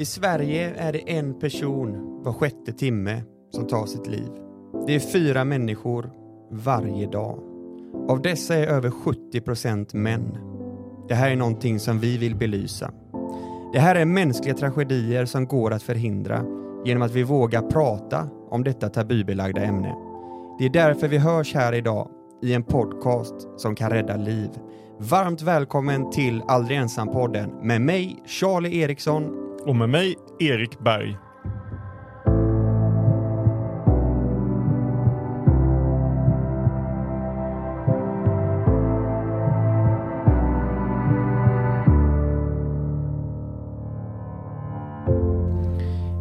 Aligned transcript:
I 0.00 0.04
Sverige 0.04 0.74
är 0.76 0.92
det 0.92 1.10
en 1.10 1.38
person 1.38 2.22
var 2.22 2.32
sjätte 2.32 2.72
timme 2.72 3.22
som 3.50 3.66
tar 3.66 3.86
sitt 3.86 4.06
liv. 4.06 4.28
Det 4.86 4.94
är 4.94 5.00
fyra 5.00 5.44
människor 5.44 6.10
varje 6.50 7.06
dag. 7.06 7.38
Av 8.08 8.22
dessa 8.22 8.54
är 8.54 8.66
över 8.66 8.90
70 8.90 9.40
procent 9.40 9.94
män. 9.94 10.38
Det 11.08 11.14
här 11.14 11.30
är 11.30 11.36
någonting 11.36 11.80
som 11.80 11.98
vi 11.98 12.18
vill 12.18 12.36
belysa. 12.36 12.92
Det 13.72 13.78
här 13.78 13.94
är 13.94 14.04
mänskliga 14.04 14.54
tragedier 14.54 15.24
som 15.24 15.46
går 15.46 15.70
att 15.70 15.82
förhindra 15.82 16.44
genom 16.84 17.02
att 17.02 17.12
vi 17.12 17.22
vågar 17.22 17.62
prata 17.62 18.28
om 18.50 18.64
detta 18.64 18.88
tabubelagda 18.88 19.62
ämne. 19.62 19.94
Det 20.58 20.64
är 20.64 20.70
därför 20.70 21.08
vi 21.08 21.18
hörs 21.18 21.54
här 21.54 21.72
idag 21.72 22.08
i 22.42 22.54
en 22.54 22.62
podcast 22.62 23.48
som 23.56 23.74
kan 23.74 23.90
rädda 23.90 24.16
liv. 24.16 24.50
Varmt 24.98 25.42
välkommen 25.42 26.10
till 26.10 26.42
Aldrig 26.48 26.78
ensam-podden 26.78 27.50
med 27.62 27.80
mig, 27.80 28.22
Charlie 28.26 28.80
Eriksson. 28.80 29.49
Och 29.66 29.76
med 29.76 29.88
mig, 29.88 30.16
Erik 30.38 30.78
Berg. 30.78 31.18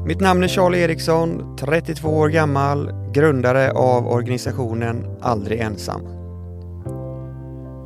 Mitt 0.05 0.19
namn 0.19 0.43
är 0.43 0.47
Charlie 0.47 0.83
Eriksson, 0.83 1.57
32 1.57 2.09
år 2.09 2.29
gammal, 2.29 2.91
grundare 3.13 3.71
av 3.71 4.07
organisationen 4.07 5.17
Aldrig 5.21 5.59
ensam. 5.59 6.18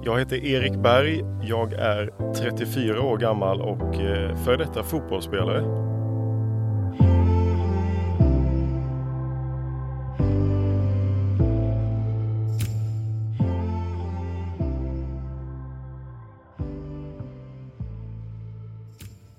Jag 0.05 0.19
heter 0.19 0.45
Erik 0.45 0.75
Berg. 0.75 1.23
Jag 1.41 1.73
är 1.73 2.33
34 2.35 3.01
år 3.01 3.17
gammal 3.17 3.61
och 3.61 3.95
eh, 3.95 4.35
före 4.45 4.57
detta 4.57 4.83
fotbollsspelare. 4.83 5.61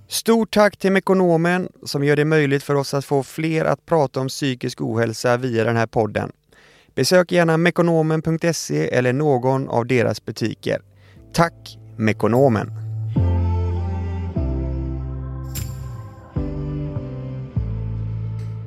Stort 0.09 0.55
tack 0.55 0.77
till 0.77 0.93
Mekonomen 0.93 1.69
som 1.83 2.05
gör 2.05 2.17
det 2.17 2.25
möjligt 2.25 2.63
för 2.63 2.75
oss 2.75 2.95
att 2.95 3.05
få 3.05 3.23
fler 3.23 3.65
att 3.65 3.87
prata 3.87 4.21
om 4.21 4.29
psykisk 4.29 4.81
ohälsa 4.81 5.37
via 5.37 5.65
den 5.65 5.77
här 5.77 5.87
podden. 5.87 6.33
Besök 6.95 7.33
gärna 7.33 7.57
mekonomen.se 7.57 8.89
eller 8.89 9.13
någon 9.13 9.69
av 9.69 9.87
deras 9.87 10.25
butiker. 10.25 10.83
Tack 11.33 11.79
Mekonomen! 11.97 12.71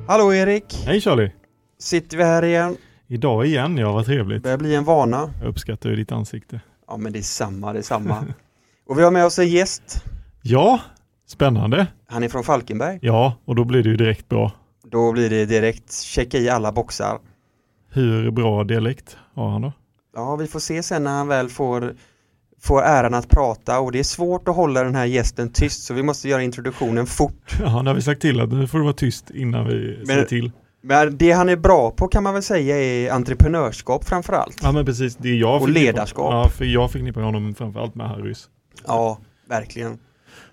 Hallå 0.08 0.34
Erik! 0.34 0.82
Hej 0.86 1.00
Charlie! 1.00 1.32
Sitter 1.78 2.16
vi 2.16 2.24
här 2.24 2.44
igen? 2.44 2.76
Idag 3.06 3.46
igen, 3.46 3.76
ja 3.76 3.92
vad 3.92 4.06
trevligt. 4.06 4.42
börjar 4.42 4.58
bli 4.58 4.74
en 4.74 4.84
vana. 4.84 5.30
Jag 5.40 5.48
uppskattar 5.48 5.90
ju 5.90 5.96
ditt 5.96 6.12
ansikte. 6.12 6.60
Ja 6.86 6.96
men 6.96 7.12
det 7.12 7.18
är 7.18 7.22
samma, 7.22 7.72
det 7.72 7.78
är 7.78 7.82
samma. 7.82 8.24
Och 8.88 8.98
vi 8.98 9.02
har 9.02 9.10
med 9.10 9.24
oss 9.24 9.38
en 9.38 9.48
gäst. 9.48 10.04
Ja, 10.42 10.80
spännande. 11.26 11.86
Han 12.06 12.22
är 12.22 12.28
från 12.28 12.44
Falkenberg. 12.44 12.98
Ja, 13.02 13.34
och 13.44 13.54
då 13.54 13.64
blir 13.64 13.82
det 13.82 13.88
ju 13.88 13.96
direkt 13.96 14.28
bra. 14.28 14.52
Då 14.90 15.12
blir 15.12 15.30
det 15.30 15.46
direkt 15.46 15.92
checka 15.92 16.38
i 16.38 16.48
alla 16.48 16.72
boxar. 16.72 17.18
Hur 17.90 18.30
bra 18.30 18.64
dialekt 18.64 19.16
har 19.34 19.50
han 19.50 19.62
då? 19.62 19.72
Ja, 20.14 20.36
vi 20.36 20.46
får 20.46 20.60
se 20.60 20.82
sen 20.82 21.04
när 21.04 21.10
han 21.10 21.28
väl 21.28 21.48
får, 21.48 21.94
får 22.60 22.82
äran 22.82 23.14
att 23.14 23.28
prata 23.28 23.80
och 23.80 23.92
det 23.92 23.98
är 23.98 24.02
svårt 24.04 24.48
att 24.48 24.56
hålla 24.56 24.82
den 24.84 24.94
här 24.94 25.04
gästen 25.04 25.52
tyst 25.52 25.82
så 25.82 25.94
vi 25.94 26.02
måste 26.02 26.28
göra 26.28 26.42
introduktionen 26.42 27.06
fort. 27.06 27.58
Ja, 27.60 27.82
nu 27.82 27.90
har 27.90 27.94
vi 27.94 28.02
sagt 28.02 28.20
till 28.22 28.40
att 28.40 28.52
nu 28.52 28.66
får 28.66 28.78
du 28.78 28.84
vara 28.84 28.94
tyst 28.94 29.30
innan 29.30 29.66
vi 29.66 30.06
säger 30.06 30.24
till. 30.24 30.52
Men 30.80 31.16
det 31.16 31.32
han 31.32 31.48
är 31.48 31.56
bra 31.56 31.90
på 31.90 32.08
kan 32.08 32.22
man 32.22 32.34
väl 32.34 32.42
säga 32.42 32.76
är 32.80 33.10
entreprenörskap 33.12 34.04
framförallt. 34.04 34.56
Ja 34.62 34.72
men 34.72 34.86
precis, 34.86 35.16
det 35.16 35.28
är 35.28 35.34
jag 35.34 35.62
Och 35.62 35.68
ledarskap. 35.68 36.32
Ja, 36.32 36.48
för 36.48 36.64
jag 36.64 36.90
förknippar 36.90 37.20
honom 37.22 37.54
framförallt 37.54 37.94
med 37.94 38.08
Harrys. 38.08 38.48
Ja, 38.86 39.18
verkligen. 39.48 39.98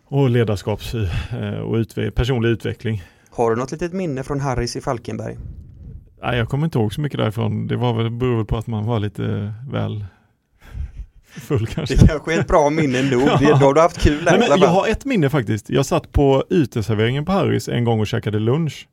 Och 0.07 0.29
ledarskaps 0.29 0.93
eh, 0.93 1.59
och 1.59 1.75
utve- 1.75 2.11
personlig 2.11 2.49
utveckling. 2.49 3.03
Har 3.29 3.49
du 3.49 3.55
något 3.55 3.71
litet 3.71 3.93
minne 3.93 4.23
från 4.23 4.39
Harris 4.39 4.75
i 4.75 4.81
Falkenberg? 4.81 5.37
Nej, 6.25 6.37
jag 6.37 6.49
kommer 6.49 6.65
inte 6.65 6.79
ihåg 6.79 6.93
så 6.93 7.01
mycket 7.01 7.19
därifrån. 7.19 7.67
Det 7.67 7.75
var 7.75 7.93
väl, 7.93 8.09
beror 8.11 8.35
väl 8.35 8.45
på 8.45 8.57
att 8.57 8.67
man 8.67 8.85
var 8.85 8.99
lite 8.99 9.53
väl 9.69 10.05
full 11.27 11.67
kanske. 11.67 11.95
Det 11.95 12.07
kanske 12.07 12.33
är 12.35 12.39
ett 12.39 12.47
bra 12.47 12.69
minne 12.69 13.01
nog. 13.01 13.21
Det- 13.39 13.45
Då 13.49 13.55
har 13.55 13.73
du 13.73 13.81
haft 13.81 14.01
kul 14.01 14.23
Nej, 14.25 14.39
men 14.39 14.59
jag 14.59 14.67
har 14.67 14.87
ett 14.87 15.05
minne 15.05 15.29
faktiskt. 15.29 15.69
Jag 15.69 15.85
satt 15.85 16.11
på 16.11 16.43
uteserveringen 16.49 17.25
på 17.25 17.31
Harrys 17.31 17.69
en 17.69 17.83
gång 17.83 17.99
och 17.99 18.07
käkade 18.07 18.39
lunch. 18.39 18.87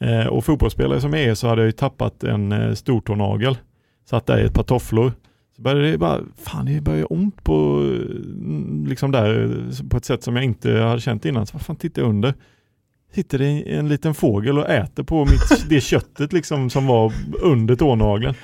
Eh, 0.00 0.26
och 0.26 0.44
fotbollsspelare 0.44 1.00
som 1.00 1.12
jag 1.12 1.22
är 1.22 1.34
så 1.34 1.48
hade 1.48 1.60
jag 1.62 1.66
ju 1.66 1.72
tappat 1.72 2.24
en 2.24 2.52
eh, 2.52 2.72
stortånagel. 2.74 3.58
Satt 4.10 4.26
där 4.26 4.38
i 4.38 4.44
ett 4.44 4.54
par 4.54 4.62
tofflor. 4.62 5.12
Så 5.56 5.62
började 5.62 5.90
det 5.90 5.98
bara, 5.98 6.20
fan 6.36 6.66
det 6.66 6.80
började 6.80 7.04
ont 7.04 7.44
på, 7.44 7.54
mm, 8.34 8.86
liksom 8.88 9.10
där, 9.12 9.44
eh, 9.44 9.88
på 9.88 9.96
ett 9.96 10.04
sätt 10.04 10.22
som 10.22 10.36
jag 10.36 10.44
inte 10.44 10.72
hade 10.72 11.00
känt 11.00 11.24
innan. 11.24 11.46
Så 11.46 11.52
vad 11.52 11.62
fan 11.62 11.76
tittar 11.76 12.02
jag 12.02 12.08
under? 12.08 12.34
Sitter 13.14 13.38
det 13.38 13.74
en 13.74 13.88
liten 13.88 14.14
fågel 14.14 14.58
och 14.58 14.68
äter 14.68 15.02
på 15.02 15.24
mitt, 15.24 15.68
det 15.68 15.80
köttet 15.80 16.32
liksom 16.32 16.70
som 16.70 16.86
var 16.86 17.12
under 17.40 17.76
tånageln. 17.76 18.34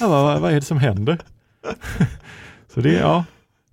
Bara, 0.00 0.08
vad, 0.22 0.40
vad 0.40 0.50
är 0.50 0.54
det 0.54 0.60
som 0.62 0.78
händer? 0.78 1.18
så 2.74 2.80
det, 2.80 2.92
ja, 2.92 3.24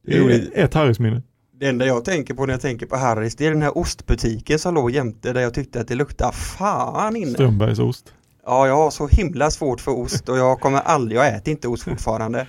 det 0.07 0.17
är 0.17 0.49
ett 0.53 0.73
Harrys-minne. 0.73 1.21
Det 1.59 1.67
enda 1.67 1.85
jag 1.85 2.05
tänker 2.05 2.33
på 2.33 2.45
när 2.45 2.53
jag 2.53 2.61
tänker 2.61 2.85
på 2.85 2.95
Harris 2.95 3.35
det 3.35 3.45
är 3.45 3.51
den 3.51 3.61
här 3.61 3.77
ostbutiken 3.77 4.59
som 4.59 4.75
låg 4.75 4.91
jämte 4.91 5.33
där 5.33 5.41
jag 5.41 5.53
tyckte 5.53 5.81
att 5.81 5.87
det 5.87 5.95
luktade 5.95 6.33
fan 6.33 7.15
inne. 7.15 7.33
Strömbergsost. 7.33 8.13
Ja, 8.45 8.67
jag 8.67 8.75
har 8.75 8.91
så 8.91 9.07
himla 9.07 9.51
svårt 9.51 9.81
för 9.81 9.91
ost 9.91 10.29
och 10.29 10.37
jag 10.37 10.59
kommer 10.59 10.79
aldrig, 10.79 11.19
jag 11.19 11.35
äter 11.35 11.51
inte 11.51 11.67
ost 11.67 11.83
fortfarande. 11.83 12.47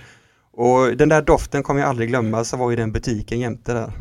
Och 0.53 0.97
den 0.97 1.09
där 1.09 1.21
doften 1.21 1.63
kommer 1.63 1.81
jag 1.81 1.89
aldrig 1.89 2.09
glömma 2.09 2.43
så 2.43 2.57
var 2.57 2.69
ju 2.69 2.75
den 2.75 2.91
butiken 2.91 3.39
jämte 3.39 3.73
där. 3.73 3.91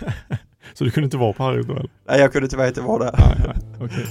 Så 0.80 0.84
du 0.84 0.90
kunde 0.90 1.04
inte 1.04 1.16
vara 1.16 1.32
på 1.32 1.42
Harrys 1.42 1.66
då 1.66 1.72
eller? 1.72 1.90
Nej, 2.08 2.20
jag 2.20 2.32
kunde 2.32 2.48
tyvärr 2.48 2.68
inte 2.68 2.80
vara 2.80 3.04
där. 3.04 3.14
Nej, 3.18 3.46
nej, 3.46 3.56
okej. 3.80 4.06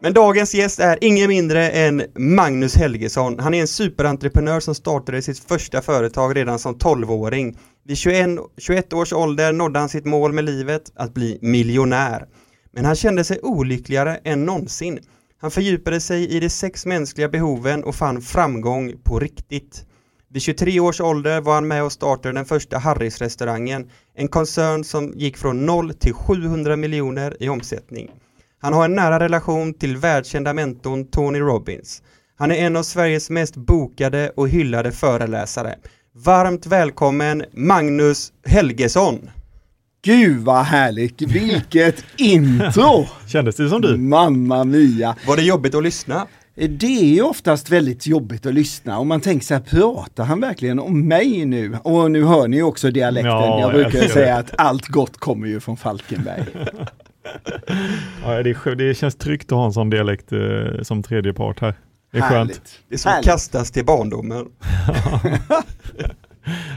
Men 0.00 0.12
dagens 0.12 0.54
gäst 0.54 0.80
är 0.80 0.98
ingen 1.00 1.28
mindre 1.28 1.70
än 1.70 2.02
Magnus 2.14 2.76
Helgesson. 2.76 3.38
Han 3.38 3.54
är 3.54 3.60
en 3.60 3.66
superentreprenör 3.66 4.60
som 4.60 4.74
startade 4.74 5.22
sitt 5.22 5.38
första 5.38 5.82
företag 5.82 6.36
redan 6.36 6.58
som 6.58 6.74
12-åring. 6.74 7.58
Vid 7.84 7.98
21, 7.98 8.28
21 8.58 8.92
års 8.92 9.12
ålder 9.12 9.52
nådde 9.52 9.78
han 9.78 9.88
sitt 9.88 10.04
mål 10.04 10.32
med 10.32 10.44
livet, 10.44 10.92
att 10.94 11.14
bli 11.14 11.38
miljonär. 11.42 12.26
Men 12.72 12.84
han 12.84 12.94
kände 12.94 13.24
sig 13.24 13.38
olyckligare 13.42 14.20
än 14.24 14.44
någonsin. 14.44 14.98
Han 15.38 15.50
fördjupade 15.50 16.00
sig 16.00 16.28
i 16.28 16.40
de 16.40 16.50
sex 16.50 16.86
mänskliga 16.86 17.28
behoven 17.28 17.84
och 17.84 17.94
fann 17.94 18.22
framgång 18.22 18.92
på 19.02 19.18
riktigt. 19.18 19.86
Vid 20.28 20.42
23 20.42 20.80
års 20.80 21.00
ålder 21.00 21.40
var 21.40 21.54
han 21.54 21.68
med 21.68 21.84
och 21.84 21.92
startade 21.92 22.34
den 22.34 22.44
första 22.44 22.78
Harris-restaurangen, 22.78 23.90
en 24.14 24.28
koncern 24.28 24.84
som 24.84 25.12
gick 25.16 25.36
från 25.36 25.66
0 25.66 25.94
till 25.94 26.12
700 26.12 26.76
miljoner 26.76 27.36
i 27.40 27.48
omsättning. 27.48 28.10
Han 28.58 28.72
har 28.72 28.84
en 28.84 28.94
nära 28.94 29.20
relation 29.20 29.74
till 29.74 29.96
världskända 29.96 30.52
mentorn 30.52 31.04
Tony 31.04 31.40
Robbins. 31.40 32.02
Han 32.36 32.50
är 32.50 32.56
en 32.56 32.76
av 32.76 32.82
Sveriges 32.82 33.30
mest 33.30 33.56
bokade 33.56 34.32
och 34.36 34.48
hyllade 34.48 34.92
föreläsare. 34.92 35.74
Varmt 36.12 36.66
välkommen 36.66 37.44
Magnus 37.52 38.32
Helgesson! 38.44 39.30
Gud 40.02 40.38
vad 40.44 40.64
härligt, 40.64 41.22
vilket 41.22 42.04
intro! 42.16 43.06
Kändes 43.28 43.56
det 43.56 43.68
som 43.68 43.80
du? 43.82 43.96
Mamma 43.96 44.64
mia! 44.64 45.16
Var 45.26 45.36
det 45.36 45.42
jobbigt 45.42 45.74
att 45.74 45.82
lyssna? 45.82 46.26
Det 46.68 46.86
är 46.86 47.14
ju 47.14 47.22
oftast 47.22 47.70
väldigt 47.70 48.06
jobbigt 48.06 48.46
att 48.46 48.54
lyssna 48.54 48.98
och 48.98 49.06
man 49.06 49.20
tänker 49.20 49.46
så 49.46 49.54
här, 49.54 49.60
pratar 49.60 50.24
han 50.24 50.40
verkligen 50.40 50.78
om 50.78 51.08
mig 51.08 51.44
nu? 51.44 51.76
Och 51.82 52.10
nu 52.10 52.24
hör 52.24 52.48
ni 52.48 52.56
ju 52.56 52.62
också 52.62 52.90
dialekten, 52.90 53.30
Ja, 53.32 53.60
jag 53.60 53.72
brukar 53.72 53.98
jag 53.98 54.10
säga 54.10 54.26
det. 54.26 54.36
att 54.40 54.54
allt 54.58 54.86
gott 54.86 55.16
kommer 55.18 55.46
ju 55.46 55.60
från 55.60 55.76
Falkenberg. 55.76 56.44
Ja, 58.24 58.42
det, 58.42 58.50
är, 58.50 58.74
det 58.74 58.94
känns 58.94 59.16
tryggt 59.16 59.52
att 59.52 59.58
ha 59.58 59.66
en 59.66 59.72
sån 59.72 59.90
dialekt 59.90 60.32
eh, 60.32 60.38
som 60.82 61.02
tredje 61.02 61.32
part 61.32 61.60
här. 61.60 61.74
Det 62.12 62.18
är 62.18 62.22
skönt. 62.22 62.32
Härligt. 62.32 62.78
Det 62.88 62.94
är 62.94 62.98
som 62.98 63.08
att 63.08 63.14
Härligt. 63.14 63.30
kastas 63.30 63.70
till 63.70 63.84
barndomen. 63.84 64.46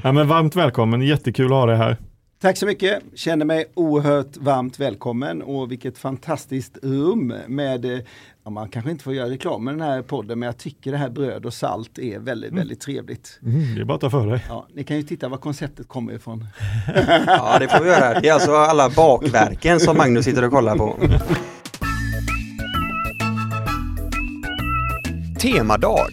Ja, 0.03 0.11
men 0.11 0.27
varmt 0.27 0.55
välkommen, 0.55 1.01
jättekul 1.01 1.45
att 1.45 1.51
ha 1.51 1.65
dig 1.65 1.77
här. 1.77 1.97
Tack 2.41 2.57
så 2.57 2.65
mycket, 2.65 3.03
känner 3.15 3.45
mig 3.45 3.65
oerhört 3.73 4.37
varmt 4.37 4.79
välkommen 4.79 5.41
och 5.41 5.71
vilket 5.71 5.97
fantastiskt 5.97 6.77
rum 6.83 7.33
med, 7.47 7.85
eh, 7.85 7.99
ja, 8.43 8.49
man 8.49 8.69
kanske 8.69 8.91
inte 8.91 9.03
får 9.03 9.13
göra 9.13 9.29
reklam 9.29 9.63
med 9.63 9.73
den 9.73 9.81
här 9.81 10.01
podden 10.01 10.39
men 10.39 10.47
jag 10.47 10.57
tycker 10.57 10.91
det 10.91 10.97
här 10.97 11.09
bröd 11.09 11.45
och 11.45 11.53
salt 11.53 11.99
är 11.99 12.19
väldigt, 12.19 12.53
väldigt 12.53 12.79
trevligt. 12.79 13.39
Mm, 13.43 13.75
det 13.75 13.81
är 13.81 13.85
bara 13.85 13.95
att 13.95 14.01
ta 14.01 14.09
för 14.09 14.27
dig. 14.27 14.45
Ja, 14.49 14.67
ni 14.73 14.83
kan 14.83 14.97
ju 14.97 15.03
titta 15.03 15.29
var 15.29 15.37
konceptet 15.37 15.87
kommer 15.87 16.13
ifrån. 16.13 16.47
Ja, 17.27 17.57
det 17.59 17.67
får 17.67 17.83
vi 17.83 17.89
göra. 17.89 18.19
Det 18.19 18.27
är 18.27 18.33
alltså 18.33 18.55
alla 18.55 18.89
bakverken 18.89 19.79
som 19.79 19.97
Magnus 19.97 20.25
sitter 20.25 20.43
och 20.43 20.51
kollar 20.51 20.75
på. 20.75 20.97
Temadag. 25.39 26.09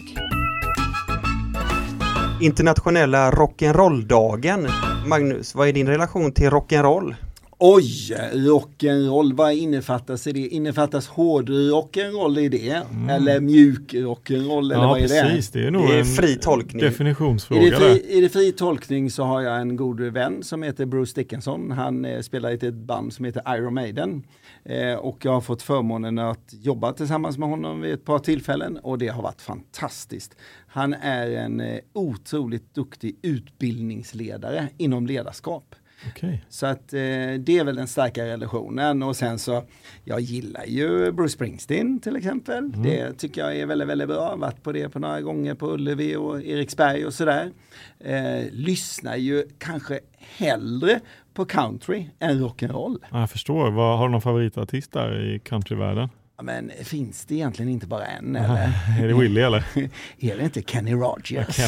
internationella 2.41 3.31
rock'n'roll-dagen. 3.31 4.67
Magnus, 5.07 5.55
vad 5.55 5.67
är 5.67 5.73
din 5.73 5.87
relation 5.87 6.31
till 6.31 6.49
rock'n'roll? 6.49 7.15
Oj, 7.59 8.13
rock'n'roll, 8.33 9.35
vad 9.35 9.53
innefattas 9.53 10.27
i 10.27 10.31
det? 10.31 10.39
Innefattas 10.47 11.07
hård 11.07 11.49
rock'n'roll 11.49 12.39
i 12.39 12.49
det? 12.49 12.83
Mm. 12.91 13.09
Eller 13.09 13.39
mjuk 13.39 13.93
rock'n'roll? 13.93 14.59
Eller 14.59 14.75
ja, 14.75 14.87
vad 14.87 14.97
är 15.01 15.07
precis. 15.07 15.49
det? 15.49 15.59
Det 15.59 15.67
är 15.67 15.71
nog 15.71 15.87
Det 15.87 15.95
är 15.95 15.99
en 15.99 16.05
fri 16.05 16.35
tolkning. 16.35 16.81
definitionsfråga. 16.81 17.61
Är 17.61 17.71
det, 17.71 17.77
fri, 17.77 18.17
är 18.17 18.21
det 18.21 18.29
fri 18.29 18.51
tolkning 18.51 19.11
så 19.11 19.23
har 19.23 19.41
jag 19.41 19.61
en 19.61 19.75
god 19.75 20.01
vän 20.01 20.43
som 20.43 20.63
heter 20.63 20.85
Bruce 20.85 21.11
Dickinson. 21.15 21.71
Han 21.71 22.05
eh, 22.05 22.21
spelar 22.21 22.51
i 22.51 22.67
ett 22.67 22.73
band 22.73 23.13
som 23.13 23.25
heter 23.25 23.41
Iron 23.57 23.73
Maiden. 23.73 24.23
Eh, 24.69 24.95
och 24.95 25.25
jag 25.25 25.31
har 25.31 25.41
fått 25.41 25.61
förmånen 25.61 26.19
att 26.19 26.53
jobba 26.53 26.93
tillsammans 26.93 27.37
med 27.37 27.49
honom 27.49 27.81
vid 27.81 27.93
ett 27.93 28.05
par 28.05 28.19
tillfällen 28.19 28.77
och 28.77 28.97
det 28.97 29.07
har 29.07 29.23
varit 29.23 29.41
fantastiskt. 29.41 30.35
Han 30.67 30.93
är 30.93 31.31
en 31.31 31.59
eh, 31.59 31.79
otroligt 31.93 32.73
duktig 32.73 33.19
utbildningsledare 33.21 34.69
inom 34.77 35.07
ledarskap. 35.07 35.75
Okej. 36.09 36.45
Så 36.49 36.65
att 36.65 36.93
eh, 36.93 36.99
det 37.39 37.49
är 37.49 37.63
väl 37.63 37.75
den 37.75 37.87
starka 37.87 38.25
relationen 38.25 39.03
och 39.03 39.15
sen 39.15 39.39
så 39.39 39.63
jag 40.03 40.19
gillar 40.19 40.65
ju 40.65 41.11
Bruce 41.11 41.29
Springsteen 41.33 41.99
till 41.99 42.15
exempel. 42.15 42.57
Mm. 42.57 42.83
Det 42.83 43.13
tycker 43.13 43.41
jag 43.41 43.57
är 43.57 43.65
väldigt, 43.65 43.87
väldigt 43.87 44.07
bra. 44.07 44.35
Varit 44.35 44.63
på 44.63 44.71
det 44.71 44.89
på 44.89 44.99
några 44.99 45.21
gånger 45.21 45.55
på 45.55 45.73
Ullevi 45.73 46.15
och 46.15 46.43
Eriksberg 46.43 47.05
och 47.05 47.13
sådär. 47.13 47.51
Eh, 47.99 48.45
lyssnar 48.51 49.15
ju 49.15 49.43
kanske 49.57 49.99
hellre 50.37 50.99
på 51.33 51.45
country 51.45 52.09
än 52.19 52.43
rock'n'roll. 52.43 52.97
Ja, 53.11 53.19
jag 53.19 53.29
förstår. 53.29 53.71
Vad, 53.71 53.97
har 53.97 54.05
du 54.05 54.11
någon 54.11 54.21
favoritartist 54.21 54.91
där 54.91 55.35
i 55.35 55.39
countryvärlden? 55.39 56.09
Men 56.43 56.71
finns 56.83 57.25
det 57.25 57.35
egentligen 57.35 57.71
inte 57.71 57.87
bara 57.87 58.05
en 58.05 58.35
eller? 58.35 58.69
är 59.03 59.07
det 59.07 59.13
Willie 59.13 59.45
eller? 59.45 59.63
är 60.19 60.37
det 60.37 60.43
inte 60.43 60.61
Kenny 60.61 60.93
Rogers? 60.93 61.57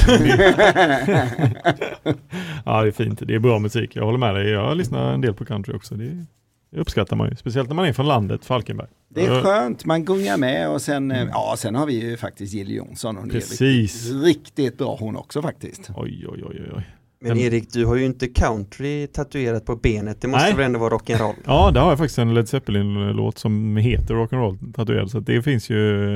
Ja, 2.65 2.81
det 2.81 2.87
är 2.87 2.91
fint. 2.91 3.19
Det 3.27 3.35
är 3.35 3.39
bra 3.39 3.59
musik. 3.59 3.95
Jag 3.95 4.05
håller 4.05 4.17
med 4.17 4.35
dig. 4.35 4.49
Jag 4.49 4.77
lyssnar 4.77 5.13
en 5.13 5.21
del 5.21 5.33
på 5.33 5.45
country 5.45 5.75
också. 5.75 5.95
Det, 5.95 6.25
uppskattar 6.71 7.15
man 7.15 7.29
ju. 7.29 7.35
Speciellt 7.35 7.69
när 7.69 7.75
man 7.75 7.85
är 7.85 7.93
från 7.93 8.07
landet, 8.07 8.45
Falkenberg. 8.45 8.87
Det 9.09 9.25
är 9.25 9.41
skönt, 9.41 9.85
man 9.85 10.05
gungar 10.05 10.37
med 10.37 10.69
och 10.69 10.81
sen, 10.81 11.11
eh, 11.11 11.27
ja, 11.31 11.55
sen 11.57 11.75
har 11.75 11.85
vi 11.85 12.01
ju 12.01 12.17
faktiskt 12.17 12.53
Jill 12.53 12.71
Johnson. 12.71 13.15
Hon 13.15 13.29
är 13.29 13.33
Precis. 13.33 13.61
riktigt, 13.61 14.23
riktigt 14.23 14.77
bra 14.77 14.97
hon 14.99 15.15
också 15.15 15.41
faktiskt. 15.41 15.89
Oj, 15.95 16.25
oj, 16.27 16.43
oj, 16.45 16.71
oj. 16.75 16.83
Men. 17.21 17.37
Erik, 17.37 17.73
du 17.73 17.85
har 17.85 17.95
ju 17.95 18.05
inte 18.05 18.27
country 18.27 19.07
tatuerat 19.07 19.65
på 19.65 19.75
benet. 19.75 20.21
Det 20.21 20.27
måste 20.27 20.45
Nej. 20.45 20.55
väl 20.55 20.65
ändå 20.65 20.79
vara 20.79 20.97
rock'n'roll? 20.97 21.33
Ja, 21.45 21.71
det 21.71 21.79
har 21.79 21.89
jag 21.89 21.97
faktiskt 21.97 22.17
en 22.17 22.33
Led 22.33 22.49
Zeppelin-låt 22.49 23.37
som 23.37 23.77
heter 23.77 24.13
Rock'n'Roll 24.13 24.73
tatuerad. 24.73 25.11
Så 25.11 25.19
det 25.19 25.41
finns 25.41 25.69
ju 25.69 26.15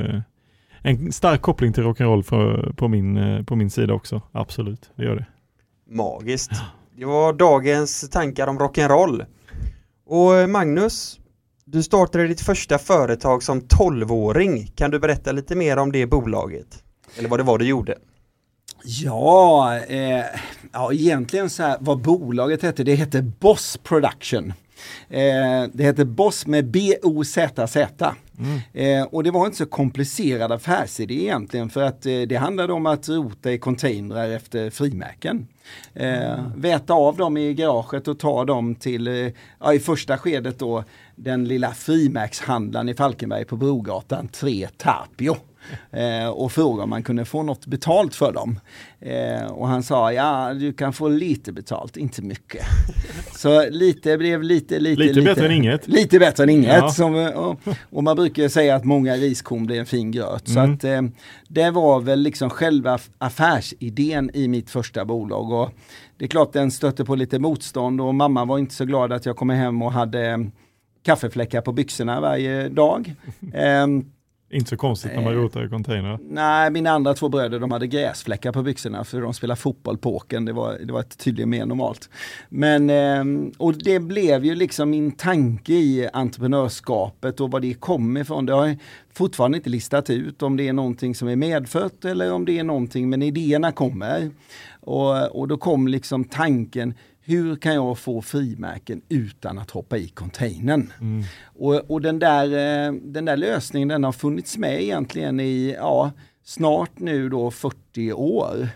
en 0.82 1.12
stark 1.12 1.42
koppling 1.42 1.72
till 1.72 1.82
rock'n'roll 1.82 2.72
på 2.74 2.88
min, 2.88 3.16
eh, 3.16 3.42
på 3.42 3.56
min 3.56 3.70
sida 3.70 3.94
också. 3.94 4.22
Absolut, 4.32 4.90
det 4.96 5.04
gör 5.04 5.16
det. 5.16 5.26
Magiskt. 5.90 6.50
Det 6.96 7.04
var 7.04 7.32
dagens 7.32 8.10
tankar 8.10 8.46
om 8.46 8.58
rock'n'roll. 8.58 9.24
Och 10.06 10.36
eh, 10.36 10.46
Magnus, 10.46 11.20
du 11.64 11.82
startade 11.82 12.26
ditt 12.26 12.40
första 12.40 12.78
företag 12.78 13.42
som 13.42 13.60
12-åring. 13.60 14.66
Kan 14.74 14.90
du 14.90 14.98
berätta 14.98 15.32
lite 15.32 15.56
mer 15.56 15.76
om 15.76 15.92
det 15.92 16.06
bolaget? 16.06 16.84
Eller 17.18 17.28
vad 17.28 17.38
det 17.38 17.44
var 17.44 17.58
du 17.58 17.64
gjorde? 17.66 17.94
Ja, 18.86 19.78
eh, 19.88 20.24
ja, 20.72 20.92
egentligen 20.92 21.50
så 21.50 21.62
här 21.62 21.76
vad 21.80 21.98
bolaget 21.98 22.62
hette, 22.62 22.84
det 22.84 22.94
hette 22.94 23.22
Boss 23.22 23.78
Production. 23.82 24.52
Eh, 25.08 25.64
det 25.72 25.84
hette 25.84 26.04
Boss 26.04 26.46
med 26.46 26.70
B-O-Z-Z. 26.70 28.14
Eh, 28.72 29.02
och 29.02 29.24
det 29.24 29.30
var 29.30 29.46
inte 29.46 29.58
så 29.58 29.66
komplicerad 29.66 30.52
affärsidé 30.52 31.14
egentligen 31.14 31.70
för 31.70 31.82
att 31.82 32.06
eh, 32.06 32.20
det 32.20 32.36
handlade 32.36 32.72
om 32.72 32.86
att 32.86 33.08
rota 33.08 33.52
i 33.52 33.58
containrar 33.58 34.28
efter 34.28 34.70
frimärken. 34.70 35.48
Eh, 35.94 36.46
väta 36.56 36.94
av 36.94 37.16
dem 37.16 37.36
i 37.36 37.54
garaget 37.54 38.08
och 38.08 38.18
ta 38.18 38.44
dem 38.44 38.74
till, 38.74 39.08
eh, 39.08 39.32
ja, 39.60 39.74
i 39.74 39.78
första 39.78 40.18
skedet 40.18 40.58
då, 40.58 40.84
den 41.16 41.44
lilla 41.44 41.74
frimärkshandlaren 41.74 42.88
i 42.88 42.94
Falkenberg 42.94 43.44
på 43.44 43.56
Brogatan 43.56 44.28
3 44.28 44.68
Tapio. 44.76 45.36
Eh, 45.92 46.28
och 46.28 46.52
fråga 46.52 46.82
om 46.82 46.90
man 46.90 47.02
kunde 47.02 47.24
få 47.24 47.42
något 47.42 47.66
betalt 47.66 48.14
för 48.14 48.32
dem. 48.32 48.60
Eh, 49.00 49.46
och 49.52 49.68
han 49.68 49.82
sa, 49.82 50.12
ja 50.12 50.54
du 50.54 50.72
kan 50.72 50.92
få 50.92 51.08
lite 51.08 51.52
betalt, 51.52 51.96
inte 51.96 52.22
mycket. 52.22 52.64
Så 53.36 53.70
lite 53.70 54.18
blev 54.18 54.42
lite, 54.42 54.78
lite, 54.80 55.02
Lite 55.02 55.22
bättre 55.22 55.46
än 55.46 55.52
inget. 55.52 55.88
Lite 55.88 56.18
bättre 56.18 56.42
än 56.42 56.50
inget. 56.50 56.72
Ja. 56.74 56.88
Som, 56.90 57.14
och, 57.14 57.60
och 57.90 58.04
man 58.04 58.16
brukar 58.16 58.48
säga 58.48 58.76
att 58.76 58.84
många 58.84 59.14
riskorn 59.16 59.66
blir 59.66 59.80
en 59.80 59.86
fin 59.86 60.10
gröt. 60.10 60.48
Så 60.48 60.58
Mm. 60.58 60.74
att 60.74 60.84
eh, 60.84 61.02
det 61.48 61.70
var 61.70 62.00
väl 62.00 62.20
liksom 62.20 62.50
själva 62.50 62.96
aff- 62.96 63.10
affärsidén 63.18 64.30
i 64.34 64.48
mitt 64.48 64.70
första 64.70 65.04
bolag. 65.04 65.52
Och 65.52 65.70
det 66.18 66.24
är 66.24 66.28
klart 66.28 66.52
den 66.52 66.70
stötte 66.70 67.04
på 67.04 67.14
lite 67.14 67.38
motstånd 67.38 68.00
och 68.00 68.14
mamma 68.14 68.44
var 68.44 68.58
inte 68.58 68.74
så 68.74 68.84
glad 68.84 69.12
att 69.12 69.26
jag 69.26 69.36
kom 69.36 69.50
hem 69.50 69.82
och 69.82 69.92
hade 69.92 70.50
kaffefläckar 71.02 71.60
på 71.60 71.72
byxorna 71.72 72.20
varje 72.20 72.68
dag. 72.68 73.14
Ehm, 73.54 74.04
Inte 74.50 74.70
så 74.70 74.76
konstigt 74.76 75.12
när 75.14 75.22
man 75.22 75.34
rotar 75.34 75.66
i 75.66 75.68
containrar. 75.68 76.18
Nej, 76.28 76.70
mina 76.70 76.90
andra 76.90 77.14
två 77.14 77.28
bröder 77.28 77.60
de 77.60 77.70
hade 77.70 77.86
gräsfläckar 77.86 78.52
på 78.52 78.62
byxorna 78.62 79.04
för 79.04 79.20
de 79.20 79.34
spelar 79.34 79.54
fotboll 79.54 79.98
på 79.98 80.16
åkern. 80.16 80.44
Det 80.44 80.52
var, 80.52 80.78
det 80.78 80.92
var 80.92 81.02
tydligen 81.02 81.50
mer 81.50 81.66
normalt. 81.66 82.10
Men, 82.48 82.90
ehm, 82.90 83.52
och 83.58 83.74
det 83.74 84.00
blev 84.00 84.44
ju 84.44 84.54
liksom 84.54 84.90
min 84.90 85.12
tanke 85.12 85.72
i 85.72 86.08
entreprenörskapet 86.12 87.40
och 87.40 87.50
var 87.50 87.60
det 87.60 87.74
kom 87.74 88.16
ifrån. 88.16 88.46
Det 88.46 88.52
har 88.52 88.66
jag 88.66 88.76
fortfarande 89.12 89.58
inte 89.58 89.70
listat 89.70 90.10
ut 90.10 90.42
om 90.42 90.56
det 90.56 90.68
är 90.68 90.72
någonting 90.72 91.14
som 91.14 91.28
är 91.28 91.36
medfött 91.36 92.04
eller 92.04 92.32
om 92.32 92.44
det 92.44 92.58
är 92.58 92.64
någonting, 92.64 93.10
men 93.10 93.22
idéerna 93.22 93.72
kommer. 93.72 94.30
Och, 94.80 95.40
och 95.40 95.48
då 95.48 95.56
kom 95.56 95.88
liksom 95.88 96.24
tanken, 96.24 96.94
hur 97.24 97.56
kan 97.56 97.74
jag 97.74 97.98
få 97.98 98.22
frimärken 98.22 99.02
utan 99.08 99.58
att 99.58 99.70
hoppa 99.70 99.96
i 99.96 100.08
containern? 100.08 100.92
Mm. 101.00 101.24
Och, 101.44 101.74
och 101.90 102.00
den, 102.02 102.18
där, 102.18 102.44
eh, 102.46 102.92
den 102.92 103.24
där 103.24 103.36
lösningen 103.36 103.88
den 103.88 104.04
har 104.04 104.12
funnits 104.12 104.58
med 104.58 104.82
egentligen 104.82 105.40
i 105.40 105.74
ja, 105.78 106.10
snart 106.44 106.98
nu 106.98 107.28
då 107.28 107.50
40 107.50 108.12
år. 108.12 108.68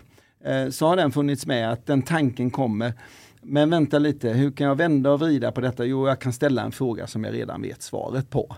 Eh, 0.45 0.69
Så 0.69 0.87
har 0.87 0.95
den 0.95 1.11
funnits 1.11 1.45
med 1.45 1.71
att 1.71 1.85
den 1.85 2.01
tanken 2.01 2.49
kommer. 2.49 2.93
Men 3.41 3.69
vänta 3.69 3.99
lite, 3.99 4.29
hur 4.29 4.51
kan 4.51 4.67
jag 4.67 4.75
vända 4.75 5.11
och 5.11 5.19
vrida 5.19 5.51
på 5.51 5.61
detta? 5.61 5.85
Jo, 5.85 6.07
jag 6.07 6.19
kan 6.19 6.33
ställa 6.33 6.61
en 6.61 6.71
fråga 6.71 7.07
som 7.07 7.23
jag 7.23 7.33
redan 7.33 7.61
vet 7.61 7.81
svaret 7.81 8.29
på. 8.29 8.55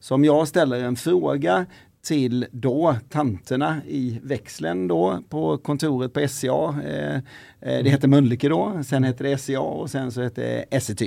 Så 0.00 0.14
om 0.14 0.24
jag 0.24 0.48
ställer 0.48 0.84
en 0.84 0.96
fråga 0.96 1.66
till 2.06 2.46
då 2.50 2.96
tanterna 3.08 3.80
i 3.86 4.20
växeln 4.22 4.88
då 4.88 5.18
på 5.28 5.58
kontoret 5.58 6.12
på 6.12 6.28
SCA. 6.28 6.74
Eh, 6.84 7.14
eh, 7.60 7.84
det 7.84 7.90
hette 7.90 8.08
Mölnlycke 8.08 8.48
då, 8.48 8.82
sen 8.84 9.04
hette 9.04 9.24
det 9.24 9.38
SCA 9.38 9.60
och 9.60 9.90
sen 9.90 10.12
så 10.12 10.22
hette 10.22 10.64
det 10.70 10.80
SCT. 10.80 11.02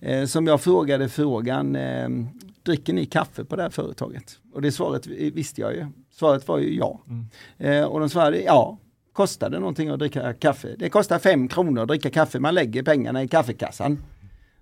Eh, 0.00 0.24
som 0.24 0.46
jag 0.46 0.60
frågade 0.60 1.08
frågan, 1.08 1.76
eh, 1.76 2.08
dricker 2.62 2.92
ni 2.92 3.06
kaffe 3.06 3.44
på 3.44 3.56
det 3.56 3.62
här 3.62 3.70
företaget? 3.70 4.38
Och 4.52 4.62
det 4.62 4.72
svaret 4.72 5.06
visste 5.06 5.60
jag 5.60 5.74
ju. 5.74 5.86
Svaret 6.10 6.48
var 6.48 6.58
ju 6.58 6.76
ja. 6.76 7.00
Eh, 7.58 7.84
och 7.84 8.00
de 8.00 8.08
svarade 8.08 8.42
ja. 8.42 8.78
Kostar 9.12 9.50
det 9.50 9.58
någonting 9.58 9.88
att 9.88 9.98
dricka 9.98 10.32
kaffe? 10.32 10.74
Det 10.78 10.88
kostar 10.88 11.18
fem 11.18 11.48
kronor 11.48 11.82
att 11.82 11.88
dricka 11.88 12.10
kaffe. 12.10 12.40
Man 12.40 12.54
lägger 12.54 12.82
pengarna 12.82 13.22
i 13.22 13.28
kaffekassan. 13.28 13.98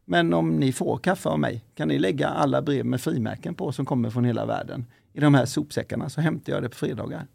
Men 0.04 0.34
om 0.34 0.50
ni 0.50 0.72
får 0.72 0.98
kaffe 0.98 1.28
av 1.28 1.38
mig 1.38 1.64
kan 1.74 1.88
ni 1.88 1.98
lägga 1.98 2.28
alla 2.28 2.62
brev 2.62 2.86
med 2.86 3.00
frimärken 3.00 3.54
på 3.54 3.72
som 3.72 3.86
kommer 3.86 4.10
från 4.10 4.24
hela 4.24 4.46
världen. 4.46 4.86
I 5.16 5.20
de 5.20 5.34
här 5.34 5.46
sopsäckarna 5.46 6.08
så 6.08 6.20
hämtar 6.20 6.52
jag 6.52 6.62
det 6.62 6.68
på 6.68 6.76
fredagar. 6.76 7.26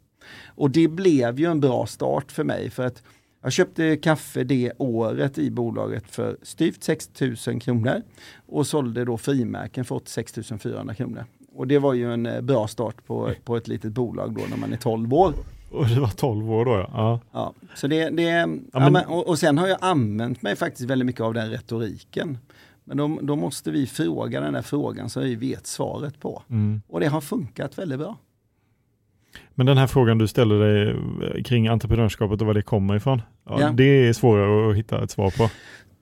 Och 0.46 0.70
det 0.70 0.88
blev 0.88 1.40
ju 1.40 1.50
en 1.50 1.60
bra 1.60 1.86
start 1.86 2.32
för 2.32 2.44
mig 2.44 2.70
för 2.70 2.86
att 2.86 3.02
jag 3.42 3.52
köpte 3.52 3.96
kaffe 3.96 4.44
det 4.44 4.72
året 4.78 5.38
i 5.38 5.50
bolaget 5.50 6.04
för 6.10 6.36
styvt 6.42 6.82
6 6.82 7.10
000 7.46 7.60
kronor 7.60 8.02
och 8.46 8.66
sålde 8.66 9.04
då 9.04 9.18
frimärken 9.18 9.84
för 9.84 9.94
86 9.94 10.52
400 10.62 10.94
kronor. 10.94 11.24
Och 11.54 11.66
det 11.66 11.78
var 11.78 11.94
ju 11.94 12.12
en 12.12 12.26
eh, 12.26 12.40
bra 12.40 12.68
start 12.68 13.06
på, 13.06 13.30
på 13.44 13.56
ett 13.56 13.68
litet 13.68 13.92
bolag 13.92 14.34
då 14.34 14.42
när 14.50 14.56
man 14.56 14.72
är 14.72 14.76
12 14.76 15.14
år. 15.14 15.34
Och 15.70 15.86
det 15.86 16.00
var 16.00 16.08
12 16.08 16.52
år 16.52 16.64
då 16.64 16.70
ja. 16.70 16.88
ja. 16.92 17.20
Ja, 17.32 17.54
så 17.74 17.86
det, 17.86 18.10
det, 18.10 18.22
ja, 18.72 18.90
men, 18.90 18.96
och, 18.96 19.28
och 19.28 19.38
sen 19.38 19.58
har 19.58 19.68
jag 19.68 19.78
använt 19.80 20.42
mig 20.42 20.56
faktiskt 20.56 20.90
väldigt 20.90 21.06
mycket 21.06 21.20
av 21.20 21.34
den 21.34 21.50
retoriken. 21.50 22.38
Men 22.94 22.98
då, 22.98 23.18
då 23.22 23.36
måste 23.36 23.70
vi 23.70 23.86
fråga 23.86 24.40
den 24.40 24.54
här 24.54 24.62
frågan 24.62 25.10
så 25.10 25.20
vi 25.20 25.34
vet 25.34 25.66
svaret 25.66 26.20
på. 26.20 26.42
Mm. 26.50 26.82
Och 26.88 27.00
det 27.00 27.06
har 27.06 27.20
funkat 27.20 27.78
väldigt 27.78 27.98
bra. 27.98 28.16
Men 29.54 29.66
den 29.66 29.78
här 29.78 29.86
frågan 29.86 30.18
du 30.18 30.28
ställer 30.28 30.58
dig 30.58 30.90
eh, 30.90 31.42
kring 31.42 31.68
entreprenörskapet 31.68 32.40
och 32.40 32.46
var 32.46 32.54
det 32.54 32.62
kommer 32.62 32.96
ifrån. 32.96 33.22
Ja, 33.48 33.60
Ja. 33.60 33.72
Det 33.72 34.08
är 34.08 34.12
svårare 34.12 34.70
att 34.70 34.76
hitta 34.76 35.04
ett 35.04 35.10
svar 35.10 35.30
på. 35.30 35.50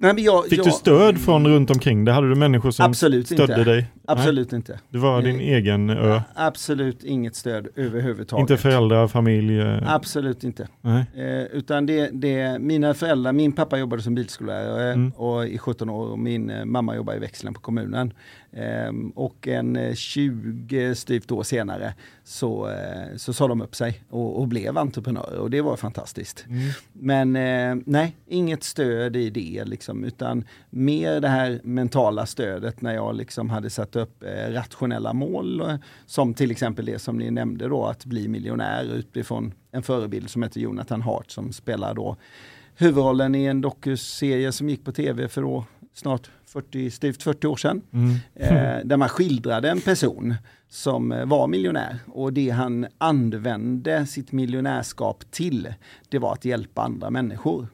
Nej, 0.02 0.14
men 0.14 0.25
jag, 0.25 0.45
Fick 0.45 0.59
jag, 0.59 0.66
du 0.66 0.71
stöd 0.71 1.19
från 1.21 1.47
runt 1.47 1.71
omkring 1.71 2.04
dig? 2.04 2.14
Hade 2.14 2.28
du 2.28 2.35
människor 2.35 2.71
som 2.71 2.87
Absolut 2.87 3.26
stödde 3.26 3.42
inte. 3.42 3.64
dig? 3.64 3.87
Absolut 4.07 4.52
inte. 4.52 4.73
Nej, 4.73 4.80
du 4.90 4.99
var 4.99 5.23
din 5.23 5.37
Nej. 5.37 5.54
egen 5.54 5.90
ö? 5.90 6.21
Absolut 6.35 7.04
inget 7.04 7.35
stöd 7.37 7.69
överhuvudtaget. 7.76 8.40
Inte 8.40 8.57
föräldrar, 8.57 9.09
familj? 9.09 9.61
eh, 9.61 9.92
Absolut 9.95 10.45
inte. 10.45 10.69
Eh, 10.83 11.42
utan 11.52 11.87
det, 11.87 12.11
det, 12.12 12.59
mina 12.59 12.95
föräldrar, 12.95 13.33
min 13.33 13.52
pappa 13.52 13.78
jobbade 13.78 14.02
som 14.02 14.14
bilskollärare 14.14 14.92
Mm. 14.92 15.11
och 15.16 15.47
i 15.47 15.59
17 15.59 15.90
år 15.90 16.07
och 16.11 16.19
min 16.19 16.50
eh, 16.50 16.64
mamma 16.64 16.97
jobbade 16.97 17.16
i 17.19 17.21
växeln 17.21 17.54
på 17.54 17.61
kommunen. 17.61 18.12
Ehm, 18.52 19.11
och 19.11 19.49
en 19.49 19.76
eh, 19.76 19.95
20 19.95 20.95
styvt 20.95 21.30
år 21.33 21.42
senare 21.42 21.95
så, 22.25 22.69
eh, 22.69 23.16
så 23.16 23.33
sa 23.33 23.49
de 23.49 23.61
upp 23.61 23.75
sig 23.75 24.02
och, 24.11 24.40
och 24.40 24.49
blev 24.49 24.78
entreprenörer 24.78 25.38
och 25.38 25.50
det 25.50 25.61
var 25.61 25.76
fantastiskt. 25.76 26.45
Mm. 26.49 26.69
Men 26.92 27.37
eh, 27.76 27.83
nej, 27.87 28.16
inget 28.28 28.64
stöd 28.64 29.16
i 29.16 29.30
det 29.30 29.64
liksom, 29.64 29.89
utan 30.04 30.44
mer 30.70 31.20
det 31.20 31.28
här 31.28 31.61
mentala 31.64 32.26
stödet 32.26 32.82
när 32.82 32.94
jag 32.94 33.16
liksom 33.16 33.50
hade 33.50 33.70
satt 33.70 33.97
upp 33.97 34.23
eh, 34.23 34.52
rationella 34.52 35.12
mål, 35.12 35.61
eh, 35.61 35.75
som 36.06 36.35
till 36.35 36.50
exempel 36.50 36.85
det 36.85 36.99
som 36.99 37.18
ni 37.18 37.30
nämnde 37.30 37.68
då, 37.68 37.85
att 37.85 38.04
bli 38.04 38.28
miljonär 38.28 38.85
utifrån 38.85 39.54
en 39.73 39.82
förebild 39.82 40.30
som 40.30 40.42
heter 40.42 40.61
Jonathan 40.61 41.02
Hart 41.02 41.30
som 41.30 41.52
spelar 41.52 41.94
då 41.94 42.16
huvudrollen 42.80 43.35
i 43.35 43.44
en 43.44 43.61
dokuserie 43.61 44.52
som 44.52 44.68
gick 44.68 44.85
på 44.85 44.92
tv 44.92 45.28
för 45.28 45.42
då 45.42 45.64
snart 45.94 46.30
40, 46.47 46.90
styvt 46.90 47.23
40 47.23 47.47
år 47.47 47.56
sedan. 47.56 47.82
Mm. 47.92 48.16
Eh, 48.35 48.85
där 48.85 48.97
man 48.97 49.09
skildrade 49.09 49.70
en 49.70 49.80
person 49.80 50.35
som 50.68 51.12
eh, 51.12 51.25
var 51.25 51.47
miljonär 51.47 51.99
och 52.06 52.32
det 52.32 52.50
han 52.50 52.87
använde 52.99 54.06
sitt 54.06 54.32
miljonärskap 54.32 55.25
till, 55.30 55.75
det 56.09 56.18
var 56.18 56.32
att 56.32 56.44
hjälpa 56.44 56.82
andra 56.82 57.11
människor. 57.11 57.66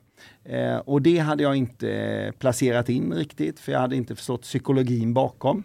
Eh, 0.49 0.77
och 0.77 1.03
det 1.03 1.19
hade 1.19 1.43
jag 1.43 1.57
inte 1.57 1.91
eh, 1.93 2.33
placerat 2.33 2.89
in 2.89 3.13
riktigt, 3.13 3.61
för 3.61 3.73
jag 3.73 3.81
hade 3.81 3.97
inte 3.97 4.15
förstått 4.15 4.43
psykologin 4.43 5.15
bakom. 5.15 5.63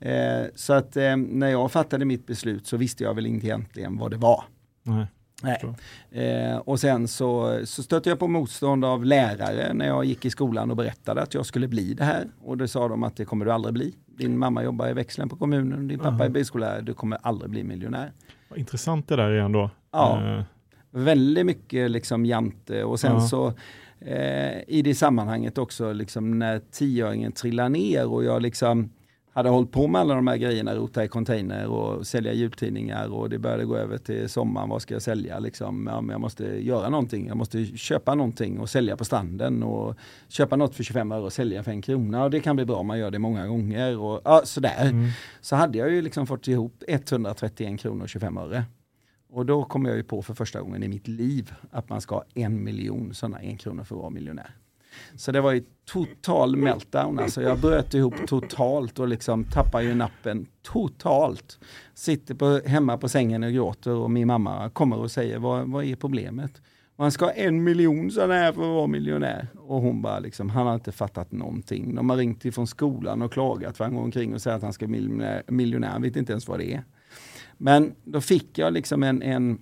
Eh, 0.00 0.42
så 0.54 0.72
att 0.72 0.96
eh, 0.96 1.16
när 1.16 1.48
jag 1.48 1.72
fattade 1.72 2.04
mitt 2.04 2.26
beslut 2.26 2.66
så 2.66 2.76
visste 2.76 3.04
jag 3.04 3.14
väl 3.14 3.26
inte 3.26 3.46
egentligen 3.46 3.98
vad 3.98 4.10
det 4.10 4.16
var. 4.16 4.44
Nej. 4.82 5.06
Nej. 5.42 5.74
Eh, 6.24 6.56
och 6.56 6.80
sen 6.80 7.08
så, 7.08 7.60
så 7.64 7.82
stötte 7.82 8.08
jag 8.08 8.18
på 8.18 8.28
motstånd 8.28 8.84
av 8.84 9.04
lärare 9.04 9.72
när 9.74 9.86
jag 9.86 10.04
gick 10.04 10.24
i 10.24 10.30
skolan 10.30 10.70
och 10.70 10.76
berättade 10.76 11.22
att 11.22 11.34
jag 11.34 11.46
skulle 11.46 11.68
bli 11.68 11.94
det 11.94 12.04
här. 12.04 12.26
Och 12.40 12.56
det 12.58 12.68
sa 12.68 12.88
de 12.88 13.02
att 13.02 13.16
det 13.16 13.24
kommer 13.24 13.44
du 13.44 13.52
aldrig 13.52 13.74
bli. 13.74 13.94
Din 14.06 14.38
mamma 14.38 14.62
jobbar 14.64 14.88
i 14.88 14.92
växeln 14.92 15.28
på 15.28 15.36
kommunen, 15.36 15.88
din 15.88 15.98
pappa 15.98 16.14
är 16.14 16.20
Aha. 16.20 16.28
bilskollärare, 16.28 16.80
du 16.80 16.94
kommer 16.94 17.18
aldrig 17.22 17.50
bli 17.50 17.64
miljonär. 17.64 18.12
Vad 18.48 18.58
intressant 18.58 19.08
det 19.08 19.16
där 19.16 19.34
igen 19.34 19.52
då. 19.52 19.70
Ja. 19.92 20.36
Eh, 20.38 20.42
Väldigt 20.90 21.46
mycket 21.46 21.90
liksom 21.90 22.26
jante 22.26 22.84
och 22.84 23.00
sen 23.00 23.12
Ja. 23.12 23.20
så 23.20 23.52
eh, 24.00 24.60
i 24.68 24.82
det 24.84 24.94
sammanhanget 24.94 25.58
också 25.58 25.92
liksom 25.92 26.38
när 26.38 26.58
tioöringen 26.58 27.32
trillar 27.32 27.68
ner 27.68 28.06
och 28.06 28.24
jag 28.24 28.42
liksom 28.42 28.90
hade 29.32 29.48
hållit 29.48 29.72
på 29.72 29.88
med 29.88 30.00
alla 30.00 30.14
de 30.14 30.26
här 30.26 30.36
grejerna, 30.36 30.74
rota 30.74 31.04
i 31.04 31.08
container 31.08 31.66
och 31.66 32.06
sälja 32.06 32.32
jultidningar 32.32 33.12
och 33.12 33.30
det 33.30 33.38
började 33.38 33.64
gå 33.64 33.76
över 33.76 33.98
till 33.98 34.28
sommaren, 34.28 34.68
vad 34.68 34.82
ska 34.82 34.94
jag 34.94 35.02
sälja 35.02 35.38
liksom? 35.38 35.86
Ja, 35.86 36.00
men 36.00 36.10
jag 36.10 36.20
måste 36.20 36.44
göra 36.44 36.88
någonting, 36.88 37.28
jag 37.28 37.36
måste 37.36 37.64
köpa 37.64 38.14
någonting 38.14 38.60
och 38.60 38.70
sälja 38.70 38.96
på 38.96 39.04
stranden 39.04 39.62
och 39.62 39.96
köpa 40.28 40.56
något 40.56 40.74
för 40.74 40.82
25 40.82 41.12
öre 41.12 41.22
och 41.22 41.32
sälja 41.32 41.62
för 41.62 41.70
en 41.70 41.82
krona 41.82 42.24
och 42.24 42.30
det 42.30 42.40
kan 42.40 42.56
bli 42.56 42.64
bra 42.64 42.76
om 42.76 42.86
man 42.86 42.98
gör 42.98 43.10
det 43.10 43.18
många 43.18 43.46
gånger 43.46 43.98
och 43.98 44.20
ja, 44.24 44.42
sådär. 44.44 44.88
mm. 44.90 45.08
Så 45.40 45.56
hade 45.56 45.78
jag 45.78 45.90
ju 45.90 46.02
liksom 46.02 46.26
fått 46.26 46.48
ihop 46.48 46.82
131 46.88 47.80
kronor 47.80 48.02
och 48.02 48.08
25 48.08 48.38
öre. 48.38 48.64
Och 49.32 49.46
då 49.46 49.64
kom 49.64 49.84
jag 49.84 49.96
ju 49.96 50.02
på 50.02 50.22
för 50.22 50.34
första 50.34 50.60
gången 50.60 50.82
i 50.82 50.88
mitt 50.88 51.08
liv 51.08 51.52
att 51.70 51.88
man 51.88 52.00
ska 52.00 52.14
ha 52.14 52.24
en 52.34 52.64
miljon 52.64 53.14
sådana 53.14 53.40
en 53.40 53.56
kronor 53.56 53.84
för 53.84 53.94
att 53.94 54.00
vara 54.00 54.10
miljonär. 54.10 54.56
Så 55.16 55.32
det 55.32 55.40
var 55.40 55.52
ju 55.52 55.64
total 55.84 56.56
meltdown, 56.56 57.18
alltså 57.18 57.42
jag 57.42 57.58
bröt 57.58 57.94
ihop 57.94 58.14
totalt 58.26 58.98
och 58.98 59.08
liksom 59.08 59.44
tappade 59.44 59.84
ju 59.84 59.94
nappen 59.94 60.46
totalt. 60.62 61.58
Sitter 61.94 62.34
på, 62.34 62.60
hemma 62.66 62.98
på 62.98 63.08
sängen 63.08 63.42
och 63.42 63.52
gråter 63.52 63.94
och 63.94 64.10
min 64.10 64.26
mamma 64.26 64.70
kommer 64.70 64.98
och 64.98 65.10
säger 65.10 65.38
vad, 65.38 65.68
vad 65.68 65.84
är 65.84 65.96
problemet? 65.96 66.62
Man 66.96 67.12
ska 67.12 67.24
ha 67.24 67.32
en 67.32 67.64
miljon 67.64 68.10
sådana 68.10 68.34
här 68.34 68.52
för 68.52 68.62
att 68.62 68.68
vara 68.68 68.86
miljonär. 68.86 69.48
Och 69.58 69.80
hon 69.80 70.02
bara 70.02 70.18
liksom, 70.18 70.50
han 70.50 70.66
har 70.66 70.74
inte 70.74 70.92
fattat 70.92 71.32
någonting. 71.32 71.94
De 71.94 72.10
har 72.10 72.16
ringt 72.16 72.44
ifrån 72.44 72.66
skolan 72.66 73.22
och 73.22 73.32
klagat 73.32 73.76
för 73.76 73.84
han 73.84 73.94
går 73.94 74.02
omkring 74.02 74.34
och 74.34 74.42
säger 74.42 74.56
att 74.56 74.62
han 74.62 74.72
ska 74.72 74.86
bli 74.86 75.00
miljonär, 75.46 75.88
han 75.88 76.02
vet 76.02 76.16
inte 76.16 76.32
ens 76.32 76.48
vad 76.48 76.58
det 76.58 76.74
är. 76.74 76.84
Men 77.62 77.94
då 78.04 78.20
fick 78.20 78.58
jag 78.58 78.72
liksom 78.72 79.02
en, 79.02 79.22
en, 79.22 79.58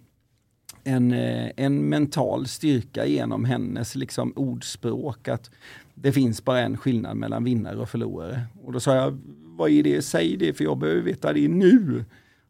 en, 0.85 1.13
eh, 1.13 1.51
en 1.57 1.89
mental 1.89 2.47
styrka 2.47 3.07
genom 3.07 3.45
hennes 3.45 3.95
liksom 3.95 4.33
ordspråk 4.37 5.29
att 5.29 5.51
det 5.95 6.13
finns 6.13 6.45
bara 6.45 6.61
en 6.61 6.77
skillnad 6.77 7.17
mellan 7.17 7.45
vinnare 7.45 7.77
och 7.77 7.89
förlorare. 7.89 8.43
Och 8.63 8.73
då 8.73 8.81
sa 8.81 8.95
jag, 8.95 9.19
vad 9.45 9.71
är 9.71 9.83
det? 9.83 10.03
Säg 10.03 10.37
det 10.37 10.55
för 10.55 10.65
jag 10.65 10.79
behöver 10.79 11.03
veta 11.03 11.33
det 11.33 11.49
nu. 11.49 12.05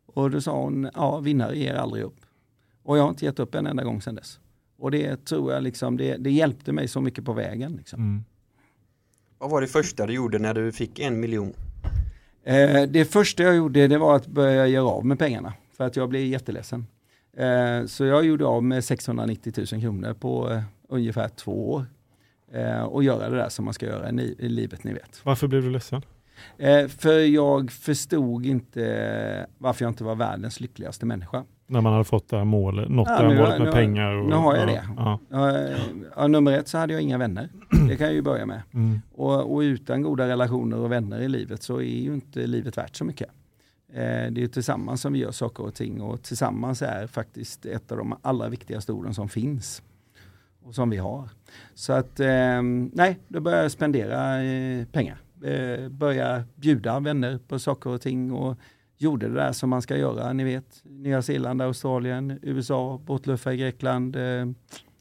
Och 0.06 0.30
då 0.30 0.40
sa 0.40 0.62
hon, 0.62 0.90
ja 0.94 1.18
vinnare 1.18 1.58
ger 1.58 1.74
aldrig 1.74 2.04
upp. 2.04 2.20
Och 2.82 2.98
jag 2.98 3.02
har 3.02 3.10
inte 3.10 3.24
gett 3.24 3.38
upp 3.38 3.54
en 3.54 3.66
enda 3.66 3.84
gång 3.84 4.02
sedan 4.02 4.14
dess. 4.14 4.40
Och 4.78 4.90
det 4.90 5.24
tror 5.24 5.52
jag 5.52 5.62
liksom, 5.62 5.96
det, 5.96 6.16
det 6.16 6.30
hjälpte 6.30 6.72
mig 6.72 6.88
så 6.88 7.00
mycket 7.00 7.24
på 7.24 7.32
vägen. 7.32 7.72
Liksom. 7.72 8.00
Mm. 8.00 8.24
Vad 9.38 9.50
var 9.50 9.60
det 9.60 9.66
första 9.66 10.06
du 10.06 10.12
gjorde 10.14 10.38
när 10.38 10.54
du 10.54 10.72
fick 10.72 10.98
en 10.98 11.20
miljon? 11.20 11.52
Eh, 12.48 12.82
det 12.82 13.04
första 13.04 13.42
jag 13.42 13.56
gjorde 13.56 13.88
det 13.88 13.98
var 13.98 14.16
att 14.16 14.26
börja 14.26 14.66
göra 14.66 14.86
av 14.86 15.06
med 15.06 15.18
pengarna. 15.18 15.52
För 15.76 15.84
att 15.84 15.96
jag 15.96 16.08
blev 16.08 16.22
jätteledsen. 16.22 16.86
Eh, 17.36 17.86
så 17.86 18.04
jag 18.04 18.24
gjorde 18.24 18.46
av 18.46 18.64
med 18.64 18.84
690 18.84 19.52
000 19.72 19.80
kronor 19.80 20.14
på 20.14 20.52
eh, 20.52 20.62
ungefär 20.88 21.28
två 21.28 21.72
år. 21.72 21.86
Eh, 22.52 22.82
och 22.82 23.04
göra 23.04 23.28
det 23.28 23.36
där 23.36 23.48
som 23.48 23.64
man 23.64 23.74
ska 23.74 23.86
göra 23.86 24.10
i, 24.10 24.36
i 24.38 24.48
livet, 24.48 24.84
ni 24.84 24.92
vet. 24.92 25.20
Varför 25.24 25.46
blev 25.46 25.62
du 25.62 25.70
ledsen? 25.70 26.02
Eh, 26.58 26.88
för 26.88 27.18
jag 27.18 27.70
förstod 27.72 28.46
inte 28.46 29.46
varför 29.58 29.84
jag 29.84 29.90
inte 29.90 30.04
var 30.04 30.14
världens 30.14 30.60
lyckligaste 30.60 31.06
människa. 31.06 31.44
När 31.70 31.80
man 31.80 31.92
hade 31.92 32.04
fått 32.04 32.28
det 32.28 32.36
här 32.36 32.44
målet, 32.44 32.88
nått 32.88 33.08
Ja, 33.10 33.14
det 33.16 33.22
här 33.22 33.28
nu- 33.34 33.40
målet 33.40 33.58
med 33.58 33.66
nu- 33.66 33.72
pengar? 33.72 34.12
Och, 34.12 34.28
nu 34.28 34.34
har 34.34 34.56
jag 34.56 34.62
ja, 34.70 34.72
det. 34.72 35.18
Ja. 35.30 35.98
Ja, 36.16 36.26
nummer 36.26 36.52
ett 36.52 36.68
så 36.68 36.78
hade 36.78 36.92
jag 36.92 37.02
inga 37.02 37.18
vänner. 37.18 37.48
Det 37.88 37.96
kan 37.96 38.06
jag 38.06 38.14
ju 38.14 38.22
börja 38.22 38.46
med. 38.46 38.62
Mm. 38.74 39.00
Och, 39.14 39.54
och 39.54 39.58
utan 39.58 40.02
goda 40.02 40.28
relationer 40.28 40.76
och 40.78 40.92
vänner 40.92 41.20
i 41.20 41.28
livet 41.28 41.62
så 41.62 41.76
är 41.76 41.82
ju 42.02 42.14
inte 42.14 42.46
livet 42.46 42.78
värt 42.78 42.96
så 42.96 43.04
mycket. 43.04 43.28
Eh, 43.92 44.00
det 44.02 44.04
är 44.04 44.30
ju 44.38 44.48
tillsammans 44.48 45.00
som 45.00 45.12
vi 45.12 45.18
gör 45.18 45.30
saker 45.30 45.64
och 45.64 45.74
ting 45.74 46.00
och 46.00 46.22
tillsammans 46.22 46.82
är 46.82 47.06
faktiskt 47.06 47.66
ett 47.66 47.92
av 47.92 47.98
de 47.98 48.14
allra 48.22 48.48
viktigaste 48.48 48.92
orden 48.92 49.14
som 49.14 49.28
finns. 49.28 49.82
Och 50.62 50.74
som 50.74 50.90
vi 50.90 50.96
har. 50.96 51.28
Så 51.74 51.92
att, 51.92 52.20
eh, 52.20 52.62
nej, 52.92 53.18
då 53.28 53.40
börjar 53.40 53.62
jag 53.62 53.70
spendera 53.72 54.42
eh, 54.42 54.84
pengar. 54.92 55.18
Eh, 55.44 55.88
börja 55.88 56.44
bjuda 56.54 57.00
vänner 57.00 57.38
på 57.48 57.58
saker 57.58 57.90
och 57.90 58.00
ting 58.00 58.32
och 58.32 58.56
gjorde 58.98 59.28
det 59.28 59.34
där 59.34 59.52
som 59.52 59.70
man 59.70 59.82
ska 59.82 59.96
göra, 59.96 60.32
ni 60.32 60.44
vet. 60.44 60.80
Nya 60.84 61.22
Zeeland, 61.22 61.62
Australien, 61.62 62.38
USA, 62.42 63.00
båtluffa 63.06 63.52
i 63.52 63.56
Grekland, 63.56 64.16
eh, 64.16 64.46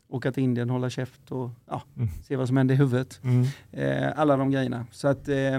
åka 0.09 0.31
till 0.31 0.43
Indien, 0.43 0.69
hålla 0.69 0.89
käft 0.89 1.31
och 1.31 1.49
ja, 1.69 1.81
Mm. 1.97 2.09
se 2.27 2.35
vad 2.35 2.47
som 2.47 2.57
händer 2.57 2.75
i 2.75 2.77
huvudet. 2.77 3.19
Mm. 3.23 3.45
Eh, 3.71 4.19
alla 4.19 4.37
de 4.37 4.51
grejerna. 4.51 4.85
Så 4.91 5.07
att 5.07 5.27
eh, 5.27 5.55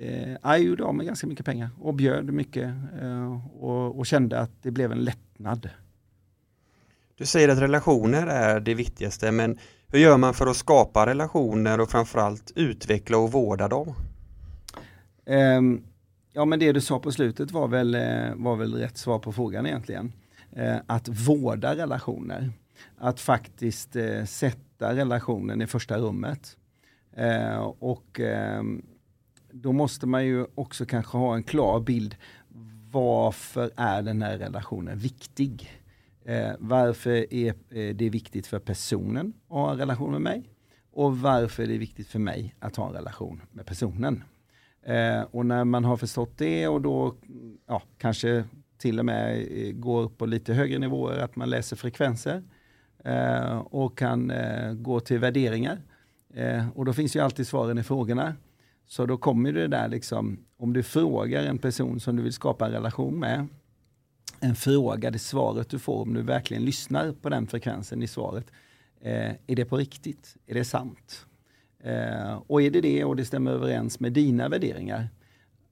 eh, 0.00 0.36
jag 0.42 0.60
gjorde 0.62 0.84
av 0.84 0.94
med 0.94 1.06
ganska 1.06 1.26
mycket 1.26 1.46
pengar 1.46 1.70
och 1.80 1.94
bjöd 1.94 2.32
mycket 2.32 2.70
eh, 3.02 3.40
och, 3.60 3.98
och 3.98 4.06
kände 4.06 4.40
att 4.40 4.50
det 4.62 4.70
blev 4.70 4.92
en 4.92 4.98
lättnad. 5.04 5.68
Du 7.16 7.26
säger 7.26 7.48
att 7.48 7.58
relationer 7.58 8.26
är 8.26 8.60
det 8.60 8.74
viktigaste 8.74 9.32
men 9.32 9.58
hur 9.88 9.98
gör 9.98 10.16
man 10.16 10.34
för 10.34 10.46
att 10.46 10.56
skapa 10.56 11.06
relationer 11.06 11.80
och 11.80 11.90
framförallt 11.90 12.52
utveckla 12.56 13.18
och 13.18 13.32
vårda 13.32 13.68
dem? 13.68 13.94
Ehm, 15.26 15.82
ja 16.32 16.44
men 16.44 16.58
det 16.58 16.72
du 16.72 16.80
sa 16.80 16.98
på 16.98 17.12
slutet 17.12 17.50
var 17.50 17.68
väl, 17.68 17.94
eh, 17.94 18.34
var 18.34 18.56
väl 18.56 18.74
rätt 18.74 18.96
svar 18.96 19.18
på 19.18 19.32
frågan 19.32 19.66
egentligen. 19.66 20.12
Eh, 20.52 20.76
att 20.86 21.08
vårda 21.08 21.76
relationer. 21.76 22.52
Att 22.98 23.20
faktiskt 23.20 23.96
eh, 23.96 24.24
sätta 24.24 24.96
relationen 24.96 25.62
i 25.62 25.66
första 25.66 25.98
rummet. 25.98 26.56
Och 27.78 28.20
ehm, 28.20 28.82
då 29.52 29.72
måste 29.72 30.06
man 30.06 30.26
ju 30.26 30.46
också 30.54 30.86
kanske 30.86 31.18
ha 31.18 31.34
en 31.34 31.42
klar 31.42 31.80
bild. 31.80 32.16
Varför 32.90 33.70
är 33.76 34.02
den 34.02 34.22
här 34.22 34.38
relationen 34.38 34.98
viktig? 34.98 35.70
Varför 36.58 37.34
är 37.34 37.54
det 37.92 38.10
viktigt 38.10 38.46
för 38.46 38.58
personen 38.58 39.32
att 39.48 39.56
ha 39.56 39.72
en 39.72 39.78
relation 39.78 40.10
med 40.10 40.20
mig? 40.20 40.50
Och 40.92 41.18
varför 41.18 41.62
är 41.62 41.66
det 41.66 41.78
viktigt 41.78 42.08
för 42.08 42.18
mig 42.18 42.54
att 42.58 42.76
ha 42.76 42.88
en 42.88 42.92
relation 42.92 43.42
med 43.50 43.66
personen? 43.66 44.24
Eh, 44.82 45.22
och 45.30 45.46
när 45.46 45.64
man 45.64 45.84
har 45.84 45.96
förstått 45.96 46.38
det 46.38 46.68
och 46.68 46.80
då 46.80 47.14
ja, 47.66 47.82
kanske 47.98 48.44
till 48.78 48.98
och 48.98 49.04
med 49.04 49.46
eh, 49.50 49.72
går 49.72 50.08
på 50.08 50.26
lite 50.26 50.54
högre 50.54 50.78
nivåer, 50.78 51.18
att 51.18 51.36
man 51.36 51.50
läser 51.50 51.76
frekvenser 51.76 52.42
eh, 53.04 53.58
och 53.58 53.98
kan 53.98 54.30
eh, 54.30 54.72
gå 54.72 55.00
till 55.00 55.18
värderingar. 55.18 55.78
Eh, 56.34 56.68
och 56.74 56.84
då 56.84 56.92
finns 56.92 57.16
ju 57.16 57.20
alltid 57.20 57.46
svaren 57.46 57.78
i 57.78 57.82
frågorna. 57.82 58.34
Så 58.86 59.06
då 59.06 59.16
kommer 59.16 59.52
det 59.52 59.68
där 59.68 59.88
liksom, 59.88 60.38
om 60.56 60.72
du 60.72 60.82
frågar 60.82 61.42
en 61.42 61.58
person 61.58 62.00
som 62.00 62.16
du 62.16 62.22
vill 62.22 62.32
skapa 62.32 62.66
en 62.66 62.72
relation 62.72 63.20
med, 63.20 63.46
en 64.40 64.54
fråga, 64.54 65.10
det 65.10 65.18
svaret 65.18 65.68
du 65.68 65.78
får, 65.78 66.02
om 66.02 66.14
du 66.14 66.22
verkligen 66.22 66.64
lyssnar 66.64 67.12
på 67.12 67.28
den 67.28 67.46
frekvensen 67.46 68.02
i 68.02 68.06
svaret, 68.06 68.46
eh, 69.00 69.30
är 69.46 69.56
det 69.56 69.64
på 69.64 69.76
riktigt? 69.76 70.36
Är 70.46 70.54
det 70.54 70.64
sant? 70.64 71.26
Eh, 71.82 72.42
och 72.46 72.62
är 72.62 72.70
det 72.70 72.80
det 72.80 73.04
och 73.04 73.16
det 73.16 73.24
stämmer 73.24 73.50
överens 73.50 74.00
med 74.00 74.12
dina 74.12 74.48
värderingar, 74.48 75.08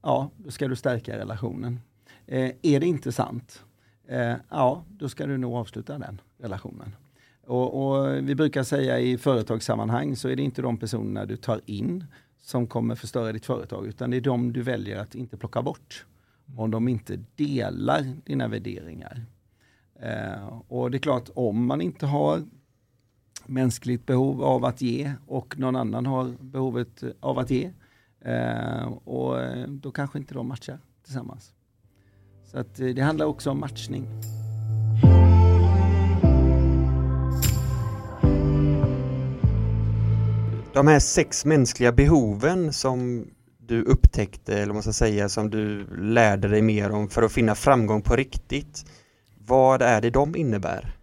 ja, 0.03 0.31
då 0.37 0.51
ska 0.51 0.69
du 0.69 0.77
stärka 0.77 1.19
relationen. 1.19 1.81
Eh, 2.27 2.51
är 2.63 2.81
det 2.81 2.87
inte 2.87 3.13
sant, 3.13 3.65
eh, 4.09 4.35
ja, 4.49 4.85
då 4.89 5.09
ska 5.09 5.27
du 5.27 5.39
nog 5.39 5.55
avsluta 5.55 5.99
den 5.99 6.21
relationen. 6.39 6.97
Och, 7.47 7.93
och, 7.93 8.17
vi 8.29 8.35
brukar 8.35 8.63
säga 8.63 8.99
i 8.99 9.19
företagssammanhang 9.19 10.17
så 10.17 10.29
är 10.29 10.37
det 10.37 10.43
inte 10.43 10.63
de 10.63 10.77
personerna 10.77 11.27
du 11.27 11.37
tar 11.37 11.61
in 11.67 12.05
som 12.39 12.67
kommer 12.67 12.95
förstöra 12.95 13.33
ditt 13.33 13.47
företag, 13.47 13.87
utan 13.87 14.11
det 14.11 14.17
är 14.17 14.21
de 14.21 14.53
du 14.53 14.63
väljer 14.63 14.99
att 14.99 15.15
inte 15.15 15.37
plocka 15.37 15.63
bort. 15.63 16.07
Om 16.57 16.71
de 16.71 16.89
inte 16.89 17.25
delar 17.37 18.17
dina 18.25 18.49
värderingar. 18.49 19.25
Eh, 20.01 20.63
och 20.69 20.91
det 20.91 20.97
är 20.97 21.01
klart, 21.01 21.31
om 21.35 21.67
man 21.67 21.81
inte 21.81 22.07
har 22.07 22.43
mänskligt 23.51 24.07
behov 24.07 24.43
av 24.43 24.65
att 24.65 24.81
ge 24.81 25.13
och 25.27 25.59
någon 25.59 25.77
annan 25.77 26.07
har 26.07 26.35
behovet 26.41 27.03
av 27.21 27.39
att 27.39 27.51
ge, 27.51 27.71
eh, 28.21 28.93
och 29.05 29.41
eh, 29.41 29.69
då 29.69 29.91
kanske 29.91 30.19
inte 30.19 30.35
de 30.35 30.49
matchar 30.49 30.79
tillsammans. 31.05 31.53
Så 32.45 32.59
att 32.59 32.81
eh, 32.81 32.87
det 32.87 33.03
handlar 33.03 33.27
också 33.27 33.51
om 33.51 33.61
matchning. 33.61 34.07
De 40.73 40.87
här 40.87 40.99
sex 40.99 41.45
mänskliga 41.45 41.93
behoven 41.93 42.73
som 42.73 43.27
du 43.59 43.83
upptäckte, 43.83 44.55
eller 44.55 44.67
vad 44.67 44.75
man 44.75 44.83
ska 44.83 44.93
säga, 44.93 45.29
som 45.29 45.51
du 45.51 45.87
lärde 45.97 46.49
dig 46.49 46.63
mer 46.63 46.91
om 46.91 47.09
för 47.09 47.23
att 47.23 47.33
finna 47.33 47.55
framgång 47.55 48.03
på 48.03 48.17
riktigt. 48.17 48.85
Vad 49.47 49.83
är 49.83 50.01
det 50.01 50.11
de 50.11 50.37
innebär? 50.37 51.00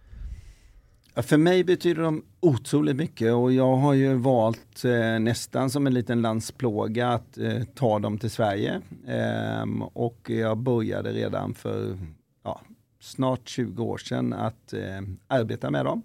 För 1.22 1.36
mig 1.36 1.64
betyder 1.64 2.02
de 2.02 2.24
otroligt 2.40 2.96
mycket 2.96 3.34
och 3.34 3.52
jag 3.52 3.76
har 3.76 3.94
ju 3.94 4.14
valt 4.14 4.84
eh, 4.84 5.18
nästan 5.18 5.70
som 5.70 5.86
en 5.86 5.94
liten 5.94 6.22
landsplåga 6.22 7.08
att 7.08 7.38
eh, 7.38 7.62
ta 7.74 7.98
dem 7.98 8.18
till 8.18 8.30
Sverige. 8.30 8.80
Ehm, 9.06 9.82
och 9.82 10.30
jag 10.30 10.58
började 10.58 11.12
redan 11.12 11.54
för 11.54 11.98
ja, 12.44 12.60
snart 13.00 13.48
20 13.48 13.84
år 13.84 13.98
sedan 13.98 14.32
att 14.32 14.72
eh, 14.72 15.00
arbeta 15.26 15.70
med 15.70 15.84
dem. 15.84 16.02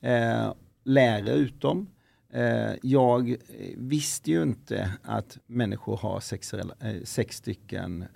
Eh, 0.00 0.52
lära 0.84 1.30
ut 1.30 1.60
dem. 1.60 1.86
Eh, 2.32 2.72
jag 2.82 3.30
eh, 3.30 3.36
visste 3.76 4.30
ju 4.30 4.42
inte 4.42 4.92
att 5.02 5.38
människor 5.46 5.96
har 5.96 6.20
sex, 6.20 6.54
eh, 6.54 6.66
sex 7.04 7.36
stycken 7.36 8.02
eh, 8.02 8.08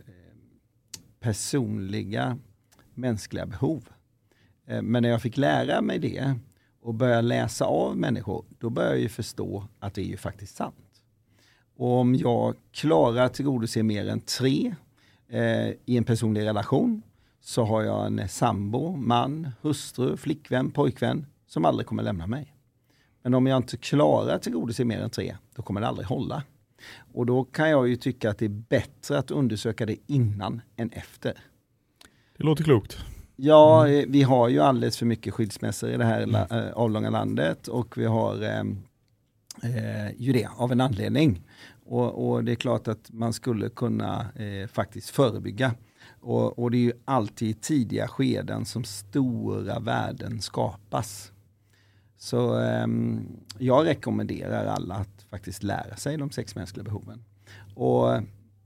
personliga 1.20 2.38
mänskliga 2.94 3.46
behov. 3.46 3.88
Eh, 4.66 4.82
men 4.82 5.02
när 5.02 5.10
jag 5.10 5.22
fick 5.22 5.36
lära 5.36 5.80
mig 5.80 5.98
det 5.98 6.34
och 6.82 6.94
börja 6.94 7.20
läsa 7.20 7.64
av 7.64 7.96
människor, 7.96 8.44
då 8.58 8.70
började 8.70 8.94
jag 8.94 9.02
ju 9.02 9.08
förstå 9.08 9.68
att 9.78 9.94
det 9.94 10.00
är 10.00 10.06
ju 10.06 10.16
faktiskt 10.16 10.56
sant. 10.56 11.02
Och 11.76 11.90
om 11.90 12.14
jag 12.14 12.54
klarar 12.72 13.24
att 13.24 13.34
tillgodose 13.34 13.82
mer 13.82 14.08
än 14.08 14.20
tre 14.20 14.74
eh, 15.28 15.68
i 15.84 15.96
en 15.96 16.04
personlig 16.04 16.44
relation, 16.44 17.02
så 17.40 17.64
har 17.64 17.82
jag 17.82 18.06
en 18.06 18.28
sambo, 18.28 18.96
man, 18.96 19.48
hustru, 19.60 20.16
flickvän, 20.16 20.70
pojkvän 20.70 21.26
som 21.46 21.64
aldrig 21.64 21.86
kommer 21.86 22.02
lämna 22.02 22.26
mig. 22.26 22.54
Men 23.22 23.34
om 23.34 23.46
jag 23.46 23.56
inte 23.56 23.76
klarar 23.76 24.34
att 24.34 24.42
tillgodose 24.42 24.84
mer 24.84 25.00
än 25.00 25.10
tre, 25.10 25.36
då 25.54 25.62
kommer 25.62 25.80
det 25.80 25.88
aldrig 25.88 26.08
hålla. 26.08 26.42
Och 27.12 27.26
då 27.26 27.44
kan 27.44 27.70
jag 27.70 27.88
ju 27.88 27.96
tycka 27.96 28.30
att 28.30 28.38
det 28.38 28.44
är 28.44 28.48
bättre 28.68 29.18
att 29.18 29.30
undersöka 29.30 29.86
det 29.86 29.96
innan 30.06 30.60
än 30.76 30.90
efter. 30.90 31.38
Det 32.36 32.44
låter 32.44 32.64
klokt. 32.64 32.98
Ja, 33.36 33.86
mm. 33.86 34.00
Eh, 34.00 34.06
vi 34.08 34.22
har 34.22 34.48
ju 34.48 34.60
alldeles 34.60 34.96
för 34.96 35.06
mycket 35.06 35.34
skilsmässor 35.34 35.90
i 35.90 35.96
det 35.96 36.04
här 36.04 36.22
mm. 36.22 36.34
Eh, 36.34 36.72
avlånga 36.72 37.10
landet 37.10 37.68
och 37.68 37.98
vi 37.98 38.04
har 38.04 38.42
ehm, 38.42 38.78
eh, 39.62 40.12
ju 40.16 40.32
det 40.32 40.48
av 40.56 40.72
en 40.72 40.80
anledning. 40.80 41.42
Och, 41.86 42.28
och, 42.28 42.44
det 42.44 42.52
är 42.52 42.56
klart 42.56 42.88
att 42.88 43.12
man 43.12 43.32
skulle 43.32 43.68
kunna 43.68 44.26
eh, 44.34 44.68
faktiskt 44.68 45.10
förebygga. 45.10 45.74
Och, 46.20 46.58
och, 46.58 46.70
det 46.70 46.76
är 46.76 46.80
ju 46.80 46.92
alltid 47.04 47.48
i 47.48 47.54
tidiga 47.54 48.08
skeden 48.08 48.64
som 48.64 48.84
stora 48.84 49.78
värden 49.78 50.40
skapas. 50.40 51.32
Så 52.18 52.60
eh, 52.60 52.86
jag 53.58 53.86
rekommenderar 53.86 54.66
alla 54.66 54.94
att 54.94 55.26
faktiskt 55.30 55.62
lära 55.62 55.96
sig 55.96 56.16
de 56.16 56.30
sex 56.30 56.54
mänskliga 56.54 56.84
behoven. 56.84 57.24
Och 57.74 58.20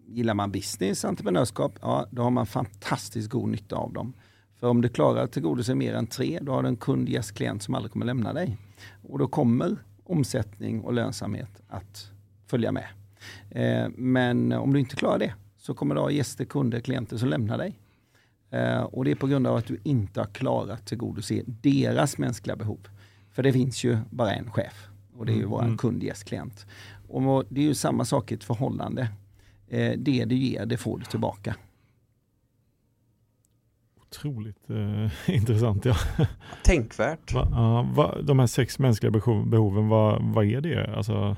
gillar 0.06 0.34
man 0.34 0.50
business, 0.50 1.04
entreprenörskap, 1.04 1.78
ja 1.82 2.06
då 2.10 2.22
har 2.22 2.30
man 2.30 2.46
fantastiskt 2.46 3.30
god 3.30 3.48
nytta 3.48 3.76
av 3.76 3.92
dem. 3.92 4.14
För 4.60 4.68
om 4.68 4.80
du 4.80 4.88
klarar 4.88 5.24
att 5.24 5.32
tillgodose 5.32 5.74
mer 5.74 5.94
än 5.94 6.06
tre, 6.06 6.38
då 6.42 6.52
har 6.52 6.62
du 6.62 6.68
en 6.68 6.76
kund, 6.76 7.08
gäst, 7.08 7.34
klient 7.34 7.62
som 7.62 7.74
aldrig 7.74 7.92
kommer 7.92 8.06
lämna 8.06 8.32
dig. 8.32 8.56
Och 9.02 9.18
då 9.18 9.28
kommer 9.28 9.76
omsättning 10.04 10.80
och 10.80 10.92
lönsamhet 10.92 11.62
att 11.68 12.10
följa 12.46 12.72
med. 12.72 12.86
Eh, 13.50 13.88
men 13.96 14.52
om 14.52 14.72
du 14.72 14.80
inte 14.80 14.96
klarar 14.96 15.18
det 15.18 15.34
så 15.58 15.74
kommer 15.74 15.94
du 15.94 16.00
ha 16.00 16.10
gäster, 16.10 16.44
kunder, 16.44 16.80
klienter 16.80 17.16
som 17.16 17.28
lämnar 17.28 17.58
dig. 17.58 17.78
Eh, 18.50 18.80
och 18.80 19.04
det 19.04 19.10
är 19.10 19.14
på 19.14 19.26
grund 19.26 19.46
av 19.46 19.56
att 19.56 19.66
du 19.66 19.80
inte 19.82 20.20
har 20.20 20.26
klarat 20.26 20.70
att 20.70 20.86
tillgodose 20.86 21.42
deras 21.46 22.18
mänskliga 22.18 22.56
behov. 22.56 22.88
För 23.30 23.42
det 23.42 23.52
finns 23.52 23.84
ju 23.84 23.98
bara 24.10 24.34
en 24.34 24.50
chef 24.50 24.88
och 25.16 25.26
det 25.26 25.32
är 25.32 25.34
ju 25.34 25.40
mm. 25.40 25.50
våran 25.50 25.66
mm. 25.66 25.78
kund, 25.78 26.02
gäst, 26.02 26.24
klient. 26.24 26.66
Och 27.08 27.44
det 27.48 27.60
är 27.60 27.64
ju 27.64 27.74
samma 27.74 28.04
sak 28.04 28.32
i 28.32 28.34
ett 28.34 28.44
förhållande. 28.44 29.08
Eh, 29.68 29.92
det 29.98 30.24
du 30.24 30.36
ger, 30.36 30.66
det 30.66 30.76
får 30.76 30.98
du 30.98 31.04
tillbaka 31.04 31.54
otroligt 34.10 34.70
eh, 34.70 35.30
intressant. 35.34 35.84
Ja. 35.84 35.96
Tänkvärt. 36.64 37.32
Va, 37.32 37.42
uh, 37.42 37.94
va, 37.94 38.14
de 38.22 38.38
här 38.38 38.46
sex 38.46 38.78
mänskliga 38.78 39.10
behoven, 39.46 39.88
vad, 39.88 40.22
vad 40.22 40.44
är 40.44 40.60
det? 40.60 40.96
Alltså... 40.96 41.36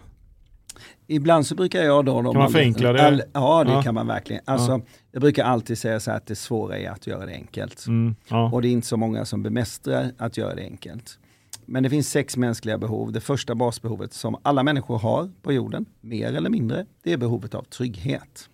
Ibland 1.07 1.47
så 1.47 1.55
brukar 1.55 1.83
jag 1.83 2.05
då... 2.05 2.23
Kan 2.23 2.35
man 2.35 2.53
förenkla 2.53 2.93
det? 2.93 3.07
All, 3.07 3.23
ja, 3.33 3.65
det 3.65 3.73
ja. 3.73 3.83
kan 3.83 3.95
man 3.95 4.07
verkligen. 4.07 4.43
Alltså, 4.45 4.73
ja. 4.73 4.81
Jag 5.13 5.21
brukar 5.21 5.45
alltid 5.45 5.79
säga 5.79 6.01
så 6.01 6.11
här 6.11 6.17
att 6.17 6.27
det 6.27 6.37
svåra 6.37 6.79
är 6.79 6.91
att 6.91 7.07
göra 7.07 7.27
det 7.27 7.33
enkelt. 7.33 7.87
Mm, 7.87 8.15
ja. 8.29 8.51
Och 8.53 8.63
det 8.63 8.69
är 8.69 8.71
inte 8.71 8.87
så 8.87 8.97
många 8.97 9.25
som 9.25 9.43
bemästrar 9.43 10.13
att 10.19 10.37
göra 10.37 10.55
det 10.55 10.63
enkelt. 10.63 11.19
Men 11.67 11.83
det 11.83 11.91
finns 11.91 12.11
sex 12.11 12.37
mänskliga 12.37 12.79
behov. 12.79 13.13
Det 13.13 13.21
första 13.21 13.55
basbehovet 13.55 14.13
som 14.13 14.37
alla 14.43 14.63
människor 14.63 14.99
har 14.99 15.31
på 15.43 15.53
jorden, 15.53 15.87
mer 16.01 16.35
eller 16.35 16.51
mindre, 16.51 16.87
det 17.03 17.13
är 17.13 17.17
behovet 17.17 17.55
av 17.55 17.63
trygghet. 17.63 18.49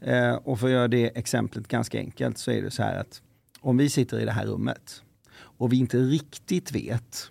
Eh, 0.00 0.34
och 0.34 0.60
för 0.60 0.66
att 0.66 0.72
göra 0.72 0.88
det 0.88 1.18
exemplet 1.18 1.68
ganska 1.68 1.98
enkelt 1.98 2.38
så 2.38 2.50
är 2.50 2.62
det 2.62 2.70
så 2.70 2.82
här 2.82 3.00
att 3.00 3.22
om 3.66 3.76
vi 3.76 3.90
sitter 3.90 4.20
i 4.20 4.24
det 4.24 4.32
här 4.32 4.46
rummet 4.46 5.02
och 5.38 5.72
vi 5.72 5.76
inte 5.76 5.98
riktigt 5.98 6.72
vet 6.72 7.30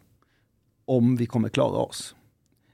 om 0.85 1.15
vi 1.15 1.25
kommer 1.25 1.49
klara 1.49 1.77
oss. 1.77 2.15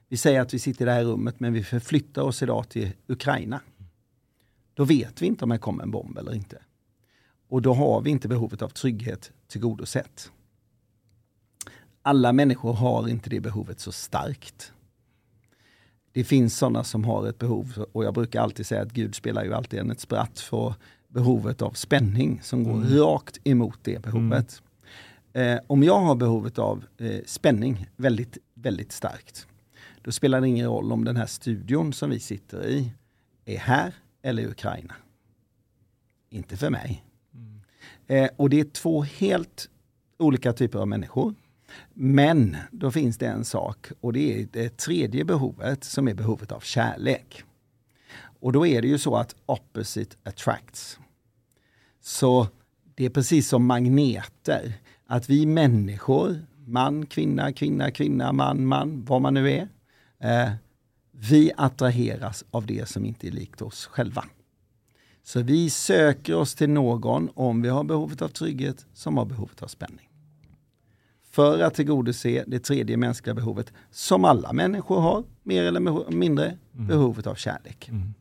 Vi 0.08 0.17
säger 0.17 0.41
att 0.41 0.54
vi 0.54 0.60
sitter 0.60 0.86
i 0.86 0.86
det 0.86 0.91
här 0.91 1.04
rummet 1.04 1.39
men 1.39 1.54
vi 1.54 1.63
förflyttar 1.63 2.21
oss 2.21 2.43
idag 2.43 2.69
till 2.69 2.91
Ukraina. 3.08 3.62
Då 4.74 4.84
vet 4.84 5.21
vi 5.21 5.26
inte 5.26 5.43
om 5.43 5.50
det 5.50 5.58
kommer 5.58 5.84
en 5.84 5.91
bomb 5.91 6.17
eller 6.17 6.34
inte. 6.34 6.62
Och 7.47 7.62
då 7.62 7.74
har 7.74 8.02
vi 8.02 8.10
inte 8.10 8.28
behovet 8.28 8.62
av 8.62 8.69
trygghet 8.69 9.32
tillgodosett. 9.47 10.32
Alla 12.02 12.34
människor 12.34 12.74
har 12.74 13.08
inte 13.08 13.30
det 13.30 13.39
behovet 13.39 13.80
så 13.80 13.91
starkt. 13.91 14.74
Det 16.12 16.24
finns 16.24 16.58
sådana 16.58 16.84
som 16.84 17.04
har 17.04 17.28
ett 17.28 17.38
behov 17.38 17.86
och 17.91 18.06
jag 18.06 18.13
brukar 18.13 18.41
alltid 18.41 18.65
säga 18.65 18.82
att 18.82 18.91
Gud 18.91 19.15
spelar 19.15 19.43
ju 19.43 19.54
alltid 19.54 19.80
en 19.80 19.91
ett 19.91 20.00
spratt 20.00 20.39
för 20.39 20.76
behovet 21.12 21.62
av 21.62 21.71
spänning 21.71 22.39
som 22.43 22.63
går 22.63 22.74
mm. 22.74 22.97
rakt 22.97 23.38
emot 23.43 23.80
det 23.82 24.02
behovet. 24.02 24.62
Mm. 25.34 25.58
Eh, 25.58 25.63
om 25.67 25.84
jag 25.84 26.00
har 26.00 26.15
behovet 26.15 26.60
av 26.60 26.86
eh, 26.97 27.19
spänning 27.26 27.88
väldigt, 27.95 28.38
väldigt 28.54 28.91
starkt, 28.91 29.47
då 30.02 30.12
spelar 30.12 30.41
det 30.41 30.47
ingen 30.47 30.67
roll 30.67 30.91
om 30.91 31.06
den 31.06 31.15
här 31.15 31.26
studion 31.26 31.93
som 31.93 32.10
vi 32.10 32.19
sitter 32.19 32.67
i 32.67 32.93
är 33.45 33.58
här 33.58 33.93
eller 34.21 34.43
i 34.43 34.47
Ukraina. 34.47 34.93
Inte 36.30 36.58
för 36.58 36.69
mig. 36.69 37.04
Mm. 37.34 37.62
Eh, 38.08 38.30
och 38.36 38.50
det 38.50 38.60
är 38.60 38.63
två 38.63 39.04
helt 39.04 39.69
olika 40.17 40.54
typer 40.54 40.80
av 40.80 40.88
människor. 40.88 41.36
Men 41.93 42.58
då 42.71 42.91
finns 42.91 43.17
det 43.17 43.28
en 43.28 43.45
sak 43.45 43.91
och 44.02 44.13
det 44.13 44.41
är 44.41 44.47
det 44.52 44.78
tredje 44.78 45.26
behovet 45.26 45.84
som 45.84 46.08
är 46.08 46.13
behovet 46.13 46.52
av 46.52 46.60
kärlek. 46.60 47.43
Och 48.41 48.51
då 48.51 48.67
är 48.67 48.82
det 48.82 48.88
ju 48.88 48.97
så 48.97 49.15
att 49.15 49.36
opposite 49.45 50.15
attracts. 50.23 50.99
Så 52.01 52.47
det 52.95 53.06
är 53.06 53.10
precis 53.10 53.47
som 53.47 53.65
magneter. 53.65 54.73
Att 55.06 55.30
vi 55.30 55.45
människor, 55.45 56.45
man, 56.65 57.06
kvinna, 57.06 57.54
kvinna, 57.54 57.91
kvinna, 57.91 58.34
man, 58.34 58.65
man, 58.65 59.06
vad 59.06 59.21
man 59.21 59.34
nu 59.34 59.51
är. 59.51 59.67
Eh, 60.19 60.51
vi 61.12 61.51
attraheras 61.58 62.45
av 62.51 62.65
det 62.65 62.89
som 62.89 63.06
inte 63.06 63.27
är 63.27 63.32
likt 63.32 63.62
oss 63.62 63.86
själva. 63.86 64.25
Så 65.23 65.41
vi 65.41 65.69
söker 65.69 66.36
oss 66.36 66.56
till 66.56 66.69
någon, 66.69 67.30
om 67.34 67.62
vi 67.62 67.69
har 67.69 67.84
behovet 67.84 68.21
av 68.21 68.27
trygghet, 68.27 68.86
som 68.93 69.17
har 69.17 69.25
behovet 69.25 69.63
av 69.63 69.67
spänning. 69.67 70.10
För 71.32 71.60
att 71.60 71.73
tillgodose 71.73 72.43
det 72.47 72.60
tredje 72.60 72.97
mänskliga 72.97 73.34
behovet, 73.34 73.73
som 73.91 74.25
alla 74.25 74.54
människor 74.54 74.99
har, 74.99 75.23
mer 75.43 75.63
eller 75.63 76.12
mindre, 76.12 76.58
mm. 76.73 76.88
behovet 76.88 77.27
av 77.27 77.36
kärlek. 77.36 77.89
Mm. 77.89 78.13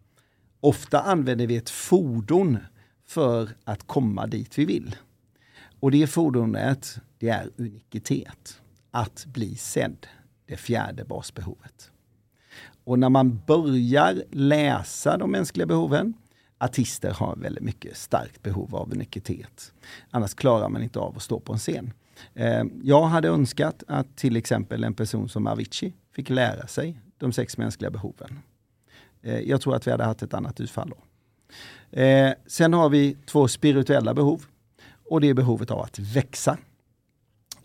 Ofta 0.60 1.00
använder 1.00 1.46
vi 1.46 1.56
ett 1.56 1.70
fordon 1.70 2.58
för 3.06 3.50
att 3.64 3.86
komma 3.86 4.26
dit 4.26 4.58
vi 4.58 4.64
vill. 4.64 4.96
Och 5.80 5.90
det 5.90 6.06
fordonet, 6.06 6.98
det 7.18 7.28
är 7.28 7.50
unikitet. 7.56 8.60
Att 8.90 9.26
bli 9.26 9.56
sedd, 9.56 10.06
det 10.46 10.56
fjärde 10.56 11.04
basbehovet. 11.04 11.90
Och 12.84 12.98
när 12.98 13.08
man 13.08 13.40
börjar 13.46 14.22
läsa 14.30 15.16
de 15.16 15.30
mänskliga 15.30 15.66
behoven, 15.66 16.14
artister 16.58 17.10
har 17.10 17.36
väldigt 17.36 17.64
mycket 17.64 17.96
starkt 17.96 18.42
behov 18.42 18.76
av 18.76 18.92
unikitet. 18.92 19.72
Annars 20.10 20.34
klarar 20.34 20.68
man 20.68 20.82
inte 20.82 20.98
av 20.98 21.16
att 21.16 21.22
stå 21.22 21.40
på 21.40 21.52
en 21.52 21.58
scen. 21.58 21.92
Eh, 22.34 22.64
jag 22.82 23.02
hade 23.02 23.28
önskat 23.28 23.82
att 23.88 24.16
till 24.16 24.36
exempel 24.36 24.84
en 24.84 24.94
person 24.94 25.28
som 25.28 25.46
Avicii 25.46 25.92
fick 26.12 26.30
lära 26.30 26.66
sig 26.66 27.00
de 27.18 27.32
sex 27.32 27.58
mänskliga 27.58 27.90
behoven. 27.90 28.38
Eh, 29.22 29.40
jag 29.40 29.60
tror 29.60 29.76
att 29.76 29.86
vi 29.86 29.90
hade 29.90 30.04
haft 30.04 30.22
ett 30.22 30.34
annat 30.34 30.60
utfall 30.60 30.90
då. 30.90 30.96
Eh, 32.00 32.32
sen 32.46 32.72
har 32.72 32.88
vi 32.88 33.16
två 33.26 33.48
spirituella 33.48 34.14
behov 34.14 34.44
och 35.10 35.20
det 35.20 35.28
är 35.28 35.34
behovet 35.34 35.70
av 35.70 35.80
att 35.80 35.98
växa. 35.98 36.58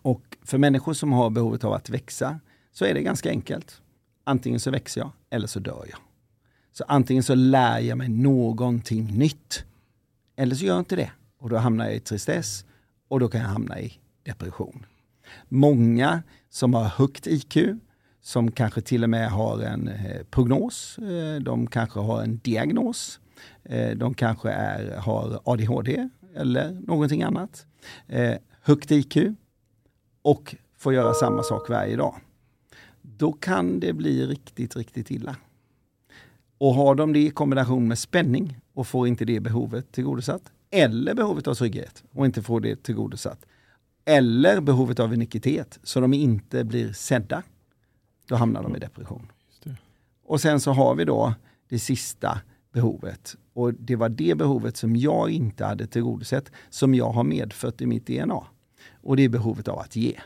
Och 0.01 0.37
för 0.43 0.57
människor 0.57 0.93
som 0.93 1.11
har 1.11 1.29
behovet 1.29 1.63
av 1.63 1.73
att 1.73 1.89
växa 1.89 2.39
så 2.71 2.85
är 2.85 2.93
det 2.93 3.01
ganska 3.01 3.29
enkelt. 3.29 3.81
Antingen 4.23 4.59
så 4.59 4.71
växer 4.71 5.01
jag 5.01 5.11
eller 5.29 5.47
så 5.47 5.59
dör 5.59 5.85
jag. 5.89 5.99
Så 6.71 6.83
antingen 6.87 7.23
så 7.23 7.35
lär 7.35 7.79
jag 7.79 7.97
mig 7.97 8.09
någonting 8.09 9.17
nytt 9.17 9.65
eller 10.35 10.55
så 10.55 10.65
gör 10.65 10.73
jag 10.73 10.81
inte 10.81 10.95
det. 10.95 11.11
Och 11.39 11.49
då 11.49 11.57
hamnar 11.57 11.85
jag 11.85 11.95
i 11.95 11.99
tristess 11.99 12.65
och 13.07 13.19
då 13.19 13.27
kan 13.27 13.41
jag 13.41 13.47
hamna 13.47 13.79
i 13.79 13.93
depression. 14.23 14.85
Många 15.49 16.23
som 16.49 16.73
har 16.73 16.83
högt 16.83 17.27
IQ, 17.27 17.57
som 18.25 18.51
kanske 18.51 18.81
till 18.81 19.03
och 19.03 19.09
med 19.09 19.31
har 19.31 19.59
en 19.61 19.87
eh, 19.87 20.23
prognos, 20.29 20.97
eh, 20.97 21.41
de 21.41 21.67
kanske 21.67 21.99
har 21.99 22.21
en 22.21 22.37
diagnos, 22.43 23.19
eh, 23.63 23.97
de 23.97 24.13
kanske 24.13 24.51
är, 24.51 24.97
har 24.97 25.39
ADHD 25.43 26.09
eller 26.35 26.71
någonting 26.71 27.23
annat. 27.23 27.65
Eh, 28.07 28.35
högt 28.61 28.91
IQ 28.91 29.17
och 30.21 30.55
får 30.77 30.93
göra 30.93 31.13
samma 31.13 31.43
sak 31.43 31.69
varje 31.69 31.95
dag. 31.95 32.15
Då 33.01 33.31
kan 33.31 33.79
det 33.79 33.93
bli 33.93 34.25
riktigt, 34.25 34.75
riktigt 34.75 35.11
illa. 35.11 35.35
Och 36.57 36.73
har 36.73 36.95
de 36.95 37.13
det 37.13 37.19
i 37.19 37.29
kombination 37.29 37.87
med 37.87 37.99
spänning 37.99 38.57
och 38.73 38.87
får 38.87 39.07
inte 39.07 39.25
det 39.25 39.39
behovet 39.39 39.91
tillgodosatt, 39.91 40.51
eller 40.71 41.13
behovet 41.13 41.47
av 41.47 41.53
trygghet 41.53 42.03
och 42.11 42.25
inte 42.25 42.41
får 42.41 42.59
det 42.59 42.83
tillgodosatt, 42.83 43.45
eller 44.05 44.61
behovet 44.61 44.99
av 44.99 45.13
unikitet 45.13 45.79
så 45.83 45.99
de 45.99 46.13
inte 46.13 46.63
blir 46.63 46.93
sedda, 46.93 47.43
då 48.27 48.35
hamnar 48.35 48.63
de 48.63 48.75
i 48.75 48.79
depression. 48.79 49.31
Och 50.25 50.41
sen 50.41 50.59
så 50.59 50.71
har 50.71 50.95
vi 50.95 51.05
då 51.05 51.33
det 51.69 51.79
sista 51.79 52.39
behovet. 52.73 53.35
Och 53.53 53.73
det 53.73 53.95
var 53.95 54.09
det 54.09 54.35
behovet 54.37 54.77
som 54.77 54.95
jag 54.95 55.29
inte 55.29 55.65
hade 55.65 55.87
tillgodosett, 55.87 56.51
som 56.69 56.95
jag 56.95 57.11
har 57.11 57.23
medfött 57.23 57.81
i 57.81 57.85
mitt 57.85 58.07
DNA. 58.07 58.43
Och 59.01 59.17
det 59.17 59.23
är 59.23 59.29
behovet 59.29 59.67
av 59.67 59.79
att 59.79 59.95
ge. 59.95 60.19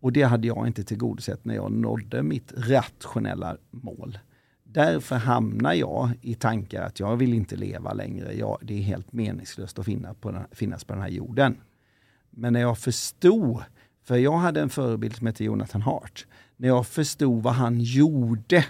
Och 0.00 0.12
det 0.12 0.22
hade 0.22 0.46
jag 0.46 0.66
inte 0.66 0.84
tillgodosett 0.84 1.44
när 1.44 1.54
jag 1.54 1.72
nådde 1.72 2.22
mitt 2.22 2.52
rationella 2.56 3.56
mål. 3.70 4.18
Därför 4.62 5.16
hamnar 5.16 5.74
jag 5.74 6.10
i 6.20 6.34
tankar 6.34 6.82
att 6.82 7.00
jag 7.00 7.16
vill 7.16 7.34
inte 7.34 7.56
leva 7.56 7.92
längre. 7.92 8.32
Jag, 8.34 8.58
det 8.62 8.74
är 8.74 8.82
helt 8.82 9.12
meningslöst 9.12 9.78
att 9.78 9.84
finna 9.84 10.14
på 10.14 10.30
den, 10.30 10.44
finnas 10.52 10.84
på 10.84 10.92
den 10.92 11.02
här 11.02 11.08
jorden. 11.08 11.56
Men 12.30 12.52
när 12.52 12.60
jag 12.60 12.78
förstod, 12.78 13.62
för 14.02 14.16
jag 14.16 14.36
hade 14.36 14.60
en 14.60 14.70
förebild 14.70 15.16
som 15.16 15.26
hette 15.26 15.44
Jonathan 15.44 15.82
Hart. 15.82 16.26
När 16.60 16.68
jag 16.68 16.86
förstod 16.86 17.42
vad 17.42 17.54
han 17.54 17.80
gjorde, 17.80 18.64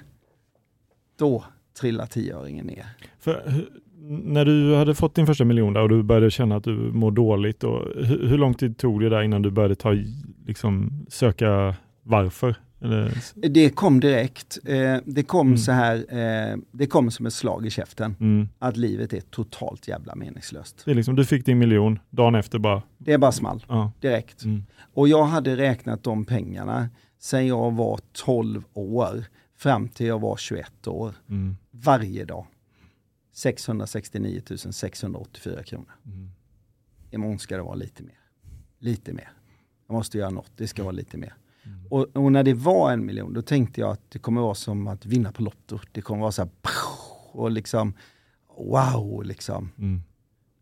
då 1.18 1.44
trillade 1.81 2.09
tioöringen 2.09 2.66
ner. 2.66 2.87
För, 3.18 3.66
när 4.09 4.44
du 4.44 4.74
hade 4.74 4.94
fått 4.94 5.14
din 5.14 5.27
första 5.27 5.44
miljon 5.44 5.72
där 5.72 5.83
och 5.83 5.88
du 5.88 6.03
började 6.03 6.31
känna 6.31 6.57
att 6.57 6.64
du 6.64 6.74
mår 6.74 7.11
dåligt, 7.11 7.64
och, 7.64 8.05
hur, 8.05 8.29
hur 8.29 8.38
lång 8.38 8.55
tid 8.55 8.79
tog 8.79 9.01
det 9.01 9.09
där 9.09 9.22
innan 9.22 9.42
du 9.42 9.51
började 9.51 9.74
ta, 9.74 9.96
liksom, 10.46 11.07
söka 11.09 11.74
varför? 12.03 12.57
Eller? 12.81 13.19
Det 13.35 13.71
kom 13.71 14.01
direkt. 14.01 14.59
Eh, 14.64 14.97
det 15.05 15.23
kom 15.23 15.47
mm. 15.47 15.59
så 15.59 15.73
här, 15.73 15.97
eh, 15.97 16.57
det 16.71 16.87
kom 16.87 17.11
som 17.11 17.27
ett 17.27 17.33
slag 17.33 17.67
i 17.67 17.71
käften. 17.71 18.17
Mm. 18.21 18.49
Att 18.59 18.77
livet 18.77 19.12
är 19.12 19.21
totalt 19.21 19.88
jävla 19.88 20.14
meningslöst. 20.14 20.83
Det 20.85 20.91
är 20.91 20.95
liksom, 20.95 21.17
du 21.17 21.25
fick 21.25 21.47
din 21.47 21.59
miljon, 21.59 21.99
dagen 22.11 22.35
efter 22.35 22.59
bara... 22.59 22.83
Det 22.99 23.12
är 23.12 23.19
bara 23.19 23.33
small, 23.33 23.64
ja. 23.69 23.93
direkt. 24.01 24.45
Mm. 24.45 24.64
Och 24.95 25.09
jag 25.09 25.25
hade 25.25 25.57
räknat 25.57 26.03
de 26.03 26.25
pengarna 26.25 26.88
sen 27.19 27.47
jag 27.47 27.73
var 27.73 28.01
12 28.12 28.64
år 28.75 29.25
fram 29.57 29.88
till 29.88 30.07
jag 30.07 30.21
var 30.21 30.37
21 30.37 30.87
år. 30.87 31.14
Mm. 31.29 31.57
Varje 31.71 32.25
dag. 32.25 32.47
669 33.33 34.43
684 34.73 35.62
kronor. 35.62 35.93
Mm. 36.07 36.31
Imorgon 37.11 37.38
ska 37.38 37.57
det 37.57 37.62
vara 37.62 37.75
lite 37.75 38.03
mer. 38.03 38.19
Lite 38.79 39.12
mer. 39.12 39.31
Jag 39.87 39.95
måste 39.95 40.19
göra 40.19 40.31
något, 40.31 40.51
det 40.57 40.67
ska 40.67 40.83
vara 40.83 40.93
lite 40.93 41.19
mer. 41.19 41.35
Mm. 41.68 41.87
Och, 41.90 42.07
och, 42.16 42.33
när 42.33 42.42
det 42.42 42.54
var 42.54 42.92
en 42.92 43.07
miljon, 43.07 43.33
då 43.33 43.42
tänkte 43.42 43.81
jag 43.81 43.90
att 43.90 44.11
det 44.11 44.18
kommer 44.18 44.40
vara 44.40 44.54
som 44.54 44.87
att 44.88 45.07
vinna 45.07 45.33
på 45.33 45.42
Lotto. 45.42 45.78
Det 45.92 46.00
kommer 46.00 46.20
vara 46.20 46.33
så 46.33 46.42
här, 46.42 46.50
och 47.33 47.50
liksom, 47.50 47.94
wow 48.57 49.24
liksom. 49.24 49.70
Mm. 49.78 50.02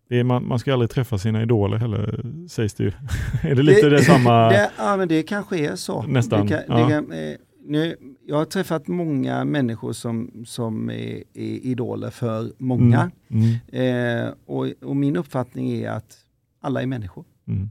Är, 0.08 0.24
man, 0.24 0.48
man, 0.48 0.58
ska 0.58 0.72
aldrig 0.72 0.90
träffa 0.90 1.18
sina 1.18 1.42
idoler 1.42 1.76
heller, 1.76 2.24
sägs 2.48 2.74
det 2.74 2.84
ju. 2.84 2.92
är 3.42 3.54
det 3.54 3.62
lite 3.62 3.88
det, 3.88 3.96
det 3.96 4.02
samma? 4.02 4.48
Det, 4.50 4.70
ja, 4.78 4.96
men 4.96 5.08
det 5.08 5.22
kanske 5.22 5.58
är 5.58 5.76
så. 5.76 6.02
Nästan. 6.02 6.48
Kan, 6.48 6.60
ja. 6.68 6.88
kan, 6.88 7.12
eh, 7.12 7.36
nu, 7.66 7.96
jag 8.26 8.36
har 8.36 8.44
träffat 8.44 8.88
många 8.88 9.44
människor 9.44 9.92
som, 9.92 10.44
som 10.46 10.90
är, 10.90 11.22
är 11.34 11.66
idoler 11.66 12.10
för 12.10 12.52
många. 12.58 13.10
Mm. 13.28 13.54
Mm. 13.72 14.26
Eh, 14.26 14.32
och, 14.46 14.66
och, 14.82 14.96
min 14.96 15.16
uppfattning 15.16 15.70
är 15.70 15.90
att 15.90 16.18
alla 16.60 16.82
är 16.82 16.86
människor. 16.86 17.24
Mm. 17.48 17.70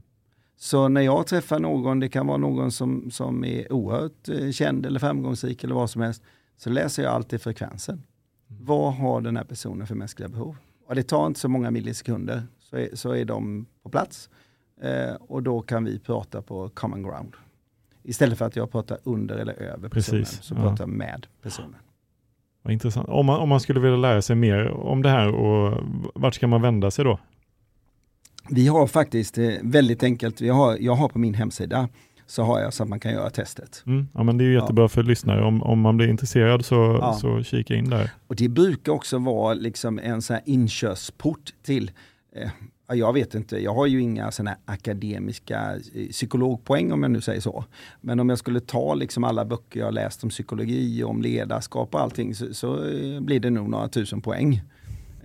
Så 0.56 0.88
när 0.88 1.00
jag 1.00 1.26
träffar 1.26 1.58
någon, 1.58 2.00
det 2.00 2.08
kan 2.08 2.26
vara 2.26 2.36
någon 2.36 2.72
som, 2.72 3.10
som 3.10 3.44
är 3.44 3.72
oerhört 3.72 4.28
eh, 4.28 4.50
känd 4.50 4.86
eller 4.86 5.00
framgångsrik 5.00 5.64
eller 5.64 5.74
vad 5.74 5.90
som 5.90 6.02
helst, 6.02 6.22
så 6.56 6.70
läser 6.70 7.02
jag 7.02 7.12
alltid 7.12 7.42
frekvensen. 7.42 8.02
Mm. 8.50 8.64
Vad 8.64 8.94
har 8.94 9.20
den 9.20 9.36
här 9.36 9.44
personen 9.44 9.86
för 9.86 9.94
mänskliga 9.94 10.28
behov? 10.28 10.56
Och 10.86 10.94
det 10.94 11.02
tar 11.02 11.26
inte 11.26 11.40
så 11.40 11.48
många 11.48 11.70
millisekunder 11.70 12.42
så 12.58 12.76
är, 12.76 12.88
så 12.94 13.12
är 13.12 13.24
de 13.24 13.66
på 13.82 13.88
plats. 13.88 14.30
Eh, 14.80 15.14
och 15.20 15.42
då 15.42 15.60
kan 15.60 15.84
vi 15.84 15.98
prata 15.98 16.42
på 16.42 16.68
common 16.68 17.02
ground. 17.02 17.32
Istället 18.02 18.38
för 18.38 18.44
att 18.44 18.56
jag 18.56 18.72
pratar 18.72 18.98
under 19.04 19.36
eller 19.36 19.52
över 19.52 19.88
personen, 19.88 20.22
Precis, 20.22 20.42
så 20.42 20.54
ja. 20.54 20.62
pratar 20.62 20.84
jag 20.84 20.88
med 20.88 21.26
personen. 21.42 21.76
Vad 22.62 22.72
intressant. 22.72 23.08
Om 23.08 23.26
man, 23.26 23.40
om 23.40 23.48
man 23.48 23.60
skulle 23.60 23.80
vilja 23.80 23.96
lära 23.96 24.22
sig 24.22 24.36
mer 24.36 24.70
om 24.70 25.02
det 25.02 25.08
här, 25.08 25.34
och 25.34 25.84
vart 26.14 26.34
ska 26.34 26.46
man 26.46 26.62
vända 26.62 26.90
sig 26.90 27.04
då? 27.04 27.18
Vi 28.50 28.68
har 28.68 28.86
faktiskt 28.86 29.38
eh, 29.38 29.50
väldigt 29.62 30.02
enkelt, 30.02 30.40
vi 30.40 30.48
har, 30.48 30.76
jag 30.80 30.94
har 30.94 31.08
på 31.08 31.18
min 31.18 31.34
hemsida 31.34 31.88
så 32.26 32.42
har 32.42 32.60
jag 32.60 32.74
så 32.74 32.82
att 32.82 32.88
man 32.88 33.00
kan 33.00 33.12
göra 33.12 33.30
testet. 33.30 33.82
Mm, 33.86 34.08
ja 34.14 34.22
men 34.22 34.38
det 34.38 34.44
är 34.44 34.48
jättebra 34.48 34.84
ja. 34.84 34.88
för 34.88 35.02
lyssnare, 35.02 35.44
om, 35.44 35.62
om 35.62 35.80
man 35.80 35.96
blir 35.96 36.08
intresserad 36.08 36.64
så, 36.64 36.98
ja. 37.00 37.12
så 37.12 37.42
kika 37.42 37.74
in 37.74 37.90
där. 37.90 38.10
Och 38.26 38.36
det 38.36 38.48
brukar 38.48 38.92
också 38.92 39.18
vara 39.18 39.54
liksom 39.54 39.98
en 39.98 40.22
sån 40.22 40.34
här 40.34 40.42
inkörsport 40.46 41.54
till 41.62 41.90
eh, 42.36 42.50
jag 42.94 43.12
vet 43.12 43.34
inte, 43.34 43.62
jag 43.62 43.74
har 43.74 43.86
ju 43.86 44.02
inga 44.02 44.30
sådana 44.30 44.56
akademiska 44.64 45.76
eh, 45.94 46.08
psykologpoäng 46.08 46.92
om 46.92 47.02
jag 47.02 47.12
nu 47.12 47.20
säger 47.20 47.40
så. 47.40 47.64
Men 48.00 48.20
om 48.20 48.28
jag 48.28 48.38
skulle 48.38 48.60
ta 48.60 48.94
liksom 48.94 49.24
alla 49.24 49.44
böcker 49.44 49.80
jag 49.80 49.94
läst 49.94 50.24
om 50.24 50.30
psykologi, 50.30 51.04
om 51.04 51.22
ledarskap 51.22 51.94
och 51.94 52.00
allting 52.00 52.34
så, 52.34 52.54
så 52.54 52.84
eh, 52.84 53.20
blir 53.20 53.40
det 53.40 53.50
nog 53.50 53.68
några 53.68 53.88
tusen 53.88 54.20
poäng. 54.20 54.62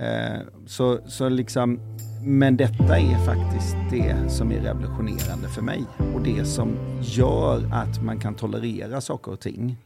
Eh, 0.02 0.42
så, 0.66 1.00
så 1.06 1.30
liksom, 1.30 1.80
men 2.24 2.58
detta 2.58 3.00
är 3.00 3.26
faktiskt 3.26 3.76
det 3.92 4.30
som 4.30 4.52
är 4.52 4.62
revolutionerande 4.62 5.50
för 5.50 5.62
mig 5.62 5.86
och 6.14 6.24
det 6.24 6.46
som 6.46 6.78
gör 7.02 7.74
att 7.74 8.04
man 8.04 8.20
kan 8.20 8.36
tolerera 8.36 9.02
saker 9.02 9.32
och 9.32 9.40
ting 9.40 9.78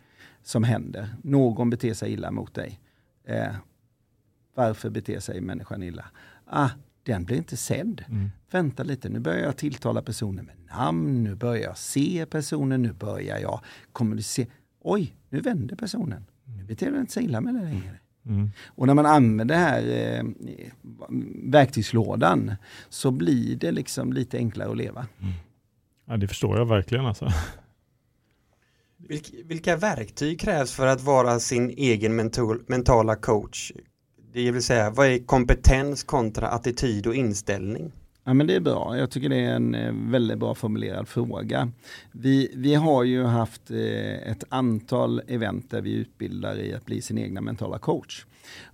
som 0.44 0.64
händer. 0.64 1.10
Någon 1.24 1.70
beter 1.70 1.94
sig 1.94 2.14
illa 2.14 2.32
mot 2.32 2.54
dig. 2.54 2.80
Eh, 3.28 3.56
varför 4.56 4.90
beter 4.90 5.20
sig 5.20 5.42
människan 5.42 5.84
illa? 5.84 6.06
Ah, 6.46 6.70
den 7.04 7.26
blir 7.26 7.38
inte 7.38 7.58
sedd. 7.58 8.04
Mm. 8.10 8.30
Vänta 8.52 8.84
lite, 8.84 9.10
nu 9.10 9.20
börjar 9.20 9.40
jag 9.40 9.58
tilltala 9.58 10.02
personen 10.02 10.46
med 10.46 10.56
namn, 10.78 11.24
nu 11.24 11.36
börjar 11.36 11.64
jag 11.64 11.78
se 11.78 12.26
personen, 12.26 12.82
nu 12.82 12.94
börjar 12.94 13.40
jag 13.40 13.60
kommunicera. 13.92 14.48
Oj, 14.82 15.16
nu 15.30 15.42
vänder 15.42 15.76
personen. 15.76 16.26
Nu 16.58 16.64
beter 16.64 16.92
den 16.92 17.08
sig 17.08 17.24
illa 17.24 17.42
med 17.42 17.54
det 17.54 17.62
längre. 17.62 18.00
Mm. 18.26 18.52
Och 18.66 18.88
när 18.88 18.94
man 18.94 19.06
använder 19.06 19.56
den 19.56 19.64
här 19.64 20.18
eh, 20.18 20.24
verktygslådan 21.44 22.56
så 22.90 23.12
blir 23.12 23.56
det 23.56 23.72
liksom 23.72 24.14
lite 24.14 24.38
enklare 24.38 24.72
att 24.72 24.78
leva. 24.78 25.08
Mm. 25.22 25.34
Ja, 26.06 26.18
det 26.18 26.28
förstår 26.28 26.58
jag 26.58 26.66
verkligen 26.66 27.06
alltså. 27.06 27.32
Vilka 29.46 29.78
verktyg 29.78 30.40
krävs 30.40 30.72
för 30.72 30.88
att 30.88 31.02
vara 31.02 31.40
sin 31.40 31.70
egen 31.70 32.16
mental, 32.16 32.64
mentala 32.68 33.16
coach? 33.16 33.72
Det 34.34 34.52
vill 34.52 34.64
säga, 34.64 34.90
vad 34.90 35.08
är 35.08 35.26
kompetens 35.26 36.04
kontra 36.04 36.48
attityd 36.48 37.08
och 37.08 37.16
inställning? 37.16 37.92
Ja 38.28 38.34
men 38.34 38.48
det 38.48 38.56
är 38.56 38.60
bra, 38.60 38.98
jag 38.98 39.10
tycker 39.12 39.30
det 39.30 39.40
är 39.40 39.56
en 39.56 39.76
eh, 39.76 39.94
väldigt 39.94 40.38
bra 40.38 40.56
formulerad 40.56 41.08
fråga. 41.08 41.72
Vi, 42.12 42.52
vi 42.56 42.76
har 42.76 43.04
ju 43.04 43.24
haft 43.24 43.72
eh, 43.72 44.32
ett 44.32 44.44
antal 44.50 45.22
event 45.28 45.70
där 45.72 45.82
vi 45.82 45.94
utbildar 45.94 46.60
i 46.60 46.74
att 46.74 46.86
bli 46.86 47.02
sin 47.02 47.18
egna 47.18 47.42
mentala 47.42 47.80
coach. 47.80 48.26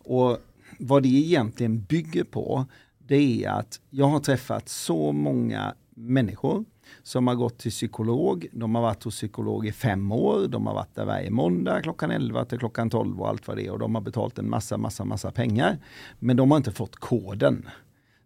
Och 0.03 0.37
vad 0.79 1.03
det 1.03 1.09
egentligen 1.09 1.81
bygger 1.81 2.23
på, 2.23 2.65
det 2.97 3.45
är 3.45 3.49
att 3.49 3.79
jag 3.89 4.05
har 4.05 4.19
träffat 4.19 4.69
så 4.69 5.11
många 5.11 5.75
människor 5.95 6.65
som 7.03 7.27
har 7.27 7.35
gått 7.35 7.57
till 7.57 7.71
psykolog. 7.71 8.47
De 8.51 8.75
har 8.75 8.81
varit 8.81 9.03
hos 9.03 9.15
psykolog 9.15 9.67
i 9.67 9.71
fem 9.71 10.11
år. 10.11 10.47
De 10.47 10.67
har 10.67 10.73
varit 10.73 10.95
där 10.95 11.05
varje 11.05 11.29
måndag 11.29 11.81
klockan 11.81 12.11
11 12.11 12.45
till 12.45 12.59
klockan 12.59 12.89
12 12.89 13.21
och 13.21 13.29
allt 13.29 13.47
vad 13.47 13.57
det 13.57 13.65
är. 13.65 13.71
Och 13.71 13.79
de 13.79 13.95
har 13.95 14.01
betalt 14.01 14.39
en 14.39 14.49
massa, 14.49 14.77
massa, 14.77 15.05
massa 15.05 15.31
pengar. 15.31 15.77
Men 16.19 16.37
de 16.37 16.51
har 16.51 16.57
inte 16.57 16.71
fått 16.71 16.95
koden. 16.95 17.65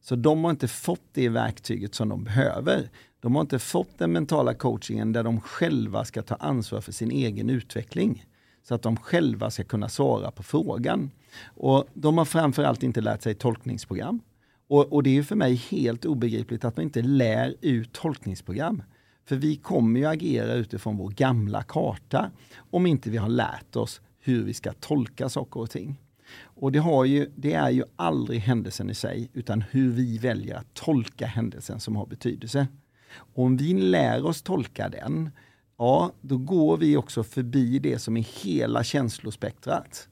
Så 0.07 0.15
de 0.15 0.43
har 0.43 0.51
inte 0.51 0.67
fått 0.67 1.03
det 1.13 1.29
verktyget 1.29 1.95
som 1.95 2.09
de 2.09 2.23
behöver. 2.23 2.89
De 3.19 3.35
har 3.35 3.41
inte 3.41 3.59
fått 3.59 3.97
den 3.97 4.11
mentala 4.11 4.53
coachingen 4.53 5.13
där 5.13 5.23
de 5.23 5.41
själva 5.41 6.05
ska 6.05 6.21
ta 6.21 6.35
ansvar 6.35 6.81
för 6.81 6.91
sin 6.91 7.11
egen 7.11 7.49
utveckling. 7.49 8.25
Så 8.63 8.75
att 8.75 8.81
de 8.81 8.97
själva 8.97 9.51
ska 9.51 9.63
kunna 9.63 9.89
svara 9.89 10.31
på 10.31 10.43
frågan. 10.43 11.11
Och 11.45 11.87
de 11.93 12.17
har 12.17 12.25
framförallt 12.25 12.83
inte 12.83 13.01
lärt 13.01 13.21
sig 13.21 13.35
tolkningsprogram. 13.35 14.21
Och, 14.67 14.93
och 14.93 15.03
det 15.03 15.17
är 15.17 15.23
för 15.23 15.35
mig 15.35 15.55
helt 15.55 16.05
obegripligt 16.05 16.65
att 16.65 16.77
man 16.77 16.83
inte 16.83 17.01
lär 17.01 17.55
ut 17.61 17.93
tolkningsprogram. 17.93 18.83
För 19.25 19.35
vi 19.35 19.55
kommer 19.55 19.99
ju 19.99 20.05
agera 20.05 20.53
utifrån 20.53 20.97
vår 20.97 21.09
gamla 21.09 21.63
karta 21.63 22.31
om 22.71 22.85
inte 22.85 23.09
vi 23.09 23.17
har 23.17 23.29
lärt 23.29 23.75
oss 23.75 24.01
hur 24.19 24.43
vi 24.43 24.53
ska 24.53 24.73
tolka 24.73 25.29
saker 25.29 25.59
och 25.59 25.69
ting. 25.69 26.01
Och 26.43 26.71
det, 26.71 27.07
ju, 27.07 27.31
det 27.35 27.53
är 27.53 27.69
ju 27.69 27.83
aldrig 27.95 28.39
händelsen 28.39 28.89
i 28.89 28.95
sig 28.95 29.29
utan 29.33 29.61
hur 29.61 29.91
vi 29.91 30.17
väljer 30.17 30.55
att 30.55 30.73
tolka 30.73 31.25
händelsen 31.25 31.79
som 31.79 31.95
har 31.95 32.05
betydelse. 32.05 32.67
Och 33.15 33.43
om 33.43 33.57
vi 33.57 33.73
lär 33.73 34.25
oss 34.25 34.41
tolka 34.41 34.89
den, 34.89 35.29
ja 35.77 36.11
då 36.21 36.37
går 36.37 36.77
vi 36.77 36.97
också 36.97 37.23
förbi 37.23 37.79
det 37.79 37.99
som 37.99 38.17
är 38.17 38.43
hela 38.43 38.83
känslospektrat. 38.83 40.07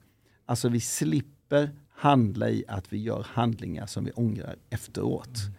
Alltså 0.45 0.69
vi 0.69 0.79
slipper 0.79 1.69
handla 1.95 2.49
i 2.49 2.63
att 2.67 2.93
vi 2.93 2.97
gör 2.97 3.27
handlingar 3.29 3.85
som 3.85 4.05
vi 4.05 4.11
ångrar 4.11 4.55
efteråt. 4.69 5.37
Mm. 5.37 5.53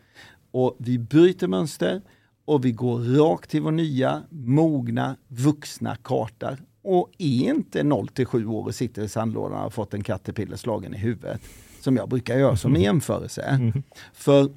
Och 0.51 0.77
vi 0.79 0.99
bryter 0.99 1.49
mönster 1.49 2.03
och 2.45 2.65
vi 2.65 2.73
går 2.73 2.99
rakt 2.99 3.51
till 3.51 3.63
vår 3.63 3.71
nya, 3.71 4.23
mogna, 4.31 5.17
vuxna 5.29 5.97
karta. 5.97 6.57
Och 6.85 7.11
är 7.19 7.51
inte 7.51 7.83
0 7.83 8.09
till 8.09 8.27
7 8.27 8.47
år 8.47 8.65
och 8.65 8.75
sitter 8.75 9.03
i 9.03 9.09
sandlådan 9.09 9.53
och 9.53 9.63
har 9.63 9.71
fått 9.71 9.95
en 9.95 10.03
kattepiller 10.03 10.57
slagen 10.57 10.95
i 10.95 10.99
huvudet, 10.99 11.41
som 11.81 11.97
jag 11.97 12.09
brukar 12.09 12.39
göra 12.39 12.57
som 12.57 12.75
en 12.75 12.83
jämförelse. 12.83 13.43
Mm. 13.43 13.83
För 14.13 14.51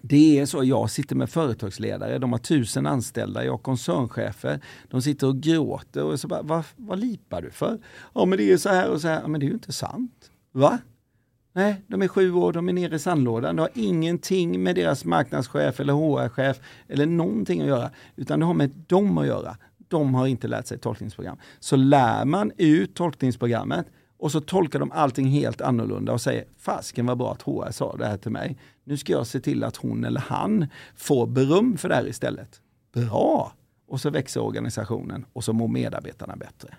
det 0.00 0.38
är 0.38 0.46
så, 0.46 0.64
jag 0.64 0.90
sitter 0.90 1.16
med 1.16 1.30
företagsledare, 1.30 2.18
de 2.18 2.32
har 2.32 2.38
tusen 2.38 2.86
anställda, 2.86 3.44
jag 3.44 3.52
har 3.52 3.58
koncernchefer, 3.58 4.60
de 4.90 5.02
sitter 5.02 5.26
och 5.26 5.40
gråter 5.40 6.04
och 6.04 6.20
så 6.20 6.28
bara, 6.28 6.42
vad, 6.42 6.64
vad 6.76 6.98
lipar 6.98 7.42
du 7.42 7.50
för? 7.50 7.78
Ja 8.14 8.24
men 8.24 8.38
det 8.38 8.52
är 8.52 8.56
så 8.56 8.68
här 8.68 8.90
och 8.90 9.00
så 9.00 9.08
här, 9.08 9.20
ja, 9.20 9.28
men 9.28 9.40
det 9.40 9.46
är 9.46 9.48
ju 9.48 9.54
inte 9.54 9.72
sant. 9.72 10.30
Va? 10.52 10.78
Nej, 11.52 11.82
de 11.86 12.02
är 12.02 12.08
sju 12.08 12.32
år, 12.32 12.52
de 12.52 12.68
är 12.68 12.72
nere 12.72 12.94
i 12.94 12.98
sandlådan. 12.98 13.56
Det 13.56 13.62
har 13.62 13.70
ingenting 13.74 14.62
med 14.62 14.74
deras 14.74 15.04
marknadschef 15.04 15.80
eller 15.80 15.92
HR-chef 15.92 16.60
eller 16.88 17.06
någonting 17.06 17.60
att 17.60 17.66
göra, 17.66 17.90
utan 18.16 18.40
det 18.40 18.46
har 18.46 18.54
med 18.54 18.70
dem 18.86 19.18
att 19.18 19.26
göra. 19.26 19.56
De 19.92 20.14
har 20.14 20.26
inte 20.26 20.48
lärt 20.48 20.66
sig 20.66 20.78
tolkningsprogram. 20.78 21.38
Så 21.60 21.76
lär 21.76 22.24
man 22.24 22.52
ut 22.56 22.94
tolkningsprogrammet 22.94 23.86
och 24.18 24.32
så 24.32 24.40
tolkar 24.40 24.78
de 24.78 24.92
allting 24.92 25.26
helt 25.26 25.60
annorlunda 25.60 26.12
och 26.12 26.20
säger, 26.20 26.44
fasken 26.58 27.06
vad 27.06 27.18
bra 27.18 27.32
att 27.32 27.42
HR 27.42 27.70
sa 27.70 27.96
det 27.96 28.06
här 28.06 28.16
till 28.16 28.30
mig. 28.30 28.58
Nu 28.84 28.96
ska 28.96 29.12
jag 29.12 29.26
se 29.26 29.40
till 29.40 29.64
att 29.64 29.76
hon 29.76 30.04
eller 30.04 30.20
han 30.20 30.66
får 30.96 31.26
beröm 31.26 31.76
för 31.76 31.88
det 31.88 31.94
här 31.94 32.08
istället. 32.08 32.60
Bra! 32.92 33.52
Och 33.88 34.00
så 34.00 34.10
växer 34.10 34.40
organisationen 34.40 35.26
och 35.32 35.44
så 35.44 35.52
mår 35.52 35.68
medarbetarna 35.68 36.36
bättre. 36.36 36.74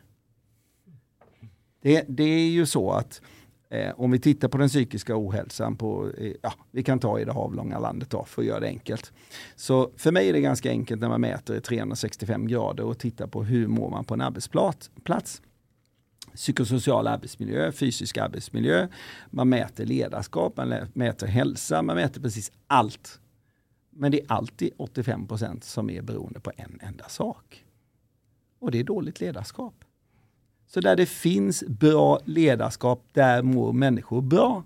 Det, 1.82 2.06
det 2.08 2.24
är 2.24 2.50
ju 2.50 2.66
så 2.66 2.92
att 2.92 3.22
Eh, 3.74 3.94
om 3.98 4.12
vi 4.12 4.20
tittar 4.20 4.48
på 4.48 4.58
den 4.58 4.68
psykiska 4.68 5.14
ohälsan, 5.18 5.76
på, 5.76 6.12
eh, 6.18 6.34
ja, 6.42 6.54
vi 6.72 6.84
kan 6.84 7.00
ta 7.00 7.20
i 7.20 7.26
det 7.26 7.32
avlånga 7.32 7.80
landet 7.80 8.10
då, 8.10 8.26
för 8.26 8.42
att 8.42 8.48
göra 8.48 8.60
det 8.60 8.68
enkelt. 8.68 9.14
Så 9.56 9.92
för 9.98 10.12
mig 10.12 10.30
är 10.30 10.34
det 10.34 10.42
ganska 10.42 10.70
enkelt 10.70 11.02
när 11.02 11.10
man 11.10 11.22
mäter 11.22 11.56
i 11.56 11.62
365 11.62 12.48
grader 12.48 12.84
och 12.84 13.00
tittar 13.00 13.28
på 13.28 13.44
hur 13.44 13.68
mår 13.68 13.90
man 13.90 14.06
på 14.06 14.14
en 14.14 14.22
arbetsplats. 14.22 15.42
Psykosocial 16.36 17.08
arbetsmiljö, 17.08 17.72
fysisk 17.72 18.18
arbetsmiljö, 18.18 18.88
man 19.30 19.50
mäter 19.50 19.86
ledarskap, 19.86 20.58
man 20.58 20.76
mäter 20.94 21.28
hälsa, 21.28 21.82
man 21.82 21.96
mäter 21.96 22.22
precis 22.22 22.52
allt. 22.68 23.20
Men 23.90 24.12
det 24.12 24.22
är 24.22 24.32
alltid 24.32 24.74
85% 24.78 25.62
som 25.62 25.90
är 25.90 26.02
beroende 26.02 26.40
på 26.40 26.52
en 26.58 26.80
enda 26.82 27.10
sak. 27.10 27.66
Och 28.60 28.72
det 28.72 28.80
är 28.80 28.84
dåligt 28.84 29.20
ledarskap. 29.20 29.86
Så 30.74 30.82
där 30.82 30.96
det 30.96 31.06
finns 31.06 31.64
bra 31.68 32.20
ledarskap, 32.26 33.04
där 33.12 33.42
mår 33.42 33.74
människor 33.74 34.22
bra. 34.22 34.64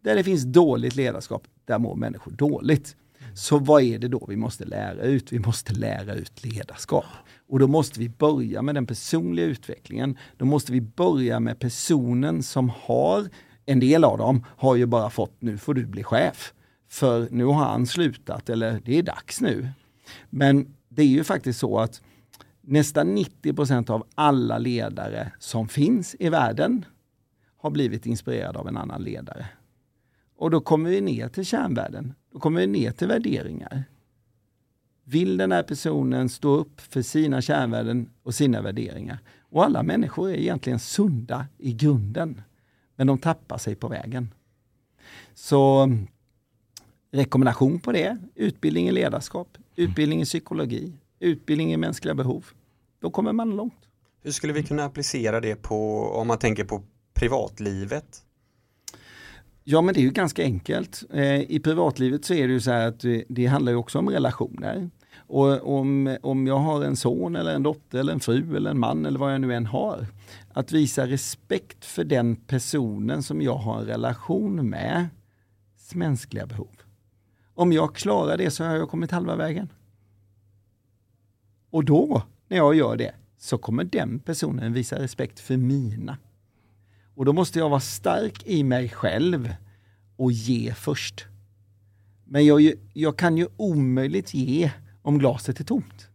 Där 0.00 0.16
det 0.16 0.24
finns 0.24 0.44
dåligt 0.44 0.96
ledarskap, 0.96 1.42
där 1.64 1.78
mår 1.78 1.94
människor 1.94 2.32
dåligt. 2.32 2.96
Så 3.34 3.58
vad 3.58 3.82
är 3.82 3.98
det 3.98 4.08
då 4.08 4.26
vi 4.28 4.36
måste 4.36 4.64
lära 4.64 5.02
ut? 5.02 5.32
Vi 5.32 5.38
måste 5.38 5.74
lära 5.74 6.14
ut 6.14 6.44
ledarskap. 6.44 7.04
Och 7.48 7.58
då 7.58 7.66
måste 7.66 8.00
vi 8.00 8.08
börja 8.08 8.62
med 8.62 8.74
den 8.74 8.86
personliga 8.86 9.46
utvecklingen. 9.46 10.18
Då 10.36 10.44
måste 10.44 10.72
vi 10.72 10.80
börja 10.80 11.40
med 11.40 11.58
personen 11.58 12.42
som 12.42 12.72
har, 12.82 13.28
en 13.66 13.80
del 13.80 14.04
av 14.04 14.18
dem 14.18 14.44
har 14.48 14.76
ju 14.76 14.86
bara 14.86 15.10
fått, 15.10 15.42
nu 15.42 15.58
får 15.58 15.74
du 15.74 15.86
bli 15.86 16.02
chef. 16.04 16.54
För 16.88 17.28
nu 17.30 17.44
har 17.44 17.64
han 17.64 17.86
slutat, 17.86 18.48
eller 18.48 18.80
det 18.84 18.98
är 18.98 19.02
dags 19.02 19.40
nu. 19.40 19.68
Men 20.30 20.74
det 20.88 21.02
är 21.02 21.06
ju 21.06 21.24
faktiskt 21.24 21.58
så 21.58 21.78
att 21.78 22.00
nästan 22.62 23.14
90 23.14 23.52
procent 23.52 23.90
av 23.90 24.06
alla 24.14 24.58
ledare 24.58 25.32
som 25.38 25.68
finns 25.68 26.16
i 26.18 26.28
världen 26.28 26.84
har 27.56 27.70
blivit 27.70 28.06
inspirerade 28.06 28.58
av 28.58 28.68
en 28.68 28.76
annan 28.76 29.02
ledare. 29.02 29.46
Och 30.36 30.50
då 30.50 30.60
kommer 30.60 30.90
vi 30.90 31.00
ner 31.00 31.28
till 31.28 31.44
kärnvärden. 31.44 32.14
Då 32.32 32.38
kommer 32.38 32.60
vi 32.60 32.66
ner 32.66 32.90
till 32.90 33.08
värderingar. 33.08 33.84
Vill 35.04 35.36
den 35.36 35.52
här 35.52 35.62
personen 35.62 36.28
stå 36.28 36.56
upp 36.56 36.80
för 36.80 37.02
sina 37.02 37.42
kärnvärden 37.42 38.10
och 38.22 38.34
sina 38.34 38.62
värderingar? 38.62 39.18
Och 39.40 39.64
alla 39.64 39.82
människor 39.82 40.30
är 40.30 40.34
egentligen 40.34 40.78
sunda 40.78 41.46
i 41.58 41.72
grunden. 41.72 42.42
Men 42.96 43.06
de 43.06 43.18
tappar 43.18 43.58
sig 43.58 43.74
på 43.74 43.88
vägen. 43.88 44.28
Så 45.34 45.82
mm, 45.82 46.06
rekommendation 47.10 47.80
på 47.80 47.92
det, 47.92 48.18
utbildning 48.34 48.88
i 48.88 48.92
ledarskap, 48.92 49.58
utbildning 49.76 50.22
i 50.22 50.24
psykologi, 50.24 50.92
utbildning 51.22 51.72
i 51.72 51.76
mänskliga 51.76 52.14
behov. 52.14 52.46
Då 53.00 53.10
kommer 53.10 53.32
man 53.32 53.56
långt. 53.56 53.88
Hur 54.22 54.30
skulle 54.30 54.52
vi 54.52 54.62
kunna 54.62 54.84
applicera 54.84 55.40
det 55.40 55.62
på, 55.62 56.06
om 56.06 56.26
man 56.26 56.38
tänker 56.38 56.64
på 56.64 56.82
privatlivet? 57.14 58.22
Ja 59.64 59.80
men 59.80 59.94
det 59.94 60.00
är 60.00 60.02
ju 60.02 60.10
ganska 60.10 60.42
enkelt. 60.42 61.04
Eh, 61.12 61.40
I 61.40 61.60
privatlivet 61.64 62.24
så 62.24 62.34
är 62.34 62.46
det 62.46 62.52
ju 62.52 62.60
så 62.60 62.70
här 62.70 62.88
att 62.88 63.04
det 63.28 63.46
handlar 63.46 63.72
ju 63.72 63.78
också 63.78 63.98
om 63.98 64.10
relationer. 64.10 64.90
Och 65.16 65.78
om, 65.78 66.16
om 66.22 66.46
jag 66.46 66.58
har 66.58 66.84
en 66.84 66.96
son 66.96 67.36
eller 67.36 67.54
en 67.54 67.62
dotter 67.62 67.98
eller 67.98 68.12
en 68.12 68.20
fru 68.20 68.56
eller 68.56 68.70
en 68.70 68.78
man 68.78 69.06
eller 69.06 69.18
vad 69.18 69.34
jag 69.34 69.40
nu 69.40 69.54
än 69.54 69.66
har. 69.66 70.06
Att 70.52 70.72
visa 70.72 71.06
respekt 71.06 71.84
för 71.84 72.04
den 72.04 72.36
personen 72.36 73.22
som 73.22 73.42
jag 73.42 73.54
har 73.54 73.80
en 73.80 73.86
relation 73.86 74.70
med. 74.70 75.08
Mänskliga 75.94 76.46
behov. 76.46 76.68
Om 77.54 77.72
jag 77.72 77.94
klarar 77.94 78.36
det 78.36 78.50
så 78.50 78.64
har 78.64 78.76
jag 78.76 78.90
kommit 78.90 79.10
halva 79.10 79.36
vägen. 79.36 79.68
Och 81.72 81.84
då, 81.84 82.22
när 82.48 82.56
jag 82.56 82.74
gör 82.74 82.96
det, 82.96 83.14
så 83.38 83.58
kommer 83.58 83.84
den 83.84 84.18
personen 84.18 84.72
visa 84.72 84.98
respekt 84.98 85.40
för 85.40 85.56
mina. 85.56 86.18
Och 87.14 87.24
då 87.24 87.32
måste 87.32 87.58
jag 87.58 87.68
vara 87.68 87.80
stark 87.80 88.46
i 88.46 88.64
mig 88.64 88.88
själv 88.88 89.54
och 90.16 90.32
ge 90.32 90.74
först. 90.74 91.26
Men 92.24 92.46
jag, 92.46 92.72
jag 92.92 93.16
kan 93.16 93.36
ju 93.36 93.46
omöjligt 93.56 94.34
ge 94.34 94.70
om 95.02 95.18
glaset 95.18 95.60
är 95.60 95.64
tomt. 95.64 96.08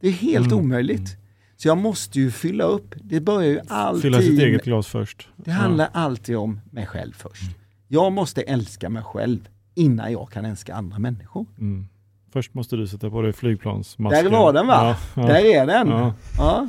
Det 0.00 0.08
är 0.08 0.12
helt 0.12 0.52
mm. 0.52 0.58
omöjligt. 0.58 1.16
Så 1.56 1.68
jag 1.68 1.78
måste 1.78 2.20
ju 2.20 2.30
fylla 2.30 2.64
upp. 2.64 2.94
Det 3.02 3.20
börjar 3.20 3.50
ju 3.50 3.60
alltid... 3.68 4.02
Fylla 4.02 4.20
sitt 4.20 4.40
eget 4.40 4.64
glas 4.64 4.86
först. 4.86 5.28
Det 5.36 5.50
handlar 5.50 5.84
ja. 5.84 6.00
alltid 6.00 6.36
om 6.36 6.60
mig 6.70 6.86
själv 6.86 7.12
först. 7.12 7.56
Jag 7.88 8.12
måste 8.12 8.42
älska 8.42 8.88
mig 8.88 9.02
själv 9.02 9.48
innan 9.74 10.12
jag 10.12 10.30
kan 10.30 10.44
älska 10.44 10.74
andra 10.74 10.98
människor. 10.98 11.46
Mm. 11.58 11.88
Först 12.32 12.54
måste 12.54 12.76
du 12.76 12.86
sätta 12.86 13.10
på 13.10 13.22
dig 13.22 13.32
flygplansmasken. 13.32 14.24
Där 14.24 14.30
var 14.30 14.52
den 14.52 14.66
va? 14.66 14.96
Ja, 15.14 15.22
ja. 15.22 15.28
Där 15.28 15.44
är 15.44 15.66
den. 15.66 15.88
Ja. 15.88 16.14
ja. 16.38 16.68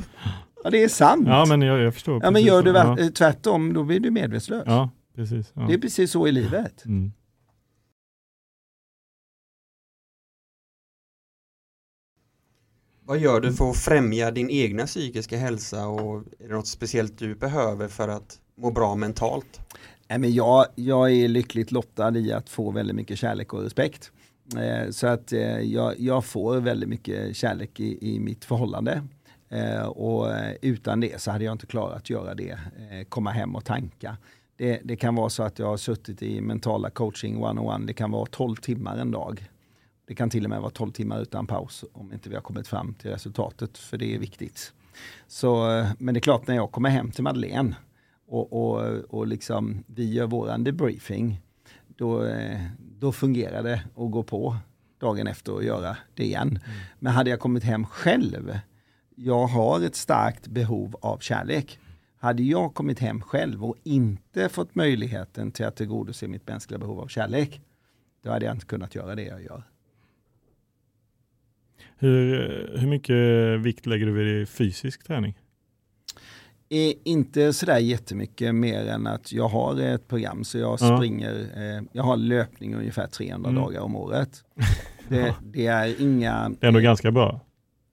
Ja. 0.64 0.70
det 0.70 0.82
är 0.84 0.88
sant. 0.88 1.28
Ja, 1.28 1.44
men 1.48 1.62
jag, 1.62 1.78
jag 1.78 1.94
förstår. 1.94 2.20
Ja, 2.22 2.30
men 2.30 2.42
gör 2.42 2.62
du 2.62 2.70
ja. 2.70 3.10
tvärtom, 3.14 3.72
då 3.72 3.84
blir 3.84 4.00
du 4.00 4.10
medvetslös. 4.10 4.62
Ja, 4.66 4.90
precis. 5.14 5.52
Det 5.52 5.74
är 5.74 5.78
precis 5.78 6.10
så 6.10 6.26
i 6.26 6.32
livet. 6.32 6.84
Mm. 6.84 7.12
Vad 13.08 13.18
gör 13.18 13.40
du 13.40 13.52
för 13.52 13.70
att 13.70 13.76
främja 13.76 14.30
din 14.30 14.50
egna 14.50 14.86
psykiska 14.86 15.38
hälsa 15.38 15.86
och 15.86 16.22
är 16.38 16.48
det 16.48 16.54
något 16.54 16.66
speciellt 16.66 17.18
du 17.18 17.34
behöver 17.34 17.88
för 17.88 18.08
att 18.08 18.40
må 18.56 18.70
bra 18.70 18.94
mentalt? 18.94 19.60
Nej, 20.08 20.18
men 20.18 20.32
jag, 20.32 20.66
jag 20.74 21.12
är 21.12 21.28
lyckligt 21.28 21.72
lottad 21.72 22.18
i 22.18 22.32
att 22.32 22.48
få 22.48 22.70
väldigt 22.70 22.96
mycket 22.96 23.18
kärlek 23.18 23.52
och 23.52 23.62
respekt. 23.62 24.12
Eh, 24.56 24.90
så 24.90 25.06
att 25.06 25.32
eh, 25.32 25.60
jag, 25.60 26.00
jag, 26.00 26.24
får 26.24 26.60
väldigt 26.60 26.88
mycket 26.88 27.36
kärlek 27.36 27.80
i, 27.80 28.14
i 28.14 28.20
mitt 28.20 28.44
förhållande. 28.44 29.02
Eh, 29.48 29.86
och 29.86 30.34
eh, 30.34 30.54
utan 30.62 31.00
det 31.00 31.20
så 31.20 31.30
hade 31.30 31.44
jag 31.44 31.52
inte 31.52 31.66
klarat 31.66 31.96
att 31.96 32.10
göra 32.10 32.34
det, 32.34 32.50
eh, 32.50 33.04
komma 33.08 33.30
hem 33.30 33.56
och 33.56 33.64
tanka. 33.64 34.16
Det, 34.56 34.80
det, 34.84 34.96
kan 34.96 35.14
vara 35.14 35.28
så 35.28 35.42
att 35.42 35.58
jag 35.58 35.66
har 35.66 35.76
suttit 35.76 36.22
i 36.22 36.40
mentala 36.40 36.90
coaching 36.90 37.44
one-on-one, 37.44 37.86
det 37.86 37.92
kan 37.92 38.10
vara 38.10 38.26
12 38.26 38.56
timmar 38.56 38.96
en 38.96 39.10
dag. 39.10 39.48
Det 40.06 40.14
kan 40.14 40.30
till 40.30 40.44
och 40.44 40.50
med 40.50 40.60
vara 40.60 40.70
12 40.70 40.92
timmar 40.92 41.20
utan 41.20 41.46
paus 41.46 41.84
om 41.92 42.12
inte 42.12 42.28
vi 42.28 42.34
har 42.34 42.42
kommit 42.42 42.68
fram 42.68 42.94
till 42.94 43.10
resultatet, 43.10 43.78
för 43.78 43.98
det 43.98 44.14
är 44.14 44.18
viktigt. 44.18 44.72
Så, 45.26 45.78
eh, 45.78 45.86
men 45.98 46.14
det 46.14 46.18
är 46.18 46.22
klart 46.22 46.46
när 46.46 46.54
jag 46.54 46.72
kommer 46.72 46.88
hem 46.88 47.10
till 47.10 47.24
Madeleine 47.24 47.76
och, 48.28 48.52
och, 48.52 48.80
och 49.08 49.26
liksom, 49.26 49.84
vi 49.86 50.12
gör 50.12 50.26
våran 50.26 50.64
debriefing, 50.64 51.40
då, 51.98 52.24
eh, 52.24 52.60
då 52.78 53.12
fungerar 53.12 53.62
det 53.62 53.82
att 53.96 54.10
gå 54.10 54.22
på 54.22 54.56
dagen 55.00 55.26
efter 55.26 55.52
och 55.52 55.64
göra 55.64 55.96
det 56.14 56.24
igen. 56.24 56.48
Mm. 56.48 56.60
Men 56.98 57.12
hade 57.12 57.30
jag 57.30 57.40
kommit 57.40 57.64
hem 57.64 57.86
själv, 57.86 58.58
jag 59.14 59.46
har 59.46 59.80
ett 59.84 59.96
starkt 59.96 60.46
behov 60.46 60.96
av 61.00 61.18
kärlek. 61.18 61.78
Hade 62.18 62.42
jag 62.42 62.74
kommit 62.74 62.98
hem 62.98 63.20
själv 63.20 63.64
och 63.64 63.76
inte 63.82 64.48
fått 64.48 64.74
möjligheten 64.74 65.52
till 65.52 65.66
att 65.66 65.76
tillgodose 65.76 66.28
mitt 66.28 66.48
mänskliga 66.48 66.78
behov 66.78 67.00
av 67.00 67.06
kärlek, 67.06 67.60
då 68.22 68.30
hade 68.30 68.44
jag 68.44 68.54
inte 68.54 68.66
kunnat 68.66 68.94
göra 68.94 69.14
det 69.14 69.22
jag 69.22 69.42
gör. 69.42 69.62
Hur, 71.98 72.32
hur 72.78 72.88
mycket 72.88 73.60
vikt 73.60 73.86
lägger 73.86 74.06
du 74.06 74.12
vid 74.12 74.48
fysisk 74.48 75.04
träning? 75.04 75.38
Är 76.70 76.94
inte 77.04 77.52
sådär 77.52 77.78
jättemycket 77.78 78.54
mer 78.54 78.88
än 78.88 79.06
att 79.06 79.32
jag 79.32 79.48
har 79.48 79.80
ett 79.80 80.08
program 80.08 80.44
så 80.44 80.58
jag 80.58 80.78
ja. 80.80 80.96
springer, 80.96 81.34
eh, 81.56 81.82
jag 81.92 82.02
har 82.02 82.16
löpning 82.16 82.74
ungefär 82.74 83.06
300 83.06 83.50
mm. 83.50 83.62
dagar 83.62 83.80
om 83.80 83.96
året. 83.96 84.44
Det, 85.10 85.34
det, 85.42 85.66
är 85.66 86.02
inga... 86.02 86.48
Det 86.48 86.66
är 86.66 86.68
ändå 86.68 86.80
ganska 86.80 87.10
bra. 87.10 87.40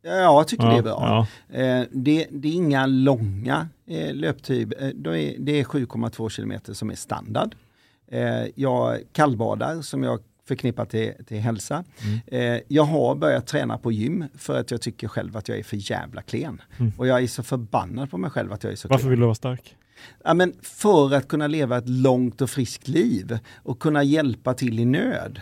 Ja, 0.03 0.11
jag 0.11 0.47
tycker 0.47 0.63
ja, 0.63 0.71
det 0.71 0.77
är 0.77 0.83
bra. 0.83 1.27
Ja. 1.47 1.59
Eh, 1.59 1.85
det, 1.91 2.27
det, 2.31 2.47
är 2.47 2.53
inga 2.53 2.85
långa 2.85 3.67
eh, 3.87 4.13
löptider, 4.13 4.83
eh, 4.85 4.91
det 5.39 5.59
är 5.59 5.63
7,2 5.63 6.29
kilometer 6.29 6.73
som 6.73 6.89
är 6.89 6.95
standard. 6.95 7.55
Eh, 8.11 8.45
jag 8.55 8.99
kallbadar 9.11 9.81
som 9.81 10.03
jag 10.03 10.19
förknippat 10.47 10.89
till, 10.89 11.13
till 11.27 11.37
hälsa. 11.37 11.83
Mm. 12.03 12.55
Eh, 12.55 12.61
jag 12.67 12.83
har 12.83 13.15
börjat 13.15 13.47
träna 13.47 13.77
på 13.77 13.91
gym 13.91 14.25
för 14.37 14.59
att 14.59 14.71
jag 14.71 14.81
tycker 14.81 15.07
själv 15.07 15.37
att 15.37 15.49
jag 15.49 15.57
är 15.57 15.63
för 15.63 15.91
jävla 15.91 16.21
klen. 16.21 16.61
Mm. 16.77 16.91
Och 16.97 17.07
jag 17.07 17.23
är 17.23 17.27
så 17.27 17.43
förbannad 17.43 18.11
på 18.11 18.17
mig 18.17 18.29
själv 18.29 18.53
att 18.53 18.63
jag 18.63 18.71
är 18.71 18.77
så 18.77 18.87
Varför 18.87 19.01
klen. 19.01 19.09
vill 19.09 19.19
du 19.19 19.25
vara 19.25 19.35
stark? 19.35 19.75
Ja, 20.23 20.33
men 20.33 20.53
för 20.61 21.13
att 21.13 21.27
kunna 21.27 21.47
leva 21.47 21.77
ett 21.77 21.89
långt 21.89 22.41
och 22.41 22.49
friskt 22.49 22.87
liv 22.87 23.37
och 23.55 23.79
kunna 23.79 24.03
hjälpa 24.03 24.53
till 24.53 24.79
i 24.79 24.85
nöd. 24.85 25.41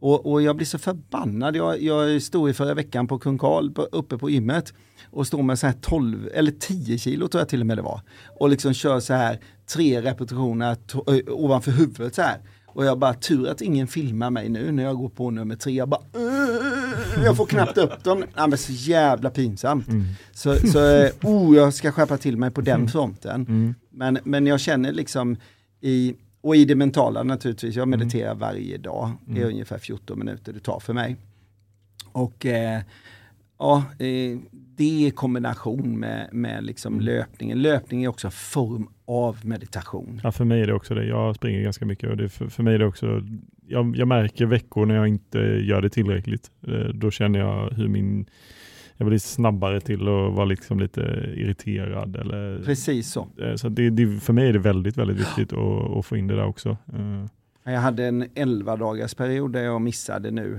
Och, 0.00 0.32
och 0.32 0.42
jag 0.42 0.56
blir 0.56 0.66
så 0.66 0.78
förbannad. 0.78 1.56
Jag, 1.56 1.82
jag 1.82 2.22
stod 2.22 2.50
i 2.50 2.52
förra 2.52 2.74
veckan 2.74 3.06
på 3.06 3.18
Kung 3.18 3.38
Karl 3.38 3.70
uppe 3.92 4.18
på 4.18 4.30
gymmet 4.30 4.72
och 5.10 5.26
står 5.26 5.42
med 5.42 5.58
så 5.58 5.66
här 5.66 5.74
12 5.80 6.28
eller 6.34 6.52
10 6.52 6.98
kilo 6.98 7.28
tror 7.28 7.40
jag 7.40 7.48
till 7.48 7.60
och 7.60 7.66
med 7.66 7.78
det 7.78 7.82
var. 7.82 8.00
Och 8.40 8.48
liksom 8.48 8.74
kör 8.74 9.00
så 9.00 9.14
här 9.14 9.40
tre 9.74 10.02
repetitioner 10.02 10.76
ovanför 11.30 11.70
huvudet 11.70 12.14
så 12.14 12.22
här. 12.22 12.38
Och 12.78 12.84
jag 12.84 12.98
bara, 12.98 13.14
tur 13.14 13.48
att 13.48 13.60
ingen 13.60 13.86
filmar 13.86 14.30
mig 14.30 14.48
nu 14.48 14.72
när 14.72 14.82
jag 14.82 14.96
går 14.96 15.08
på 15.08 15.30
nummer 15.30 15.56
tre. 15.56 15.72
Jag 15.72 15.88
bara, 15.88 16.00
jag 17.24 17.36
får 17.36 17.46
knappt 17.46 17.78
upp 17.78 18.04
dem. 18.04 18.24
Ja, 18.36 18.46
men 18.46 18.58
så 18.58 18.72
jävla 18.72 19.30
pinsamt. 19.30 19.88
Mm. 19.88 20.04
Så, 20.32 20.56
så 20.56 20.90
eh, 20.90 21.10
oh, 21.22 21.56
jag 21.56 21.74
ska 21.74 21.92
skärpa 21.92 22.18
till 22.18 22.36
mig 22.36 22.50
på 22.50 22.60
den 22.60 22.74
mm. 22.74 22.88
fronten. 22.88 23.46
Mm. 23.48 23.74
Men, 23.90 24.18
men 24.24 24.46
jag 24.46 24.60
känner 24.60 24.92
liksom 24.92 25.36
i, 25.80 26.14
och 26.40 26.56
i 26.56 26.64
det 26.64 26.74
mentala 26.74 27.22
naturligtvis, 27.22 27.76
jag 27.76 27.88
mediterar 27.88 28.30
mm. 28.30 28.38
varje 28.38 28.78
dag. 28.78 29.12
Det 29.26 29.32
är 29.32 29.36
mm. 29.36 29.48
ungefär 29.48 29.78
14 29.78 30.18
minuter 30.18 30.52
det 30.52 30.60
tar 30.60 30.80
för 30.80 30.92
mig. 30.92 31.16
Och 32.12 32.46
eh, 32.46 32.80
ja, 33.58 33.84
eh, 33.98 34.38
det 34.52 35.06
är 35.06 35.10
kombination 35.10 35.98
med, 35.98 36.28
med 36.32 36.64
liksom 36.64 36.92
mm. 36.92 37.06
löpningen. 37.06 37.62
Löpning 37.62 38.04
är 38.04 38.08
också 38.08 38.30
form 38.30 38.88
av 39.08 39.46
meditation. 39.46 40.20
Ja, 40.24 40.32
för 40.32 40.44
mig 40.44 40.60
är 40.60 40.66
det 40.66 40.74
också 40.74 40.94
det. 40.94 41.04
Jag 41.04 41.36
springer 41.36 41.62
ganska 41.62 41.86
mycket 41.86 42.10
och 42.10 42.16
det 42.16 42.28
för, 42.28 42.48
för 42.48 42.62
mig 42.62 42.74
är 42.74 42.78
det 42.78 42.86
också, 42.86 43.22
jag, 43.66 43.96
jag, 43.96 44.08
märker 44.08 44.46
veckor 44.46 44.86
när 44.86 44.94
jag 44.94 45.08
inte 45.08 45.38
gör 45.38 45.80
det 45.80 45.90
tillräckligt. 45.90 46.50
Eh, 46.66 46.88
då 46.94 47.10
känner 47.10 47.38
jag 47.38 47.70
hur 47.70 47.88
min, 47.88 48.26
jag 48.96 49.08
blir 49.08 49.18
snabbare 49.18 49.80
till 49.80 50.00
att 50.00 50.34
vara 50.34 50.44
liksom 50.44 50.80
lite 50.80 51.00
irriterad. 51.36 52.16
Eller, 52.16 52.62
Precis 52.64 53.12
så. 53.12 53.28
Eh, 53.42 53.54
så 53.54 53.68
det, 53.68 53.90
det, 53.90 54.20
för 54.20 54.32
mig 54.32 54.48
är 54.48 54.52
det 54.52 54.58
väldigt, 54.58 54.96
väldigt 54.96 55.20
viktigt 55.20 55.52
att, 55.52 55.96
att 55.96 56.06
få 56.06 56.16
in 56.16 56.26
det 56.26 56.36
där 56.36 56.46
också. 56.46 56.76
Eh. 56.92 57.26
Jag 57.72 57.80
hade 57.80 58.06
en 58.06 58.24
11 58.34 58.76
dagars 58.76 59.14
period 59.14 59.52
där 59.52 59.62
jag 59.62 59.80
missade 59.80 60.30
nu 60.30 60.52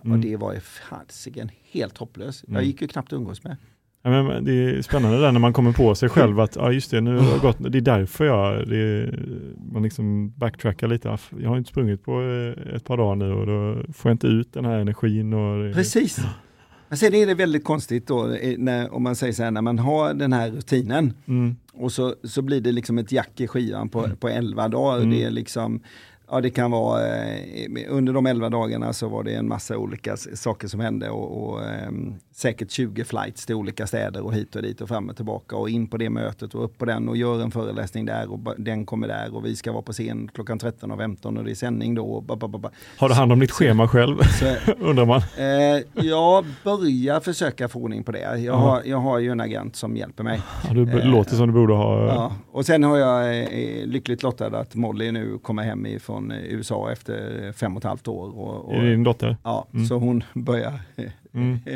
och 0.00 0.06
mm. 0.06 0.20
det 0.20 0.36
var 0.36 0.54
fasiken 0.60 1.50
helt 1.72 1.98
hopplöst. 1.98 2.44
Jag 2.46 2.54
mm. 2.54 2.64
gick 2.64 2.82
ju 2.82 2.88
knappt 2.88 3.12
att 3.12 3.16
umgås 3.16 3.44
med. 3.44 3.56
Ja, 4.02 4.22
men 4.22 4.44
det 4.44 4.52
är 4.52 4.82
spännande 4.82 5.20
där 5.20 5.32
när 5.32 5.40
man 5.40 5.52
kommer 5.52 5.72
på 5.72 5.94
sig 5.94 6.08
själv 6.08 6.40
att 6.40 6.56
ja, 6.56 6.72
just 6.72 6.90
det, 6.90 7.00
nu 7.00 7.18
har 7.18 7.34
det 7.34 7.38
gått, 7.38 7.72
det 7.72 7.78
är 7.78 7.82
därför 7.82 8.24
jag, 8.24 8.68
det, 8.68 9.14
man 9.72 9.82
liksom 9.82 10.32
backtrackar 10.36 10.88
lite. 10.88 11.18
Jag 11.40 11.48
har 11.48 11.56
inte 11.56 11.70
sprungit 11.70 12.04
på 12.04 12.22
eh, 12.22 12.74
ett 12.74 12.84
par 12.84 12.96
dagar 12.96 13.16
nu 13.16 13.32
och 13.32 13.46
då 13.46 13.92
får 13.92 14.08
jag 14.08 14.14
inte 14.14 14.26
ut 14.26 14.52
den 14.52 14.64
här 14.64 14.78
energin. 14.78 15.32
Och 15.32 15.64
det, 15.64 15.74
Precis. 15.74 16.20
Men 16.88 16.98
sen 16.98 17.14
är 17.14 17.26
det 17.26 17.34
väldigt 17.34 17.64
konstigt 17.64 18.06
då, 18.06 18.32
eh, 18.32 18.58
när, 18.58 18.94
om 18.94 19.02
man 19.02 19.16
säger 19.16 19.32
så 19.32 19.42
här, 19.42 19.50
när 19.50 19.62
man 19.62 19.78
har 19.78 20.14
den 20.14 20.32
här 20.32 20.50
rutinen 20.50 21.12
mm. 21.26 21.56
och 21.72 21.92
så, 21.92 22.14
så 22.24 22.42
blir 22.42 22.60
det 22.60 22.72
liksom 22.72 22.98
ett 22.98 23.12
jack 23.12 23.40
i 23.40 23.46
skivan 23.46 23.88
på, 23.88 24.04
mm. 24.04 24.16
på 24.16 24.28
11 24.28 24.68
dagar. 24.68 24.96
Mm. 24.96 25.10
Det 25.10 25.24
är 25.24 25.30
liksom 25.30 25.80
Ja, 26.32 26.40
det 26.40 26.50
kan 26.50 26.70
vara, 26.70 27.02
eh, 27.02 27.68
under 27.88 28.12
de 28.12 28.26
11 28.26 28.48
dagarna 28.48 28.92
så 28.92 29.08
var 29.08 29.22
det 29.24 29.34
en 29.34 29.48
massa 29.48 29.76
olika 29.76 30.16
saker 30.16 30.68
som 30.68 30.80
hände 30.80 31.10
och, 31.10 31.50
och 31.50 31.64
eh, 31.64 31.90
säkert 32.32 32.70
20 32.70 33.04
flights 33.04 33.46
till 33.46 33.54
olika 33.54 33.86
städer 33.86 34.24
och 34.24 34.34
hit 34.34 34.56
och 34.56 34.62
dit 34.62 34.80
och 34.80 34.88
fram 34.88 35.08
och 35.08 35.16
tillbaka 35.16 35.56
och 35.56 35.70
in 35.70 35.86
på 35.86 35.96
det 35.96 36.10
mötet 36.10 36.54
och 36.54 36.64
upp 36.64 36.78
på 36.78 36.84
den 36.84 37.08
och 37.08 37.16
gör 37.16 37.42
en 37.42 37.50
föreläsning 37.50 38.06
där 38.06 38.32
och 38.32 38.54
den 38.58 38.86
kommer 38.86 39.08
där 39.08 39.36
och 39.36 39.44
vi 39.44 39.56
ska 39.56 39.72
vara 39.72 39.82
på 39.82 39.92
scen 39.92 40.30
klockan 40.34 40.58
13 40.58 40.90
och 40.90 40.98
15 40.98 41.38
och 41.38 41.44
det 41.44 41.50
är 41.50 41.54
sändning 41.54 41.94
då. 41.94 42.20
Ba, 42.20 42.36
ba, 42.36 42.48
ba. 42.48 42.70
Har 42.98 43.08
du 43.08 43.14
hand 43.14 43.32
om 43.32 43.40
ditt 43.40 43.50
schema 43.50 43.88
själv? 43.88 44.22
Så, 44.22 44.72
undrar 44.78 45.06
man. 45.06 45.20
Eh, 45.38 46.04
jag 46.06 46.44
börjar 46.64 47.20
försöka 47.20 47.68
få 47.68 47.78
ordning 47.78 48.04
på 48.04 48.12
det. 48.12 48.38
Jag, 48.38 48.54
har, 48.54 48.82
jag 48.84 48.98
har 48.98 49.18
ju 49.18 49.30
en 49.30 49.40
agent 49.40 49.76
som 49.76 49.96
hjälper 49.96 50.24
mig. 50.24 50.40
Ja, 50.68 50.74
du 50.74 50.98
eh, 50.98 51.06
låter 51.06 51.36
som 51.36 51.46
du 51.46 51.52
borde 51.52 51.74
ha. 51.74 52.06
Ja. 52.06 52.32
Och 52.52 52.66
sen 52.66 52.82
har 52.82 52.96
jag 52.96 53.38
eh, 53.38 53.86
lyckligt 53.86 54.22
lottad 54.22 54.46
att 54.58 54.74
Molly 54.74 55.12
nu 55.12 55.38
kommer 55.38 55.62
hem 55.62 55.86
ifrån 55.86 56.19
från 56.20 56.32
USA 56.32 56.92
efter 56.92 57.52
fem 57.52 57.76
och 57.76 57.80
ett 57.80 57.88
halvt 57.88 58.08
år. 58.08 58.38
Och, 58.38 58.64
och, 58.64 58.74
är 58.74 58.90
din 58.90 59.04
dotter? 59.04 59.36
Ja, 59.42 59.66
mm. 59.74 59.86
så 59.86 59.98
hon 59.98 60.24
börjar 60.34 60.80
mm. 61.32 61.58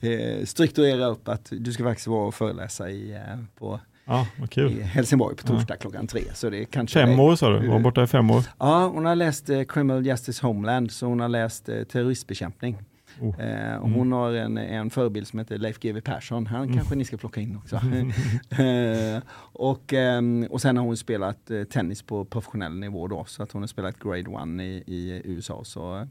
Eh, 0.00 0.44
strukturera 0.44 1.06
upp 1.06 1.28
att 1.28 1.48
du 1.50 1.72
ska 1.72 1.84
faktiskt 1.84 2.06
vara 2.06 2.26
och 2.26 2.34
föreläsa 2.34 2.90
i, 2.90 3.12
eh, 3.12 3.38
på 3.58 3.80
Ja, 4.04 4.26
i 4.56 4.82
Helsingborg 4.82 5.36
på 5.36 5.46
torsdag 5.46 5.74
ja. 5.74 5.80
klockan 5.80 6.06
tre. 6.06 6.22
Så 6.34 6.50
det 6.50 6.64
kanske 6.64 7.00
fem 7.00 7.20
år 7.20 7.36
sa 7.36 7.50
du? 7.50 7.66
Var 7.66 7.74
hon 7.74 7.82
borta 7.82 8.02
i 8.02 8.06
fem 8.06 8.30
år? 8.30 8.44
Ja, 8.58 8.90
hon 8.94 9.04
har 9.04 9.16
läst 9.16 9.50
eh, 9.50 9.62
Criminal 9.62 10.06
Justice 10.06 10.46
Homeland, 10.46 10.90
så 10.90 11.06
hon 11.06 11.20
har 11.20 11.28
läst 11.28 11.68
eh, 11.68 11.82
terroristbekämpning. 11.82 12.76
Oh. 13.20 13.40
Eh, 13.40 13.76
och 13.76 13.90
hon 13.90 14.06
mm. 14.06 14.12
har 14.12 14.32
en, 14.32 14.58
en 14.58 14.90
förebild 14.90 15.26
som 15.26 15.38
heter 15.38 15.58
Leif 15.58 15.78
GW 15.78 16.00
Persson, 16.00 16.46
han 16.46 16.62
mm. 16.62 16.76
kanske 16.76 16.94
ni 16.94 17.04
ska 17.04 17.16
plocka 17.16 17.40
in 17.40 17.56
också. 17.56 17.76
eh, 18.62 19.22
och, 19.52 19.92
eh, 19.94 20.22
och 20.50 20.60
sen 20.60 20.76
har 20.76 20.84
hon 20.84 20.96
spelat 20.96 21.50
eh, 21.50 21.64
tennis 21.64 22.02
på 22.02 22.24
professionell 22.24 22.74
nivå 22.74 23.06
då, 23.06 23.24
så 23.24 23.42
att 23.42 23.52
hon 23.52 23.62
har 23.62 23.66
spelat 23.66 23.98
grade 23.98 24.20
1 24.20 24.26
i, 24.60 24.94
i 24.94 25.22
USA. 25.24 25.64
Så 25.64 25.98
eh, 25.98 26.06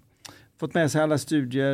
fått 0.60 0.74
med 0.74 0.92
sig 0.92 1.02
alla 1.02 1.18
studier, 1.18 1.74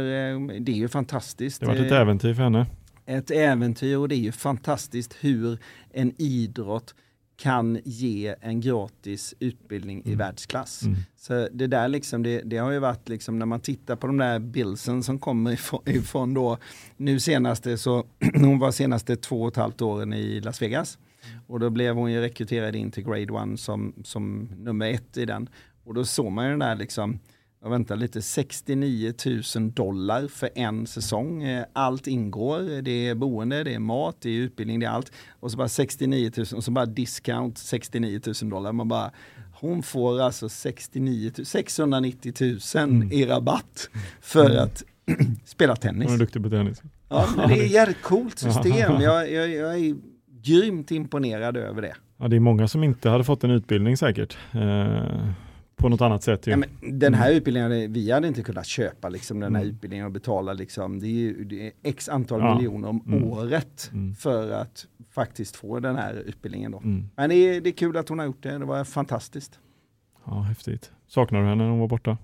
det 0.60 0.72
är 0.72 0.76
ju 0.76 0.88
fantastiskt. 0.88 1.60
Det 1.60 1.66
har 1.66 1.74
varit 1.74 1.86
ett 1.86 1.92
äventyr 1.92 2.34
för 2.34 2.44
henne. 2.44 2.66
Ett 3.06 3.32
äventyr 3.32 3.98
och 3.98 4.10
det 4.10 4.16
är 4.16 4.20
ju 4.20 4.32
fantastiskt 4.32 5.18
hur 5.22 5.58
en 5.92 6.14
idrott 6.18 6.96
kan 7.38 7.80
ge 7.84 8.36
en 8.42 8.62
gratis 8.62 9.34
utbildning 9.40 10.00
mm. 10.00 10.12
i 10.12 10.16
världsklass. 10.16 10.84
Mm. 10.84 10.98
Så 11.18 11.48
det 11.52 11.68
där 11.68 11.88
liksom, 11.88 12.24
det, 12.24 12.42
det, 12.42 12.58
har 12.58 12.72
ju 12.72 12.80
varit 12.80 13.10
liksom 13.10 13.40
när 13.40 13.46
man 13.46 13.60
tittar 13.60 13.96
på 13.96 14.08
de 14.08 14.18
där 14.18 14.40
billsen 14.40 15.04
som 15.04 15.20
kommer 15.20 15.52
ifrån, 15.52 15.82
ifrån 15.86 16.34
då, 16.34 16.58
nu 16.98 17.20
senaste 17.20 17.78
så, 17.78 18.06
hon 18.34 18.60
var 18.60 18.72
senaste 18.72 19.16
två 19.16 19.42
och 19.42 19.48
ett 19.48 19.56
halvt 19.56 19.82
åren 19.82 20.14
i 20.14 20.42
Las 20.42 20.62
Vegas. 20.62 20.98
Och 21.48 21.60
då 21.60 21.70
blev 21.70 21.96
hon 21.96 22.12
ju 22.12 22.22
rekryterad 22.22 22.76
in 22.76 22.92
till 22.92 23.04
Grade 23.04 23.54
1 23.54 23.60
som, 23.60 23.94
som 24.04 24.50
nummer 24.58 24.92
ett 24.92 25.18
i 25.18 25.26
den. 25.26 25.50
Och 25.84 25.94
då 25.94 26.06
såg 26.06 26.32
man 26.32 26.46
ju 26.46 26.52
den 26.52 26.60
där 26.60 26.76
liksom, 26.76 27.20
jag 27.64 27.70
väntar 27.70 27.96
lite, 27.96 28.22
69 28.22 29.14
000 29.56 29.72
dollar 29.72 30.28
för 30.28 30.50
en 30.56 30.88
säsong. 30.88 31.44
Eh, 31.44 31.66
allt 31.74 32.08
ingår, 32.08 32.82
det 32.82 33.08
är 33.08 33.16
boende, 33.16 33.64
det 33.64 33.74
är 33.74 33.80
mat, 33.80 34.16
det 34.22 34.30
är 34.30 34.34
utbildning, 34.34 34.80
det 34.80 34.86
är 34.86 34.90
allt. 34.90 35.12
Och 35.40 35.52
så 35.52 35.58
bara 35.58 35.68
69 35.68 36.32
000 36.38 36.46
och 36.56 36.64
så 36.64 36.72
bara 36.72 36.86
discount 36.86 37.60
69 37.60 38.22
000 38.42 38.50
dollar. 38.50 38.72
Man 38.72 38.88
bara, 38.88 39.12
hon 39.54 39.84
får 39.84 40.22
alltså 40.22 40.50
69 40.50 41.32
000, 41.38 41.46
690 41.46 42.34
000 42.76 42.84
mm. 42.84 43.12
i 43.12 43.26
rabatt 43.26 43.90
för 44.22 44.50
mm. 44.50 44.64
att 44.64 44.84
spela 45.46 45.76
tennis. 45.76 46.06
Hon 46.06 46.16
är 46.16 46.20
duktig 46.20 46.44
på 46.44 46.50
tennis. 46.50 46.82
Ja, 47.10 47.30
men 47.38 47.50
det 47.50 47.60
är 47.60 47.66
ett 47.66 47.72
jävligt 47.72 48.02
coolt 48.02 48.40
system. 48.40 48.74
Jag, 49.02 49.32
jag, 49.32 49.50
jag 49.50 49.80
är 49.80 49.96
grymt 50.42 50.92
imponerad 50.92 51.58
över 51.58 51.82
det. 51.82 51.96
Ja, 52.18 52.28
det 52.28 52.36
är 52.36 52.40
många 52.40 52.68
som 52.68 52.84
inte 52.84 53.10
hade 53.10 53.24
fått 53.24 53.44
en 53.44 53.52
utbildning 53.52 53.98
säkert. 53.98 54.38
Eh, 54.52 55.30
på 55.84 55.90
något 55.90 56.02
annat 56.02 56.24
sätt. 56.24 56.48
Ja, 56.48 56.58
men 56.58 57.00
den 57.00 57.14
här 57.14 57.26
mm. 57.26 57.38
utbildningen, 57.38 57.94
vi 57.94 58.12
hade 58.12 58.28
inte 58.28 58.44
kunnat 58.44 58.66
köpa 58.66 59.10
liksom, 59.10 59.40
den 59.40 59.56
här 59.56 59.62
mm. 59.62 59.76
utbildningen 59.76 60.06
och 60.06 60.12
betala 60.12 60.54
liksom, 60.54 61.00
det 61.00 61.08
är, 61.08 61.10
ju, 61.10 61.44
det 61.44 61.68
är 61.68 61.72
x 61.84 62.10
antal 62.10 62.40
ja. 62.40 62.56
miljoner 62.56 62.88
om 62.90 63.04
mm. 63.08 63.24
året 63.24 63.90
mm. 63.94 64.16
för 64.16 64.52
att 64.52 64.86
faktiskt 65.12 65.56
få 65.56 65.80
den 65.80 65.96
här 65.96 66.14
utbildningen. 66.14 66.72
Då. 66.72 66.78
Mm. 66.78 67.10
Men 67.16 67.30
det 67.30 67.36
är, 67.36 67.62
det 67.62 67.70
är 67.70 67.74
kul 67.74 67.98
att 67.98 68.10
hon 68.10 68.20
har 68.20 68.26
gjort 68.26 68.44
det, 68.44 68.58
det 68.58 68.66
var 68.66 68.84
fantastiskt. 68.84 69.60
Ja, 70.26 70.42
häftigt. 70.42 70.92
Saknar 71.08 71.42
du 71.42 71.48
henne 71.48 71.64
när 71.64 71.70
hon 71.70 71.80
var 71.80 71.88
borta? 71.88 72.18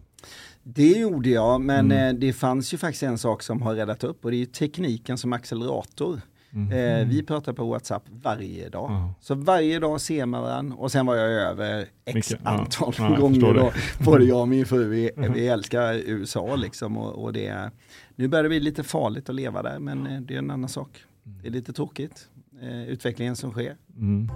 Det 0.63 0.91
gjorde 0.91 1.29
jag, 1.29 1.61
men 1.61 1.91
mm. 1.91 2.19
det 2.19 2.33
fanns 2.33 2.73
ju 2.73 2.77
faktiskt 2.77 3.03
en 3.03 3.17
sak 3.17 3.43
som 3.43 3.61
har 3.61 3.75
räddat 3.75 4.03
upp 4.03 4.25
och 4.25 4.31
det 4.31 4.41
är 4.41 4.45
tekniken 4.45 5.17
som 5.17 5.33
accelerator. 5.33 6.21
Mm. 6.53 6.71
Eh, 6.71 7.07
vi 7.07 7.23
pratar 7.23 7.53
på 7.53 7.65
WhatsApp 7.65 8.03
varje 8.09 8.69
dag. 8.69 8.91
Mm. 8.91 9.09
Så 9.19 9.35
varje 9.35 9.79
dag 9.79 10.01
ser 10.01 10.25
man 10.25 10.41
varandra 10.41 10.75
och 10.75 10.91
sen 10.91 11.05
var 11.05 11.15
jag 11.15 11.31
över 11.31 11.85
x 12.05 12.15
Mycket, 12.15 12.45
antal 12.47 12.93
ja, 12.97 13.15
gånger 13.15 13.53
då. 13.53 13.71
Både 14.05 14.25
jag 14.25 14.41
och 14.41 14.47
min 14.47 14.65
fru, 14.65 14.89
vi, 14.89 15.11
mm. 15.17 15.33
vi 15.33 15.47
älskar 15.47 15.93
USA 15.93 16.55
liksom 16.55 16.97
och, 16.97 17.23
och 17.23 17.33
det 17.33 17.71
Nu 18.15 18.27
börjar 18.27 18.43
det 18.43 18.49
bli 18.49 18.59
lite 18.59 18.83
farligt 18.83 19.29
att 19.29 19.35
leva 19.35 19.61
där 19.61 19.79
men 19.79 20.07
eh, 20.07 20.21
det 20.21 20.33
är 20.33 20.37
en 20.37 20.51
annan 20.51 20.69
sak. 20.69 21.03
Det 21.23 21.47
är 21.47 21.51
lite 21.51 21.73
tråkigt, 21.73 22.27
eh, 22.61 22.83
utvecklingen 22.83 23.35
som 23.35 23.51
sker. 23.51 23.75
Mm. 23.97 24.29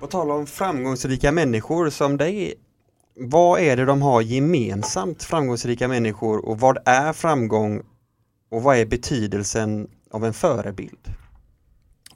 På 0.00 0.06
tal 0.06 0.30
om 0.30 0.46
framgångsrika 0.46 1.32
människor 1.32 1.90
som 1.90 2.16
dig 2.16 2.54
vad 3.14 3.60
är 3.60 3.76
det 3.76 3.84
de 3.84 4.02
har 4.02 4.22
gemensamt, 4.22 5.22
framgångsrika 5.22 5.88
människor 5.88 6.46
och 6.48 6.60
vad 6.60 6.78
är 6.84 7.12
framgång 7.12 7.82
och 8.50 8.62
vad 8.62 8.76
är 8.76 8.86
betydelsen 8.86 9.88
av 10.10 10.24
en 10.24 10.32
förebild? 10.32 11.14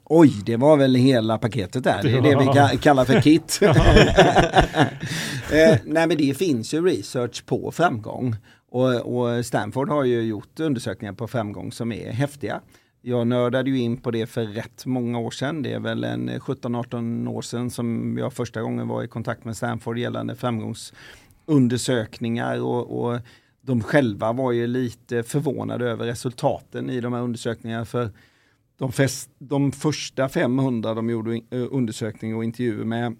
Oj, 0.09 0.33
det 0.45 0.57
var 0.57 0.77
väl 0.77 0.95
hela 0.95 1.37
paketet 1.37 1.83
där. 1.83 2.03
Det 2.03 2.11
är 2.11 2.21
det 2.21 2.71
vi 2.71 2.77
kallar 2.77 3.05
för 3.05 3.21
KIT. 3.21 3.59
eh, 5.51 5.77
nej 5.85 6.07
men 6.07 6.17
det 6.17 6.37
finns 6.37 6.73
ju 6.73 6.85
research 6.85 7.45
på 7.45 7.71
framgång. 7.71 8.35
Och, 8.69 8.95
och, 8.95 9.45
Stanford 9.45 9.89
har 9.89 10.03
ju 10.03 10.21
gjort 10.21 10.59
undersökningar 10.59 11.13
på 11.13 11.27
framgång 11.27 11.71
som 11.71 11.91
är 11.91 12.11
häftiga. 12.11 12.61
Jag 13.01 13.27
nördade 13.27 13.69
ju 13.69 13.79
in 13.79 13.97
på 13.97 14.11
det 14.11 14.27
för 14.27 14.45
rätt 14.45 14.85
många 14.85 15.19
år 15.19 15.31
sedan. 15.31 15.61
Det 15.61 15.73
är 15.73 15.79
väl 15.79 16.03
en 16.03 16.29
eh, 16.29 16.39
17-18 16.39 17.29
år 17.29 17.41
sedan 17.41 17.69
som 17.69 18.17
jag 18.17 18.33
första 18.33 18.61
gången 18.61 18.87
var 18.87 19.03
i 19.03 19.07
kontakt 19.07 19.45
med 19.45 19.57
Stanford 19.57 19.97
gällande 19.97 20.35
framgångsundersökningar 20.35 22.61
och, 22.61 23.03
och 23.03 23.19
de 23.61 23.83
själva 23.83 24.33
var 24.33 24.51
ju 24.51 24.67
lite 24.67 25.23
förvånade 25.23 25.89
över 25.89 26.05
resultaten 26.05 26.89
i 26.89 27.01
de 27.01 27.13
här 27.13 27.21
undersökningarna. 27.21 27.85
För 27.85 28.09
de, 28.77 28.91
fest, 28.91 29.29
de 29.39 29.71
första 29.71 30.29
500 30.29 30.93
de 30.93 31.09
gjorde 31.09 31.35
eh, 31.35 31.41
undersökning 31.71 32.35
och 32.35 32.43
intervjuer 32.43 32.85
med 32.85 33.15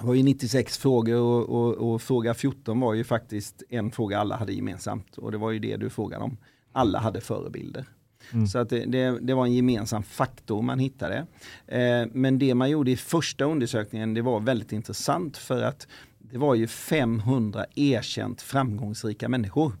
var 0.00 0.14
ju 0.14 0.22
96 0.22 0.78
frågor 0.78 1.16
och, 1.16 1.48
och, 1.48 1.92
och, 1.92 2.02
fråga 2.02 2.34
14 2.34 2.80
var 2.80 2.94
ju 2.94 3.04
faktiskt 3.04 3.62
en 3.68 3.90
fråga 3.90 4.18
alla 4.18 4.36
hade 4.36 4.52
gemensamt 4.52 5.18
och 5.18 5.32
det 5.32 5.38
var 5.38 5.50
ju 5.50 5.58
det 5.58 5.76
du 5.76 5.90
frågade 5.90 6.24
om. 6.24 6.36
Alla 6.72 6.98
hade 6.98 7.20
förebilder. 7.20 7.86
Mm. 8.32 8.46
Så 8.46 8.58
att 8.58 8.68
det, 8.68 8.84
det, 8.84 9.18
det, 9.20 9.34
var 9.34 9.46
en 9.46 9.54
gemensam 9.54 10.02
faktor 10.02 10.62
man 10.62 10.78
hittade. 10.78 11.26
Eh, 11.66 12.06
men 12.12 12.38
det 12.38 12.54
man 12.54 12.70
gjorde 12.70 12.90
i 12.90 12.96
första 12.96 13.44
undersökningen 13.44 14.14
det 14.14 14.22
var 14.22 14.40
väldigt 14.40 14.72
intressant 14.72 15.36
för 15.36 15.62
att 15.62 15.86
det 16.18 16.38
var 16.38 16.54
ju 16.54 16.66
500 16.66 17.66
erkänt 17.74 18.42
framgångsrika 18.42 19.28
människor. 19.28 19.72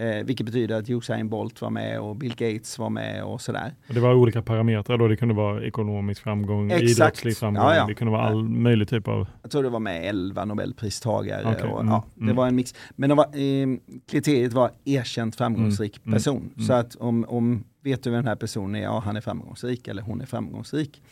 Eh, 0.00 0.24
vilket 0.24 0.46
betyder 0.46 0.74
att 0.78 0.90
Usain 0.90 1.28
Bolt 1.28 1.62
var 1.62 1.70
med 1.70 2.00
och 2.00 2.16
Bill 2.16 2.34
Gates 2.36 2.78
var 2.78 2.90
med 2.90 3.24
och 3.24 3.40
sådär. 3.40 3.74
Det 3.86 4.00
var 4.00 4.14
olika 4.14 4.42
parametrar 4.42 4.98
då, 4.98 5.08
det 5.08 5.16
kunde 5.16 5.34
vara 5.34 5.64
ekonomisk 5.64 6.22
framgång, 6.22 6.70
Exakt. 6.70 6.90
idrottslig 6.90 7.36
framgång, 7.36 7.64
ja, 7.64 7.76
ja. 7.76 7.86
det 7.86 7.94
kunde 7.94 8.12
vara 8.12 8.22
all 8.22 8.48
möjlig 8.48 8.88
typ 8.88 9.08
av... 9.08 9.26
Jag 9.42 9.50
tror 9.50 9.62
det 9.62 9.68
var 9.68 9.80
med 9.80 10.08
11 10.08 10.44
nobelpristagare. 10.44 11.52
Okay. 11.52 11.68
Och, 11.70 11.80
mm. 11.80 11.92
ja, 11.92 12.04
det 12.14 12.22
mm. 12.22 12.36
var 12.36 12.46
en 12.46 12.56
mix. 12.56 12.74
Men 12.90 13.16
var, 13.16 13.24
eh, 13.24 13.68
kriteriet 14.10 14.52
var 14.52 14.70
erkänt 14.84 15.36
framgångsrik 15.36 16.00
mm. 16.04 16.14
person. 16.14 16.50
Mm. 16.56 16.66
Så 16.66 16.72
att 16.72 16.96
om, 16.96 17.24
om 17.28 17.64
vet 17.82 18.02
du 18.02 18.10
vem 18.10 18.18
den 18.18 18.28
här 18.28 18.36
personen 18.36 18.74
är? 18.74 18.82
Ja, 18.82 19.02
han 19.04 19.16
är 19.16 19.20
framgångsrik 19.20 19.88
eller 19.88 20.02
hon 20.02 20.20
är 20.20 20.26
framgångsrik. 20.26 21.02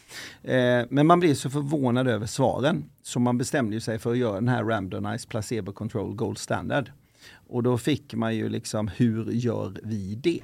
Eh, 0.43 0.85
men 0.91 1.07
man 1.07 1.21
blir 1.21 1.35
så 1.35 1.51
förvånad 1.51 2.09
över 2.09 2.27
svaren 2.27 2.85
så 3.03 3.21
man 3.21 3.39
bestämde 3.39 3.81
sig 3.81 3.99
för 3.99 4.11
att 4.11 4.19
göra 4.19 4.35
den 4.35 4.49
här 4.49 4.65
randomized 4.65 5.29
placebo 5.29 5.73
control 5.73 6.15
gold 6.15 6.39
standard. 6.39 6.91
Och 7.33 7.63
då 7.63 7.79
fick 7.79 8.15
man 8.15 8.37
ju 8.37 8.49
liksom, 8.49 8.89
hur 8.89 9.31
gör 9.31 9.77
vi 9.83 10.15
det? 10.15 10.43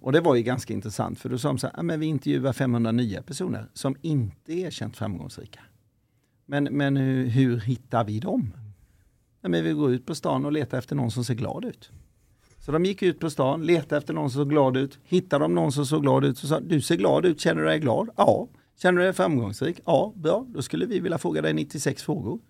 Och 0.00 0.12
det 0.12 0.20
var 0.20 0.34
ju 0.34 0.42
ganska 0.42 0.72
intressant 0.72 1.18
för 1.18 1.28
då 1.28 1.38
sa 1.38 1.48
de 1.48 1.58
så 1.58 1.70
här, 1.74 1.82
men 1.82 2.00
vi 2.00 2.06
intervjuar 2.06 2.52
500 2.52 2.92
nya 2.92 3.22
personer 3.22 3.66
som 3.72 3.96
inte 4.02 4.52
är 4.52 4.70
känt 4.70 4.96
framgångsrika. 4.96 5.60
Men, 6.46 6.64
men 6.64 6.96
hur, 6.96 7.26
hur 7.26 7.60
hittar 7.60 8.04
vi 8.04 8.20
dem? 8.20 8.52
Ja, 9.40 9.48
men 9.48 9.64
vi 9.64 9.72
går 9.72 9.92
ut 9.92 10.06
på 10.06 10.14
stan 10.14 10.44
och 10.44 10.52
letar 10.52 10.78
efter 10.78 10.96
någon 10.96 11.10
som 11.10 11.24
ser 11.24 11.34
glad 11.34 11.64
ut. 11.64 11.90
Så 12.58 12.72
de 12.72 12.84
gick 12.84 13.02
ut 13.02 13.20
på 13.20 13.30
stan, 13.30 13.66
letade 13.66 13.96
efter 13.96 14.14
någon 14.14 14.30
som 14.30 14.40
såg 14.40 14.50
glad 14.50 14.76
ut. 14.76 14.98
Hittade 15.04 15.44
de 15.44 15.54
någon 15.54 15.72
som 15.72 15.86
såg 15.86 16.02
glad 16.02 16.24
ut 16.24 16.38
så 16.38 16.46
sa 16.46 16.60
du 16.60 16.80
ser 16.80 16.96
glad 16.96 17.26
ut, 17.26 17.40
känner 17.40 17.62
du 17.62 17.68
dig 17.68 17.78
glad? 17.78 18.08
Ja. 18.16 18.48
Känner 18.76 18.98
du 18.98 19.04
dig 19.04 19.12
framgångsrik? 19.12 19.80
Ja, 19.84 20.12
bra. 20.16 20.46
Då 20.48 20.62
skulle 20.62 20.86
vi 20.86 21.00
vilja 21.00 21.18
fråga 21.18 21.42
dig 21.42 21.54
96 21.54 22.02
frågor. 22.02 22.40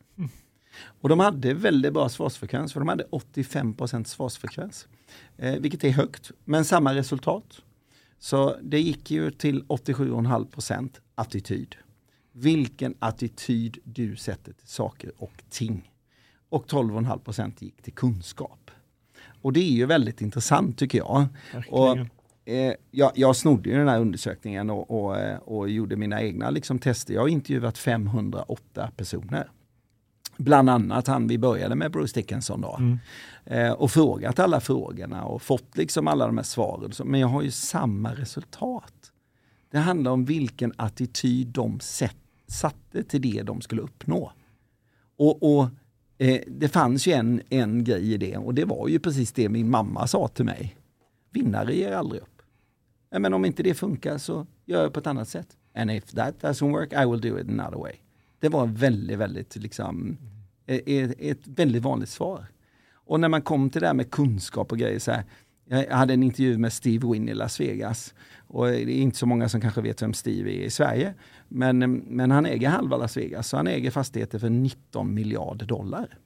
Och 1.00 1.08
de 1.08 1.20
hade 1.20 1.54
väldigt 1.54 1.92
bra 1.92 2.08
svarsfrekvens, 2.08 2.72
för 2.72 2.80
de 2.80 2.88
hade 2.88 3.04
85 3.10 3.76
svarsfrekvens. 4.04 4.88
Eh, 5.36 5.60
vilket 5.60 5.84
är 5.84 5.90
högt, 5.90 6.30
men 6.44 6.64
samma 6.64 6.94
resultat. 6.94 7.62
Så 8.18 8.56
det 8.62 8.80
gick 8.80 9.10
ju 9.10 9.30
till 9.30 9.64
87,5% 9.64 10.90
attityd. 11.14 11.76
Vilken 12.32 12.94
attityd 12.98 13.78
du 13.84 14.16
sätter 14.16 14.52
till 14.52 14.68
saker 14.68 15.12
och 15.16 15.42
ting. 15.50 15.92
Och 16.48 16.66
12,5% 16.66 17.52
gick 17.64 17.82
till 17.82 17.92
kunskap. 17.92 18.70
Och 19.42 19.52
det 19.52 19.60
är 19.60 19.72
ju 19.72 19.86
väldigt 19.86 20.20
intressant 20.20 20.78
tycker 20.78 20.98
jag. 20.98 21.26
Och, 21.68 21.98
eh, 22.44 22.74
jag, 22.90 23.12
jag 23.14 23.36
snodde 23.36 23.70
ju 23.70 23.76
den 23.76 23.88
här 23.88 24.00
undersökningen 24.00 24.70
och, 24.70 24.90
och, 25.04 25.18
eh, 25.18 25.38
och 25.38 25.70
gjorde 25.70 25.96
mina 25.96 26.22
egna 26.22 26.50
liksom, 26.50 26.78
tester. 26.78 27.14
Jag 27.14 27.20
har 27.20 27.28
intervjuat 27.28 27.78
508 27.78 28.90
personer. 28.96 29.50
Bland 30.36 30.70
annat 30.70 31.06
han 31.06 31.26
vi 31.26 31.38
började 31.38 31.74
med, 31.74 31.92
Bruce 31.92 32.20
Dickinson. 32.20 32.60
Då. 32.60 32.76
Mm. 32.76 32.98
Eh, 33.44 33.72
och 33.72 33.90
frågat 33.90 34.38
alla 34.38 34.60
frågorna 34.60 35.24
och 35.24 35.42
fått 35.42 35.76
liksom 35.76 36.08
alla 36.08 36.26
de 36.26 36.36
här 36.36 36.44
svaren. 36.44 36.92
Men 37.04 37.20
jag 37.20 37.28
har 37.28 37.42
ju 37.42 37.50
samma 37.50 38.14
resultat. 38.14 39.12
Det 39.70 39.78
handlar 39.78 40.10
om 40.10 40.24
vilken 40.24 40.72
attityd 40.76 41.46
de 41.46 41.80
sätt, 41.80 42.16
satte 42.46 43.02
till 43.02 43.20
det 43.20 43.42
de 43.42 43.60
skulle 43.60 43.82
uppnå. 43.82 44.32
Och, 45.16 45.56
och 45.56 45.68
eh, 46.18 46.40
det 46.46 46.68
fanns 46.68 47.06
ju 47.06 47.12
en, 47.12 47.42
en 47.48 47.84
grej 47.84 48.12
i 48.12 48.16
det 48.16 48.36
och 48.36 48.54
det 48.54 48.64
var 48.64 48.88
ju 48.88 48.98
precis 48.98 49.32
det 49.32 49.48
min 49.48 49.70
mamma 49.70 50.06
sa 50.06 50.28
till 50.28 50.44
mig. 50.44 50.76
Vinnare 51.30 51.76
ger 51.76 51.92
aldrig 51.92 52.22
upp. 52.22 52.42
Men 53.10 53.34
om 53.34 53.44
inte 53.44 53.62
det 53.62 53.74
funkar 53.74 54.18
så 54.18 54.46
gör 54.64 54.82
jag 54.82 54.92
på 54.92 55.00
ett 55.00 55.06
annat 55.06 55.28
sätt. 55.28 55.56
And 55.74 55.90
if 55.90 56.04
that 56.04 56.42
doesn't 56.42 56.72
work 56.72 56.92
I 56.92 57.06
will 57.06 57.20
do 57.20 57.38
it 57.38 57.48
another 57.48 57.78
way. 57.78 57.92
Det 58.44 58.50
var 58.50 58.66
väldigt, 58.66 59.18
väldigt 59.18 59.56
liksom, 59.56 60.16
ett, 60.66 60.88
eh, 60.88 60.94
eh, 60.94 61.10
ett 61.18 61.46
väldigt 61.46 61.82
vanligt 61.82 62.08
svar. 62.08 62.46
Och 62.94 63.20
när 63.20 63.28
man 63.28 63.42
kom 63.42 63.70
till 63.70 63.80
det 63.80 63.86
här 63.86 63.94
med 63.94 64.10
kunskap 64.10 64.72
och 64.72 64.78
grejer 64.78 64.98
så 64.98 65.10
här, 65.10 65.24
jag 65.64 65.96
hade 65.96 66.14
en 66.14 66.22
intervju 66.22 66.58
med 66.58 66.72
Steve 66.72 67.08
Wynn 67.12 67.28
i 67.28 67.34
Las 67.34 67.60
Vegas. 67.60 68.14
Och 68.36 68.66
det 68.66 68.80
är 68.80 68.88
inte 68.88 69.18
så 69.18 69.26
många 69.26 69.48
som 69.48 69.60
kanske 69.60 69.80
vet 69.80 70.02
vem 70.02 70.14
Steve 70.14 70.50
är 70.50 70.64
i 70.64 70.70
Sverige. 70.70 71.14
Men, 71.48 71.78
men 71.96 72.30
han 72.30 72.46
äger 72.46 72.68
halva 72.68 72.96
Las 72.96 73.16
Vegas, 73.16 73.48
så 73.48 73.56
han 73.56 73.66
äger 73.66 73.90
fastigheter 73.90 74.38
för 74.38 74.50
19 74.50 75.14
miljarder 75.14 75.66
dollar. 75.66 76.18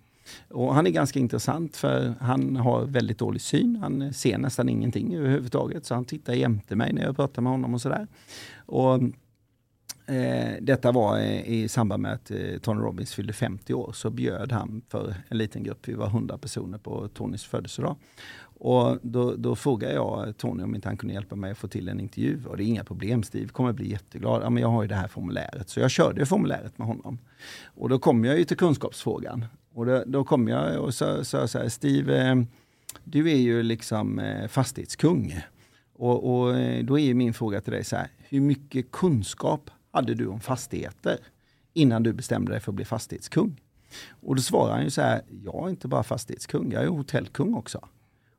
Och 0.48 0.74
han 0.74 0.86
är 0.86 0.90
ganska 0.90 1.18
intressant 1.18 1.76
för 1.76 2.14
han 2.20 2.56
har 2.56 2.84
väldigt 2.84 3.18
dålig 3.18 3.40
syn. 3.40 3.76
Han 3.76 4.12
ser 4.12 4.38
nästan 4.38 4.68
ingenting 4.68 5.14
överhuvudtaget. 5.14 5.86
Så 5.86 5.94
han 5.94 6.04
tittar 6.04 6.32
jämte 6.32 6.76
mig 6.76 6.92
när 6.92 7.02
jag 7.02 7.16
pratar 7.16 7.42
med 7.42 7.52
honom 7.52 7.74
och 7.74 7.80
sådär. 7.80 8.06
Och 8.56 9.00
Eh, 10.09 10.56
detta 10.61 10.92
var 10.92 11.18
eh, 11.18 11.48
i 11.48 11.68
samband 11.68 12.02
med 12.02 12.12
att 12.12 12.30
eh, 12.30 12.59
Tony 12.62 12.80
Robbins 12.80 13.14
fyllde 13.14 13.32
50 13.32 13.74
år, 13.74 13.92
så 13.92 14.11
bjöd 14.11 14.52
han 14.52 14.82
för 14.88 15.14
en 15.28 15.38
liten 15.38 15.62
grupp, 15.62 15.88
vi 15.88 15.94
var 15.94 16.06
100 16.06 16.38
personer 16.38 16.78
på 16.78 17.09
Tonys 17.09 17.44
födelsedag. 17.44 17.96
Och 18.61 18.98
då, 19.02 19.34
då 19.34 19.56
frågade 19.56 19.94
jag 19.94 20.36
Tony 20.36 20.62
om 20.62 20.74
inte 20.74 20.88
han 20.88 20.96
kunde 20.96 21.14
hjälpa 21.14 21.36
mig 21.36 21.50
att 21.50 21.59
få 21.59 21.68
till 21.68 21.88
en 21.88 22.00
intervju. 22.00 22.40
Och 22.46 22.56
det 22.56 22.64
är 22.64 22.66
inga 22.66 22.84
problem, 22.84 23.22
Steve 23.22 23.48
kommer 23.48 23.72
bli 23.72 23.90
jätteglad. 23.90 24.42
Ja, 24.42 24.50
men 24.50 24.62
jag 24.62 24.68
har 24.68 24.82
ju 24.82 24.88
det 24.88 24.94
här 24.94 25.09
formuläret. 25.09 25.68
Så 25.68 25.80
jag 25.80 25.90
körde 25.90 26.26
formuläret 26.26 26.78
med 26.78 26.86
honom. 26.86 27.18
Och 27.64 27.88
då 27.88 27.98
kom 27.98 28.24
jag 28.24 28.38
ju 28.38 28.44
till 28.44 28.56
kunskapsfrågan. 28.56 29.44
Och 29.74 29.86
då, 29.86 30.02
då 30.06 30.24
kom 30.24 30.48
jag 30.48 30.80
och 30.80 30.94
sa 30.94 31.24
så, 31.24 31.48
så, 31.48 31.59
här, 31.59 31.68
Steve, 31.68 32.30
eh, 32.30 32.36
du 33.04 33.30
är 33.30 33.36
ju 33.36 33.62
liksom 33.62 34.18
eh, 34.18 34.48
fastighetskung. 34.48 35.40
Och, 35.94 36.40
och 36.40 36.56
eh, 36.56 36.84
då 36.84 36.98
är 36.98 37.14
min 37.14 37.34
fråga 37.34 37.61
till 37.61 37.72
dig 37.72 37.84
så 37.84 37.96
här, 37.96 38.09
hur 38.28 38.40
mycket 38.40 38.90
kunskap 38.90 39.70
hade 39.99 40.14
du 40.14 40.26
om 40.26 40.40
fastigheter 40.40 41.18
innan 41.74 42.03
du 42.03 42.12
bestämde 42.12 42.53
dig 42.53 42.61
för 42.61 42.72
att 42.72 42.76
bli 42.76 42.84
fastighetskung? 42.84 43.61
Och 44.11 44.36
då 44.36 44.42
svarar 44.42 44.72
han 44.72 44.84
ju 44.84 44.90
så 44.90 45.03
här, 45.03 45.22
jag 45.44 45.64
är 45.64 45.70
inte 45.70 45.88
bara 45.88 46.03
fastighetskung, 46.03 46.72
jag 46.72 46.82
är 46.82 46.88
hotellkung 46.88 47.55
också. 47.55 47.88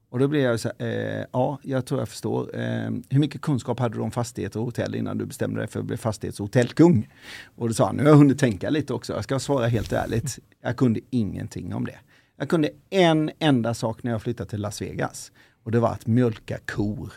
Och 0.10 0.20
då 0.20 0.28
blir 0.28 0.44
jag 0.44 0.60
så 0.60 0.72
här, 0.80 1.20
eh, 1.20 1.26
ja, 1.32 1.60
jag 1.64 1.86
tror 1.86 2.02
jag 2.02 2.10
förstår. 2.10 2.60
Eh, 2.60 2.92
hur 3.10 3.20
mycket 3.20 3.42
kunskap 3.42 3.80
hade 3.80 3.96
du 3.96 4.02
om 4.02 4.12
fastigheter 4.12 4.60
och 4.60 4.66
hotell 4.66 4.96
innan 4.96 5.18
du 5.18 5.26
bestämde 5.26 5.60
dig 5.60 5.68
för 5.68 5.80
att 5.80 5.86
bli 5.86 5.98
fastighets 5.98 6.40
och 6.40 6.44
hotellkung? 6.44 7.10
Och 7.56 7.68
då 7.68 7.74
sa 7.74 7.86
han, 7.86 7.96
nu 7.96 8.04
har 8.04 8.10
jag 8.10 8.18
hunnit 8.18 8.40
tänka 8.40 8.70
lite 8.70 8.94
också, 8.94 9.14
jag 9.14 9.24
ska 9.24 9.40
svara 9.40 9.68
helt 9.68 9.94
ärligt. 9.94 10.40
Jag 10.62 10.78
kunde 10.78 11.00
ingenting 11.10 11.74
om 11.74 11.86
det. 11.86 12.00
Jag 12.38 12.50
kunde 12.50 12.70
en 12.90 13.32
enda 13.40 13.74
sak 13.74 14.04
när 14.04 14.12
jag 14.12 14.22
flyttade 14.22 14.50
till 14.50 14.62
Las 14.62 14.82
Vegas 14.82 15.32
och 15.64 15.72
det 15.72 15.80
var 15.80 15.90
att 15.90 16.08
mjölka 16.08 16.58
kor. 16.66 17.14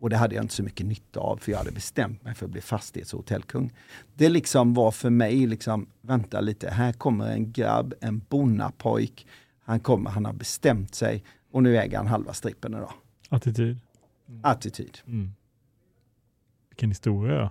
Och 0.00 0.10
det 0.10 0.16
hade 0.16 0.34
jag 0.34 0.44
inte 0.44 0.54
så 0.54 0.62
mycket 0.62 0.86
nytta 0.86 1.20
av 1.20 1.36
för 1.36 1.52
jag 1.52 1.58
hade 1.58 1.72
bestämt 1.72 2.24
mig 2.24 2.34
för 2.34 2.44
att 2.46 2.52
bli 2.52 2.60
fastighets 2.60 3.14
och 3.14 3.18
hotellkung. 3.18 3.72
Det 4.14 4.28
liksom 4.28 4.74
var 4.74 4.90
för 4.90 5.10
mig, 5.10 5.46
liksom, 5.46 5.86
vänta 6.00 6.40
lite, 6.40 6.70
här 6.70 6.92
kommer 6.92 7.32
en 7.32 7.52
grabb, 7.52 7.94
en 8.00 8.18
bonnapojk. 8.28 9.26
Han 9.60 9.80
kommer, 9.80 10.10
han 10.10 10.24
har 10.24 10.32
bestämt 10.32 10.94
sig 10.94 11.24
och 11.50 11.62
nu 11.62 11.78
äger 11.78 11.96
han 11.96 12.06
halva 12.06 12.32
strippen 12.32 12.74
idag. 12.74 12.92
Attityd. 13.28 13.78
Attityd. 14.42 14.98
Mm. 15.06 15.32
Vilken 16.70 16.90
historia. 16.90 17.50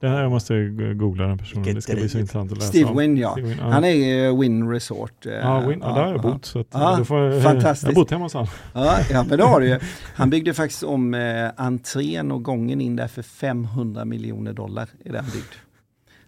Den 0.00 0.10
här, 0.12 0.22
jag 0.22 0.30
måste 0.30 0.66
googla 0.94 1.26
den 1.26 1.38
personen, 1.38 1.62
Vilket 1.62 1.74
det 1.76 1.82
ska 1.82 1.94
bli 1.94 2.08
så 2.08 2.18
intressant 2.18 2.52
att 2.52 2.58
läsa 2.58 2.68
Steve 2.68 2.90
om. 2.90 2.96
Wynn 2.96 3.16
ja. 3.16 3.32
Steve 3.32 3.48
Wynn, 3.48 3.58
Han 3.58 3.84
är 3.84 4.26
eh, 4.28 4.38
Win 4.38 4.70
Resort. 4.70 5.26
eh, 5.26 5.32
Ja, 5.32 5.60
Win, 5.60 5.78
ja, 5.82 5.88
där 5.94 6.02
har 6.02 6.12
jag 6.12 6.20
bott. 6.22 6.44
Så 6.44 6.60
att, 6.60 6.66
Ja, 6.72 6.96
då 6.98 7.04
får 7.04 7.18
jag, 7.20 7.34
jag 7.34 7.42
fantastiskt. 7.42 7.86
har 7.86 7.94
bott 7.94 8.10
hemma 8.10 8.24
hos 8.24 8.34
han. 8.34 8.46
Ja, 8.74 8.98
ja, 9.10 9.24
men 9.28 9.38
det 9.38 9.44
har 9.44 9.60
du 9.60 9.68
ju. 9.68 9.78
Han 10.14 10.30
byggde 10.30 10.54
faktiskt 10.54 10.82
om 10.82 11.14
eh, 11.14 11.48
entrén 11.56 12.32
och 12.32 12.42
gången 12.42 12.80
in 12.80 12.96
där 12.96 13.08
för 13.08 13.22
500 13.22 14.04
miljoner 14.04 14.52
dollar. 14.52 14.88
Är 15.04 15.12
den 15.12 15.24
byggd. 15.24 15.52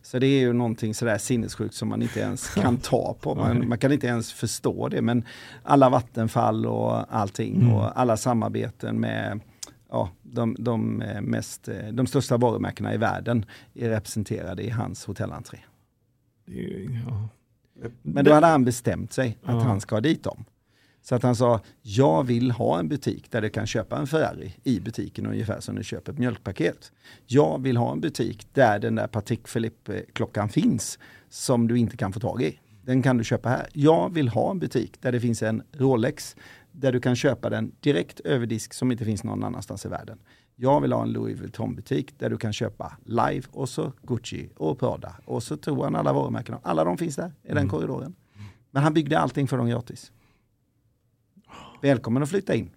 Så 0.02 0.18
det 0.18 0.26
är 0.26 0.40
ju 0.40 0.52
någonting 0.52 0.94
sådär 0.94 1.18
sinnessjukt 1.18 1.74
som 1.74 1.88
man 1.88 2.02
inte 2.02 2.20
ens 2.20 2.54
kan 2.54 2.76
ta 2.76 3.16
på. 3.20 3.34
Man, 3.34 3.68
man 3.68 3.78
kan 3.78 3.92
inte 3.92 4.06
ens 4.06 4.32
förstå 4.32 4.88
det. 4.88 5.02
Men 5.02 5.24
alla 5.62 5.88
vattenfall 5.88 6.66
och 6.66 7.14
allting 7.16 7.54
Mm. 7.62 7.72
och 7.74 8.00
alla 8.00 8.16
samarbeten 8.16 9.00
med 9.00 9.40
ja, 9.93 10.11
de, 10.22 10.57
de, 10.59 11.03
eh, 11.03 11.20
mest, 11.20 11.68
eh, 11.68 11.88
de 11.93 12.07
största 12.07 12.36
varumärkena 12.36 12.95
i 12.95 12.97
världen 12.97 13.45
är 13.74 13.88
representerade 13.88 14.62
i 14.62 14.70
hans 14.70 15.05
hotellentré. 15.05 15.59
Ja. 17.07 17.28
Men 18.03 18.24
då 18.24 18.32
hade 18.32 18.47
han 18.47 18.64
bestämt 18.64 19.12
sig 19.12 19.38
att 19.43 19.55
Ja. 19.55 19.61
han 19.61 19.80
ska 19.80 20.01
dit 20.01 20.24
dem. 20.24 20.45
Så 21.03 21.14
att 21.14 21.22
han 21.22 21.36
sa, 21.36 21.61
jag 21.82 22.24
vill 22.24 22.51
ha 22.51 22.78
en 22.78 22.88
butik 22.88 23.30
där 23.30 23.40
du 23.43 23.49
kan 23.51 23.66
köpa 23.66 23.99
en 23.99 24.07
Ferrari 24.07 24.55
i 24.64 24.80
butiken 24.80 25.26
ungefär 25.26 25.61
som 25.61 25.74
du 25.74 25.84
köper 25.84 26.12
ett 26.12 26.18
mjölkpaket. 26.18 26.93
Jag 27.26 27.62
vill 27.62 27.76
ha 27.76 27.93
en 27.93 28.01
butik 28.01 28.47
där 28.53 28.78
den 28.78 28.95
där 28.95 29.07
Patek 29.07 29.53
Philippe-klockan 29.53 30.49
finns 30.49 30.99
som 31.28 31.68
du 31.68 31.78
inte 31.78 31.97
kan 31.97 32.12
få 32.12 32.20
tag 32.20 32.43
i. 32.43 32.59
Den 32.84 33.03
kan 33.03 33.16
du 33.18 33.24
köpa 33.24 33.49
här. 33.49 33.66
Jag 33.72 34.14
vill 34.14 34.28
ha 34.28 34.51
en 34.51 34.59
butik 34.59 35.03
där 35.03 35.12
det 35.12 35.20
finns 35.20 35.43
en 35.43 35.62
Rolex 35.72 36.36
där 36.72 36.92
du 36.92 37.00
kan 37.00 37.16
köpa 37.16 37.50
den 37.50 37.72
direkt 37.80 38.20
över 38.20 38.46
disk 38.46 38.74
som 38.74 38.92
inte 38.92 39.04
finns 39.04 39.24
någon 39.24 39.44
annanstans 39.44 39.84
i 39.86 39.88
världen. 39.88 40.18
Jag 40.56 40.80
vill 40.80 40.92
ha 40.92 41.02
en 41.02 41.12
Louis 41.12 41.40
Vuitton-butik 41.40 42.18
där 42.18 42.30
du 42.30 42.36
kan 42.36 42.52
köpa 42.52 42.96
Live 43.04 43.42
och 43.50 43.68
så 43.68 43.92
Gucci 44.02 44.50
och 44.56 44.78
Prada. 44.78 45.16
Och 45.24 45.42
så 45.42 45.56
tog 45.56 45.82
han 45.84 45.96
alla 45.96 46.12
varumärken. 46.12 46.56
Alla 46.62 46.84
de 46.84 46.98
finns 46.98 47.16
där 47.16 47.32
i 47.42 47.48
den 47.48 47.56
Mm. 47.58 47.68
korridoren. 47.68 48.14
Men 48.70 48.82
han 48.82 48.94
byggde 48.94 49.18
allting 49.18 49.48
för 49.48 49.56
dem 49.58 49.68
gratis. 49.68 50.12
Välkommen 51.82 52.22
att 52.22 52.28
flytta 52.28 52.54
in. 52.54 52.70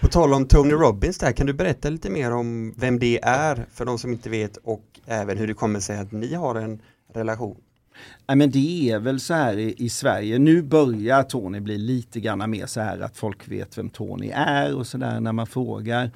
På 0.00 0.08
tal 0.08 0.34
om 0.34 0.46
Tony 0.46 0.72
Robbins 0.72 1.18
där, 1.18 1.32
kan 1.32 1.46
du 1.46 1.52
berätta 1.52 1.90
lite 1.90 2.10
mer 2.10 2.32
om 2.32 2.74
vem 2.76 2.98
det 2.98 3.20
är 3.24 3.66
för 3.70 3.84
de 3.84 3.98
som 3.98 4.12
inte 4.12 4.30
vet 4.30 4.56
och 4.56 5.00
även 5.06 5.38
hur 5.38 5.46
det 5.46 5.54
kommer 5.54 5.80
sig 5.80 5.98
att 5.98 6.12
ni 6.12 6.34
har 6.34 6.54
en 6.54 6.82
relation? 7.12 7.60
Nej, 8.26 8.36
men 8.36 8.50
det 8.50 8.90
är 8.90 8.98
väl 8.98 9.20
så 9.20 9.34
här 9.34 9.56
i, 9.56 9.74
i 9.78 9.88
Sverige. 9.88 10.38
Nu 10.38 10.62
börjar 10.62 11.22
Tony 11.22 11.60
bli 11.60 11.78
lite 11.78 12.20
grann 12.20 12.50
mer 12.50 12.66
så 12.66 12.80
här 12.80 13.00
att 13.00 13.16
folk 13.16 13.48
vet 13.48 13.78
vem 13.78 13.90
Tony 13.90 14.30
är 14.34 14.74
och 14.74 14.86
så 14.86 14.98
där 14.98 15.20
när 15.20 15.32
man 15.32 15.46
frågar. 15.46 16.10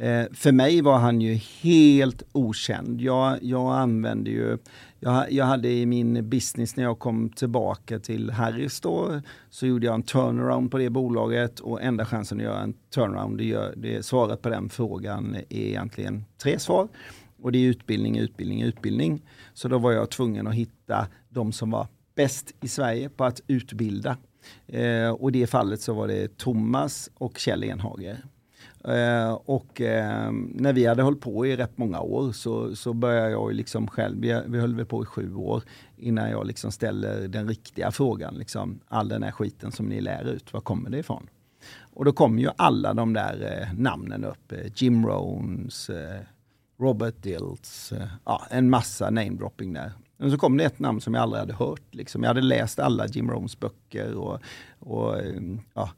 Eh, 0.00 0.24
för 0.32 0.52
mig 0.52 0.82
var 0.82 0.98
han 0.98 1.20
ju 1.20 1.34
helt 1.34 2.22
okänd. 2.32 3.00
Jag, 3.00 3.38
jag 3.42 3.76
använde 3.76 4.30
ju, 4.30 4.58
jag, 5.00 5.32
jag 5.32 5.44
hade 5.44 5.68
i 5.68 5.86
min 5.86 6.28
business 6.28 6.76
när 6.76 6.84
jag 6.84 6.98
kom 6.98 7.28
tillbaka 7.28 7.98
till 7.98 8.30
Harris 8.30 8.80
då, 8.80 9.20
så 9.50 9.66
gjorde 9.66 9.86
jag 9.86 9.94
en 9.94 10.02
turnaround 10.02 10.70
på 10.70 10.78
det 10.78 10.90
bolaget 10.90 11.60
och 11.60 11.82
enda 11.82 12.04
chansen 12.04 12.38
att 12.38 12.44
göra 12.44 12.60
en 12.60 12.74
turnaround, 12.94 13.38
det, 13.38 13.44
gör, 13.44 13.74
det 13.76 14.06
svaret 14.06 14.42
på 14.42 14.48
den 14.48 14.68
frågan 14.68 15.36
är 15.48 15.66
egentligen 15.66 16.24
tre 16.42 16.58
svar. 16.58 16.88
Och 17.42 17.52
det 17.52 17.58
är 17.58 17.68
utbildning, 17.68 18.18
utbildning, 18.18 18.62
utbildning. 18.62 19.22
Så 19.54 19.68
då 19.68 19.78
var 19.78 19.92
jag 19.92 20.10
tvungen 20.10 20.46
att 20.46 20.54
hitta 20.54 21.06
de 21.30 21.52
som 21.52 21.70
var 21.70 21.86
bäst 22.14 22.54
i 22.60 22.68
Sverige 22.68 23.08
på 23.08 23.24
att 23.24 23.40
utbilda. 23.46 24.16
Eh, 24.66 25.10
och 25.10 25.30
i 25.30 25.32
det 25.32 25.46
fallet 25.46 25.80
så 25.80 25.94
var 25.94 26.08
det 26.08 26.38
Thomas 26.38 27.10
och 27.14 27.38
Kjell 27.38 27.64
Enhager. 27.64 28.24
Eh, 28.84 29.32
och 29.32 29.80
eh, 29.80 30.32
när 30.54 30.72
vi 30.72 30.86
hade 30.86 31.02
hållit 31.02 31.20
på 31.20 31.46
i 31.46 31.56
rätt 31.56 31.78
många 31.78 32.00
år 32.00 32.32
så, 32.32 32.76
så 32.76 32.92
började 32.92 33.30
jag 33.30 33.50
ju 33.50 33.56
liksom 33.56 33.86
själv, 33.88 34.20
vi, 34.20 34.42
vi 34.46 34.60
höll 34.60 34.74
väl 34.74 34.86
på 34.86 35.02
i 35.02 35.06
sju 35.06 35.34
år 35.34 35.62
innan 35.96 36.30
jag 36.30 36.46
liksom 36.46 36.72
ställer 36.72 37.28
den 37.28 37.48
riktiga 37.48 37.90
frågan, 37.90 38.34
liksom, 38.34 38.80
all 38.88 39.08
den 39.08 39.22
här 39.22 39.32
skiten 39.32 39.72
som 39.72 39.86
ni 39.86 40.00
lär 40.00 40.24
ut, 40.24 40.52
var 40.52 40.60
kommer 40.60 40.90
det 40.90 40.98
ifrån? 40.98 41.28
Och 41.94 42.04
då 42.04 42.12
kom 42.12 42.38
ju 42.38 42.48
alla 42.56 42.94
de 42.94 43.12
där 43.12 43.62
eh, 43.62 43.80
namnen 43.80 44.24
upp, 44.24 44.52
eh, 44.52 44.72
Jim 44.74 45.06
Rohns, 45.06 45.90
eh, 45.90 46.20
Robert 46.78 47.22
Dilts, 47.22 47.92
eh, 47.92 48.08
ja, 48.24 48.46
en 48.50 48.70
massa 48.70 49.10
namedropping 49.10 49.72
där. 49.72 49.92
Men 50.20 50.30
så 50.30 50.38
kom 50.38 50.56
det 50.56 50.64
ett 50.64 50.78
namn 50.78 51.00
som 51.00 51.14
jag 51.14 51.22
aldrig 51.22 51.40
hade 51.40 51.54
hört. 51.54 51.94
Liksom. 51.94 52.22
Jag 52.22 52.30
hade 52.30 52.40
läst 52.40 52.78
alla 52.78 53.06
Jim 53.06 53.30
Rohns 53.30 53.60
böcker 53.60 54.14
och, 54.14 54.40
och 54.78 55.18
eh, 55.18 55.42
ja, 55.74 55.90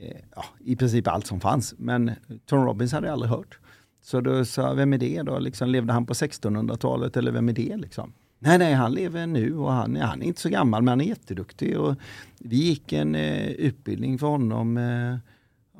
eh, 0.00 0.16
ja, 0.36 0.44
i 0.58 0.76
princip 0.76 1.08
allt 1.08 1.26
som 1.26 1.40
fanns. 1.40 1.74
Men 1.78 2.10
Tom 2.44 2.64
Robbins 2.64 2.92
hade 2.92 3.06
jag 3.06 3.12
aldrig 3.12 3.30
hört. 3.30 3.58
Så 4.02 4.20
då 4.20 4.44
sa 4.44 4.62
jag, 4.62 4.74
vem 4.74 4.92
är 4.92 4.98
det 4.98 5.22
då? 5.22 5.38
Liksom, 5.38 5.68
levde 5.68 5.92
han 5.92 6.06
på 6.06 6.12
1600-talet 6.12 7.16
eller 7.16 7.32
vem 7.32 7.48
är 7.48 7.52
det? 7.52 7.76
Liksom? 7.76 8.12
Nej, 8.38 8.58
nej, 8.58 8.74
han 8.74 8.92
lever 8.92 9.26
nu 9.26 9.56
och 9.56 9.72
han, 9.72 9.96
han 9.96 10.22
är 10.22 10.26
inte 10.26 10.40
så 10.40 10.48
gammal 10.48 10.82
men 10.82 10.88
han 10.88 11.00
är 11.00 11.04
jätteduktig. 11.04 11.78
Och 11.78 11.94
vi 12.38 12.56
gick 12.56 12.92
en 12.92 13.14
eh, 13.14 13.46
utbildning 13.46 14.18
för 14.18 14.26
honom 14.26 14.76
eh, 14.76 15.16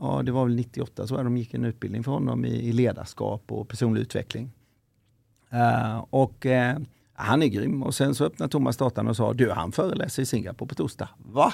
ja 0.01 0.23
det 0.23 0.33
var 0.33 0.45
väl 0.45 0.57
98 0.57 1.07
så 1.07 1.23
de 1.23 1.37
gick 1.37 1.55
en 1.55 1.65
utbildning 1.65 2.05
för 2.05 2.13
honom 2.13 2.45
i, 2.45 2.69
i 2.69 2.73
ledarskap 2.73 3.53
och 3.53 3.69
personlig 3.69 4.01
utveckling. 4.01 4.51
Eh, 5.51 6.05
och 6.11 6.47
eh, 6.47 6.79
han 7.17 7.43
är 7.43 7.47
grym 7.47 7.83
och 7.83 7.95
sen 7.95 8.15
så 8.15 8.25
öppnade 8.25 8.53
Thomas 8.53 8.77
datan 8.77 9.09
och 9.09 9.17
sa 9.17 9.33
du 9.33 9.51
han 9.51 9.73
föreläser 9.73 10.23
i 10.23 10.27
Singapore 10.27 10.69
på 10.69 10.75
torsdag. 10.75 11.09
Va? 11.19 11.53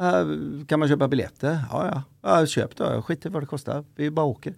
Uh, 0.00 0.64
kan 0.66 0.78
man 0.78 0.88
köpa 0.88 1.08
biljetter? 1.08 1.58
Ja, 1.70 2.04
ja. 2.22 2.40
Uh, 2.40 2.46
köp 2.46 2.76
då, 2.76 3.02
skit 3.02 3.26
i 3.26 3.28
vad 3.28 3.42
det 3.42 3.46
kostar. 3.46 3.84
Vi 3.94 4.10
bara 4.10 4.26
åker. 4.26 4.54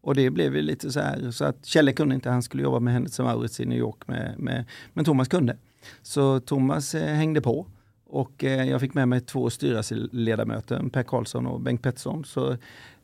Och 0.00 0.14
det 0.14 0.30
blev 0.30 0.56
ju 0.56 0.62
lite 0.62 0.92
så 0.92 1.00
här, 1.00 1.30
så 1.30 1.44
att 1.44 1.66
Kjelle 1.66 1.92
kunde 1.92 2.14
inte, 2.14 2.30
han 2.30 2.42
skulle 2.42 2.62
jobba 2.62 2.80
med 2.80 2.94
Hennes 2.94 3.18
Mauritz 3.18 3.60
i 3.60 3.66
New 3.66 3.78
York, 3.78 4.08
med, 4.08 4.34
med, 4.38 4.64
men 4.92 5.04
Thomas 5.04 5.28
kunde. 5.28 5.56
Så 6.02 6.40
Thomas 6.40 6.94
eh, 6.94 7.14
hängde 7.14 7.40
på 7.40 7.66
och 8.06 8.44
eh, 8.44 8.68
jag 8.70 8.80
fick 8.80 8.94
med 8.94 9.08
mig 9.08 9.20
två 9.20 9.50
styrelseledamöter, 9.50 10.82
Per 10.92 11.02
Karlsson 11.02 11.46
och 11.46 11.60
Bengt 11.60 11.82
Pettersson. 11.82 12.24
Så 12.24 12.56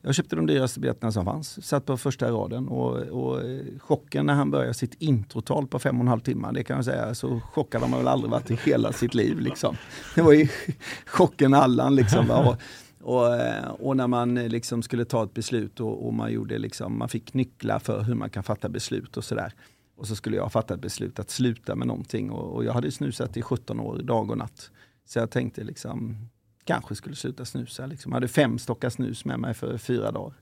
jag 0.04 0.14
köpte 0.14 0.36
de 0.36 0.46
dyraste 0.46 0.80
biljetterna 0.80 1.12
som 1.12 1.24
fanns, 1.24 1.66
satt 1.66 1.86
på 1.86 1.96
första 1.96 2.30
raden 2.30 2.68
och, 2.68 2.96
och 2.96 3.40
eh, 3.40 3.78
chocken 3.78 4.26
när 4.26 4.34
han 4.34 4.50
började 4.50 4.74
sitt 4.74 4.94
introtal 4.98 5.66
på 5.66 5.78
fem 5.78 5.96
och 5.96 6.00
en 6.00 6.08
halv 6.08 6.20
timme, 6.20 6.50
det 6.54 6.64
kan 6.64 6.76
jag 6.76 6.84
säga, 6.84 7.14
så 7.14 7.40
chockad 7.40 7.80
har 7.80 7.88
man 7.88 7.98
väl 7.98 8.08
aldrig 8.08 8.30
varit 8.30 8.50
i 8.50 8.54
hela 8.54 8.92
sitt 8.92 9.14
liv. 9.14 9.40
Liksom. 9.40 9.76
Det 10.14 10.22
var 10.22 10.32
ju 10.32 10.48
chocken 11.06 11.54
Allan 11.54 11.94
liksom. 11.94 12.30
Och, 12.30 12.56
och, 13.02 13.34
eh, 13.34 13.68
och 13.68 13.96
när 13.96 14.06
man 14.06 14.38
eh, 14.38 14.48
liksom 14.48 14.82
skulle 14.82 15.04
ta 15.04 15.24
ett 15.24 15.34
beslut 15.34 15.80
och, 15.80 16.06
och 16.06 16.14
man 16.14 16.32
gjorde 16.32 16.58
liksom, 16.58 16.98
man 16.98 17.08
fick 17.08 17.34
nycklar 17.34 17.78
för 17.78 18.02
hur 18.02 18.14
man 18.14 18.30
kan 18.30 18.42
fatta 18.42 18.68
beslut 18.68 19.16
och 19.16 19.24
sådär. 19.24 19.54
Och 19.96 20.06
så 20.06 20.16
skulle 20.16 20.36
jag 20.36 20.52
fatta 20.52 20.74
ett 20.74 20.80
beslut 20.80 21.18
att 21.18 21.30
sluta 21.30 21.74
med 21.74 21.86
någonting 21.86 22.30
och, 22.30 22.54
och 22.54 22.64
jag 22.64 22.72
hade 22.72 22.90
snusat 22.90 23.36
i 23.36 23.42
17 23.42 23.80
år, 23.80 23.98
dag 23.98 24.30
och 24.30 24.38
natt. 24.38 24.70
Så 25.06 25.18
jag 25.18 25.30
tänkte 25.30 25.64
liksom, 25.64 26.16
kanske 26.64 26.94
skulle 26.94 27.16
sluta 27.16 27.44
snusa. 27.44 27.86
Liksom. 27.86 28.12
Jag 28.12 28.16
hade 28.16 28.28
fem 28.28 28.58
stockar 28.58 28.90
snus 28.90 29.24
med 29.24 29.40
mig 29.40 29.54
för 29.54 29.78
fyra 29.78 30.10
dagar. 30.12 30.34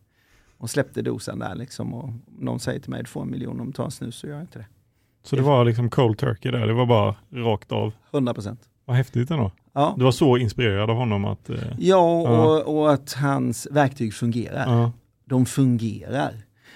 Och 0.58 0.70
släppte 0.70 1.02
dosen 1.02 1.38
där 1.38 1.54
liksom. 1.54 1.94
Och 1.94 2.10
någon 2.38 2.60
säger 2.60 2.80
till 2.80 2.90
mig, 2.90 3.02
du 3.02 3.06
får 3.08 3.22
en 3.22 3.30
miljon 3.30 3.60
om 3.60 3.66
du 3.66 3.72
tar 3.72 3.84
en 3.84 3.90
snus, 3.90 4.16
så 4.16 4.26
gör 4.26 4.34
jag 4.34 4.42
inte 4.42 4.58
det. 4.58 4.66
Så 5.22 5.36
det 5.36 5.42
var 5.42 5.64
liksom 5.64 5.90
cold 5.90 6.18
turkey 6.18 6.52
där, 6.52 6.66
det 6.66 6.72
var 6.72 6.86
bara 6.86 7.14
rakt 7.30 7.72
av. 7.72 7.92
100 8.10 8.34
procent. 8.34 8.60
Vad 8.84 8.96
häftigt 8.96 9.30
ändå. 9.30 9.52
Ja, 9.72 9.94
Du 9.98 10.04
var 10.04 10.12
så 10.12 10.36
inspirerad 10.36 10.90
av 10.90 10.96
honom 10.96 11.24
att... 11.24 11.50
Eh, 11.50 11.58
ja 11.78 11.96
och, 12.56 12.76
och 12.78 12.92
att 12.92 13.12
hans 13.12 13.68
verktyg 13.70 14.14
fungerar. 14.14 14.64
ja. 14.72 14.92
de 15.24 15.46
fungerar. 15.46 16.34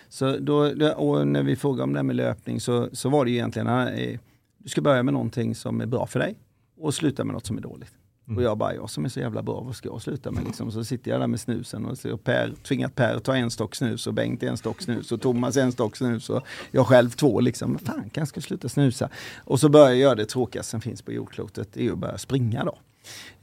Så 0.08 0.36
då, 0.38 0.56
och 0.96 1.26
när 1.28 1.42
vi 1.42 1.56
frågade 1.56 1.82
om 1.82 1.92
det 1.92 1.98
här 1.98 2.04
med 2.04 2.16
löpning 2.16 2.60
så, 2.60 2.88
så 2.92 3.08
var 3.08 3.24
det 3.24 3.30
ju 3.30 3.36
egentligen, 3.36 3.68
eh, 3.68 4.18
du 4.58 4.68
ska 4.68 4.80
börja 4.80 5.02
med 5.02 5.14
någonting 5.14 5.54
som 5.54 5.80
är 5.80 5.86
bra 5.86 6.06
för 6.06 6.18
dig 6.18 6.34
och 6.80 6.94
sluta 6.94 7.24
med 7.24 7.34
något 7.34 7.46
som 7.46 7.56
är 7.58 7.62
dåligt. 7.62 7.92
Mm. 8.28 8.36
Och 8.38 8.42
jag 8.44 8.58
bara, 8.58 8.74
jag 8.74 8.90
som 8.90 9.04
är 9.04 9.08
så 9.08 9.20
jävla 9.20 9.42
bra, 9.42 9.60
vad 9.60 9.76
ska 9.76 9.88
jag 9.88 10.02
sluta 10.02 10.30
med? 10.30 10.44
Liksom, 10.44 10.72
så 10.72 10.84
sitter 10.84 11.10
jag 11.10 11.20
där 11.20 11.26
med 11.26 11.40
snusen 11.40 11.84
och 11.86 11.98
så 11.98 12.16
per, 12.16 12.52
tvingat 12.62 12.94
Per 12.94 13.18
ta 13.18 13.36
en 13.36 13.50
stock 13.50 13.74
snus 13.74 14.06
och 14.06 14.14
Bengt 14.14 14.42
en 14.42 14.56
stock 14.56 14.82
snus 14.82 15.12
och 15.12 15.20
Thomas 15.20 15.56
en 15.56 15.72
stock 15.72 15.96
snus 15.96 16.30
och 16.30 16.42
jag 16.70 16.86
själv 16.86 17.10
två. 17.10 17.40
Liksom, 17.40 17.78
fan, 17.78 18.10
kanske 18.12 18.40
ska 18.40 18.46
sluta 18.48 18.68
snusa. 18.68 19.08
Och 19.44 19.60
så 19.60 19.68
börjar 19.68 19.88
jag 19.88 19.96
göra 19.96 20.14
det 20.14 20.24
tråkigaste 20.26 20.70
som 20.70 20.80
finns 20.80 21.02
på 21.02 21.12
jordklotet, 21.12 21.68
det 21.72 21.86
är 21.86 21.92
att 21.92 21.98
börja 21.98 22.18
springa 22.18 22.64
då. 22.64 22.78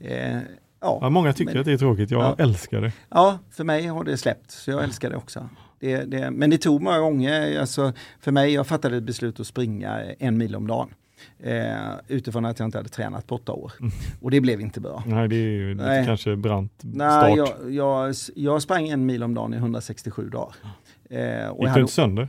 Eh, 0.06 0.38
Ja, 0.84 0.98
ja, 1.02 1.10
många 1.10 1.32
tycker 1.32 1.52
Men- 1.52 1.60
att 1.60 1.66
det 1.66 1.72
är 1.72 1.78
tråkigt, 1.78 2.10
jag 2.10 2.22
Ja. 2.22 2.34
älskar 2.44 2.80
det. 2.80 2.92
Ja, 3.08 3.38
för 3.50 3.64
mig 3.64 3.86
har 3.86 4.04
det 4.04 4.16
släppt, 4.16 4.50
så 4.50 4.70
jag 4.70 4.84
älskar 4.84 5.10
det 5.10 5.16
också. 5.16 5.48
Det, 5.78 5.96
det, 6.04 6.30
men 6.30 6.50
det 6.50 6.58
tog 6.58 6.82
många 6.82 6.98
gånger, 6.98 7.60
alltså, 7.60 7.92
för 8.20 8.32
mig, 8.32 8.52
jag 8.54 8.66
fattade 8.66 8.96
ett 8.96 9.02
beslut 9.02 9.40
att 9.40 9.46
springa 9.46 10.00
en 10.18 10.38
mil 10.38 10.56
om 10.56 10.66
dagen. 10.66 10.88
Eh, 11.38 11.94
utifrån 12.08 12.44
att 12.44 12.58
jag 12.58 12.66
inte 12.66 12.78
hade 12.78 12.88
tränat 12.88 13.26
på 13.26 13.34
åtta 13.34 13.52
år. 13.52 13.72
Mm. 13.80 13.92
Och 14.20 14.30
det 14.30 14.40
blev 14.40 14.60
inte 14.60 14.80
bra. 14.80 15.02
Nej, 15.06 15.28
det 15.28 15.36
är 15.36 15.50
ju 15.50 15.74
lite 15.74 16.02
kanske 16.06 16.36
brant 16.36 16.72
start. 16.78 16.92
Nej, 16.94 17.36
jag, 17.36 17.72
jag, 17.72 18.14
jag, 18.34 18.62
sprang 18.62 18.88
en 18.88 19.06
mil 19.06 19.22
om 19.22 19.34
dagen 19.34 19.54
i 19.54 19.56
167 19.56 20.28
dagar. 20.28 20.54
Eh, 21.10 21.48
och 21.48 21.64
Gick 21.64 21.74
du 21.74 21.80
inte 21.80 21.92
sönder? 21.92 22.28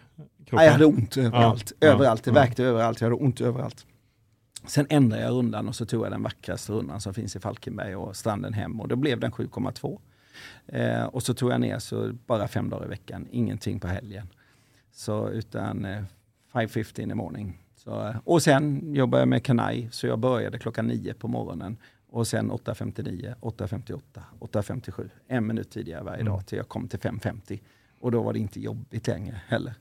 Nej, 0.51 0.65
jag 0.65 0.71
hade 0.71 0.85
ont 0.85 1.17
överallt. 1.17 1.73
Ja, 1.79 1.87
överallt, 1.87 2.23
det 2.23 2.29
ja, 2.29 2.35
värkte 2.35 2.63
överallt, 2.63 3.01
jag 3.01 3.05
hade 3.05 3.23
ont 3.23 3.41
överallt. 3.41 3.85
Sen 4.65 4.87
ändrade 4.89 5.23
jag 5.23 5.31
rundan 5.31 5.67
och 5.67 5.75
så 5.75 5.85
tog 5.85 6.05
jag 6.05 6.11
den 6.11 6.23
vackraste 6.23 6.71
rundan 6.71 7.01
som 7.01 7.13
finns 7.13 7.35
i 7.35 7.39
Falkenberg 7.39 7.95
och 7.95 8.15
stranden 8.15 8.53
hem 8.53 8.81
och 8.81 8.87
då 8.87 8.95
blev 8.95 9.19
den 9.19 9.31
7,2. 9.31 9.99
Eh, 10.67 11.03
och 11.03 11.23
så 11.23 11.33
tog 11.33 11.51
jag 11.51 11.61
ner 11.61 11.79
så 11.79 12.11
bara 12.27 12.47
fem 12.47 12.69
dagar 12.69 12.85
i 12.85 12.89
veckan, 12.89 13.27
ingenting 13.31 13.79
på 13.79 13.87
helgen. 13.87 14.27
Så 14.91 15.29
utan 15.29 15.85
eh, 15.85 16.03
5.50 16.53 16.99
in 16.99 17.09
the 17.09 17.15
morning. 17.15 17.62
Så, 17.83 18.07
eh, 18.07 18.15
och 18.23 18.41
sen 18.41 18.93
jobbade 18.95 19.21
jag 19.21 19.27
med 19.27 19.43
Kanai, 19.43 19.87
så 19.91 20.07
jag 20.07 20.19
började 20.19 20.59
klockan 20.59 20.87
9 20.87 21.13
på 21.13 21.27
morgonen. 21.27 21.77
Och 22.09 22.27
sen 22.27 22.51
8.59, 22.51 23.35
8.58, 23.41 24.01
8.57. 24.39 25.09
En 25.27 25.47
minut 25.47 25.71
tidigare 25.71 26.03
varje 26.03 26.23
dag 26.23 26.33
mm. 26.33 26.45
till 26.45 26.57
jag 26.57 26.67
kom 26.67 26.87
till 26.87 26.99
5.50. 26.99 27.59
Och 27.99 28.11
då 28.11 28.21
var 28.21 28.33
det 28.33 28.39
inte 28.39 28.59
jobbigt 28.59 29.07
längre 29.07 29.41
heller. 29.47 29.73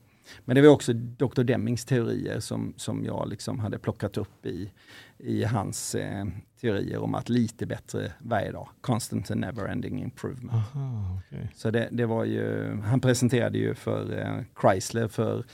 Men 0.45 0.55
det 0.55 0.61
var 0.61 0.69
också 0.69 0.93
Dr. 0.93 1.43
Demings 1.43 1.85
teorier 1.85 2.39
som, 2.39 2.73
som 2.77 3.05
jag 3.05 3.29
liksom 3.29 3.59
hade 3.59 3.79
plockat 3.79 4.17
upp 4.17 4.45
i, 4.45 4.71
i 5.17 5.43
hans 5.43 5.95
eh, 5.95 6.25
teorier 6.61 6.97
om 6.97 7.15
att 7.15 7.29
lite 7.29 7.65
bättre 7.65 8.11
varje 8.19 8.51
dag. 8.51 8.69
Constant 8.81 9.31
and 9.31 9.41
never 9.41 9.67
ending 9.67 10.03
improvement. 10.03 10.53
Aha, 10.53 11.17
okay. 11.17 11.47
Så 11.55 11.71
det, 11.71 11.87
det, 11.91 12.05
var 12.05 12.25
ju, 12.25 12.75
han 12.81 12.99
presenterade 12.99 13.57
ju 13.57 13.75
för 13.75 14.19
eh, 14.19 14.41
Chrysler 14.61 15.07
för 15.07 15.45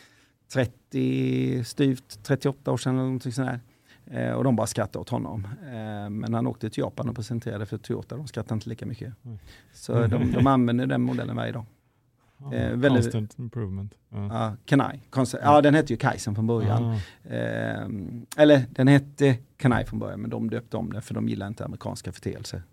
30, 0.54 1.64
styvt 1.64 2.24
38 2.24 2.72
år 2.72 2.78
sedan 2.78 2.94
eller 2.94 3.04
någonting 3.04 3.32
sånt 3.32 3.50
där. 3.50 3.60
Eh, 4.12 4.34
och 4.34 4.44
de 4.44 4.56
bara 4.56 4.68
skrattade 4.68 5.00
åt 5.00 5.10
honom. 5.10 5.48
Eh, 5.64 6.10
men 6.10 6.34
han 6.34 6.48
åkte 6.48 6.70
till 6.70 6.82
Japan 6.82 7.10
och 7.10 7.16
presenterade 7.16 7.66
för 7.66 7.78
Toyota, 7.78 8.18
de 8.18 8.28
skrattade 8.28 8.54
inte 8.54 8.70
lika 8.70 8.86
mycket. 8.86 9.14
Mm. 9.26 9.40
Så 9.74 10.08
de, 10.08 10.32
de 10.32 10.48
använder 10.48 10.86
den 10.86 11.02
modellen 11.02 11.36
varje 11.36 11.52
dag. 11.52 11.66
Eh, 12.54 12.72
väldigt, 12.72 13.04
constant 13.04 13.40
improvement. 13.40 13.94
Ja, 14.10 14.18
uh, 14.20 14.54
Kanai. 14.66 15.00
Constant, 15.10 15.44
ja, 15.46 15.62
den 15.62 15.76
hette 15.76 15.94
ju 15.94 15.98
Kaizen 15.98 16.36
från 16.36 16.48
början. 16.48 16.84
Ah. 16.84 17.34
Eh, 17.34 17.88
eller 18.38 18.66
den 18.70 18.88
hette 18.88 19.38
Kanai 19.58 19.86
från 19.86 20.00
början, 20.00 20.22
men 20.22 20.30
de 20.30 20.50
döpte 20.50 20.78
om 20.78 20.94
den 20.94 21.02
för 21.02 21.14
de 21.14 21.30
gillar 21.30 21.48
inte 21.48 21.66
amerikanska 21.66 22.12
förteelser. 22.12 22.64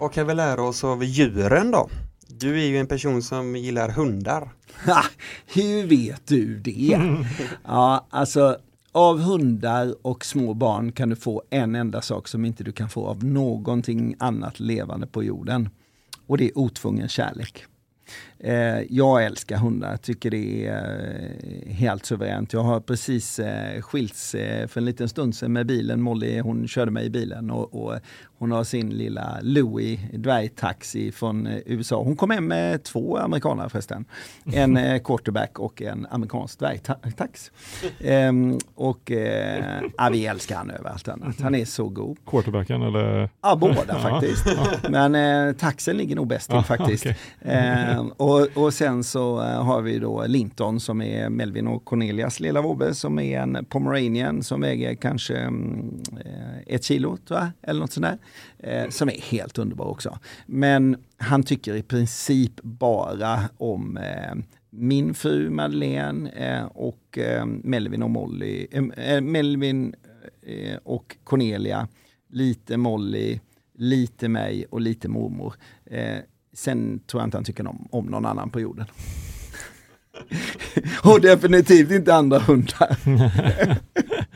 Vad 0.00 0.12
kan 0.12 0.26
vi 0.26 0.34
lära 0.34 0.62
oss 0.62 0.84
av 0.84 1.04
djuren 1.04 1.70
då? 1.70 1.88
Du 2.28 2.60
är 2.60 2.66
ju 2.66 2.78
en 2.78 2.86
person 2.86 3.22
som 3.22 3.56
gillar 3.56 3.88
hundar. 3.88 4.52
hur 5.54 5.86
vet 5.86 6.26
du 6.26 6.58
det? 6.58 7.00
ja, 7.64 8.06
alltså 8.10 8.58
av 8.92 9.18
hundar 9.18 9.94
och 10.02 10.24
små 10.24 10.54
barn 10.54 10.92
kan 10.92 11.08
du 11.08 11.16
få 11.16 11.42
en 11.50 11.74
enda 11.74 12.02
sak 12.02 12.28
som 12.28 12.44
inte 12.44 12.64
du 12.64 12.72
kan 12.72 12.88
få 12.88 13.06
av 13.06 13.24
någonting 13.24 14.16
annat 14.18 14.60
levande 14.60 15.06
på 15.06 15.24
jorden. 15.24 15.68
Och 16.26 16.38
det 16.38 16.44
är 16.44 16.58
otvungen 16.58 17.08
kärlek. 17.08 17.64
Eh, 18.42 18.82
jag 18.90 19.24
älskar 19.24 19.56
hundar, 19.56 19.96
tycker 19.96 20.30
det 20.30 20.66
är 20.66 21.30
eh, 21.66 21.72
helt 21.72 22.06
suveränt. 22.06 22.52
Jag 22.52 22.62
har 22.62 22.80
precis 22.80 23.38
eh, 23.38 23.80
skilts 23.82 24.34
eh, 24.34 24.66
för 24.66 24.80
en 24.80 24.84
liten 24.84 25.08
stund 25.08 25.34
sedan 25.34 25.52
med 25.52 25.66
bilen. 25.66 26.00
Molly 26.02 26.40
hon 26.40 26.68
körde 26.68 26.90
mig 26.90 27.06
i 27.06 27.10
bilen 27.10 27.50
och, 27.50 27.74
och 27.74 28.00
hon 28.38 28.52
har 28.52 28.64
sin 28.64 28.90
lilla 28.90 29.38
Louie 29.42 30.00
dvärgtaxi 30.12 31.12
från 31.12 31.48
USA. 31.66 32.02
Hon 32.02 32.16
kom 32.16 32.30
hem 32.30 32.46
med 32.46 32.82
två 32.82 33.16
amerikanare 33.16 33.68
förresten. 33.68 34.04
En 34.52 35.00
quarterback 35.00 35.58
och 35.58 35.82
en 35.82 36.06
amerikansk 36.10 36.58
dvärgtax. 36.58 37.50
Ehm, 38.00 38.58
och 38.74 39.10
eh, 39.10 39.82
ja, 39.98 40.08
vi 40.12 40.26
älskar 40.26 40.56
han 40.56 40.70
över 40.70 40.90
allt 40.90 41.08
annat. 41.08 41.40
Han 41.40 41.54
är 41.54 41.64
så 41.64 41.88
god. 41.88 42.18
Quarterbacken 42.26 42.82
eller? 42.82 43.30
Ja, 43.42 43.56
båda 43.56 43.98
faktiskt. 44.02 44.46
Men 44.88 45.14
eh, 45.14 45.54
taxen 45.54 45.96
ligger 45.96 46.16
nog 46.16 46.26
bäst 46.26 46.50
till 46.50 46.62
faktiskt. 46.62 47.06
Ehm, 47.42 48.08
och, 48.08 48.29
och 48.54 48.74
sen 48.74 49.04
så 49.04 49.40
eh, 49.42 49.64
har 49.64 49.82
vi 49.82 49.98
då 49.98 50.24
Linton 50.26 50.80
som 50.80 51.02
är 51.02 51.28
Melvin 51.28 51.66
och 51.66 51.84
Cornelias 51.84 52.40
lilla 52.40 52.62
vovve 52.62 52.94
som 52.94 53.18
är 53.18 53.40
en 53.40 53.64
pomeranian 53.64 54.42
som 54.42 54.60
väger 54.60 54.94
kanske 54.94 55.36
mm, 55.36 56.02
eh, 56.24 56.74
ett 56.74 56.84
kilo 56.84 57.16
tror 57.16 57.40
jag, 57.40 57.48
eller 57.62 57.80
något 57.80 57.92
sånt 57.92 58.06
där 58.06 58.18
eh, 58.58 58.88
som 58.90 59.08
är 59.08 59.20
helt 59.30 59.58
underbar 59.58 59.84
också. 59.84 60.18
Men 60.46 60.96
han 61.16 61.42
tycker 61.42 61.74
i 61.74 61.82
princip 61.82 62.62
bara 62.62 63.40
om 63.58 63.96
eh, 63.96 64.34
min 64.70 65.14
fru 65.14 65.50
Madeleine 65.50 66.30
eh, 66.30 66.64
och 66.64 67.18
eh, 67.18 67.46
Melvin 67.46 68.02
och 68.02 68.10
Molly, 68.10 68.66
eh, 68.70 68.84
eh, 68.84 69.20
Melvin 69.20 69.94
eh, 70.42 70.76
och 70.84 71.16
Cornelia, 71.24 71.88
lite 72.28 72.76
Molly, 72.76 73.40
lite 73.74 74.28
mig 74.28 74.64
och 74.70 74.80
lite 74.80 75.08
mormor 75.08 75.54
sen 76.54 77.00
tror 77.06 77.20
jag 77.20 77.26
inte 77.26 77.36
han 77.36 77.44
tycker 77.44 77.66
om, 77.66 77.88
om 77.90 78.06
någon 78.06 78.26
annan 78.26 78.50
på 78.50 78.60
jorden. 78.60 78.86
och 81.04 81.20
definitivt 81.20 81.90
inte 81.90 82.14
andra 82.14 82.38
hundar. 82.38 82.96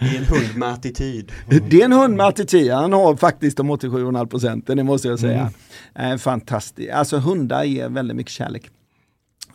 det 0.01 0.07
är 0.07 0.19
en 0.19 0.25
hund 0.25 0.57
med 0.57 0.69
attityd. 0.69 1.33
Det 1.49 1.81
är 1.81 1.85
en 1.85 1.93
hund 1.93 2.17
med 2.17 2.27
attityd. 2.27 2.73
Han 2.73 2.93
har 2.93 3.17
faktiskt 3.17 3.57
de 3.57 3.71
87,5 3.71 4.27
procenten, 4.27 4.77
det 4.77 4.85
måste 4.85 5.09
jag 5.09 5.19
säga. 5.19 5.53
Mm. 5.95 6.19
Fantastiskt. 6.19 6.93
Alltså 6.93 7.19
hundar 7.19 7.65
ger 7.65 7.89
väldigt 7.89 8.17
mycket 8.17 8.33
kärlek. 8.33 8.71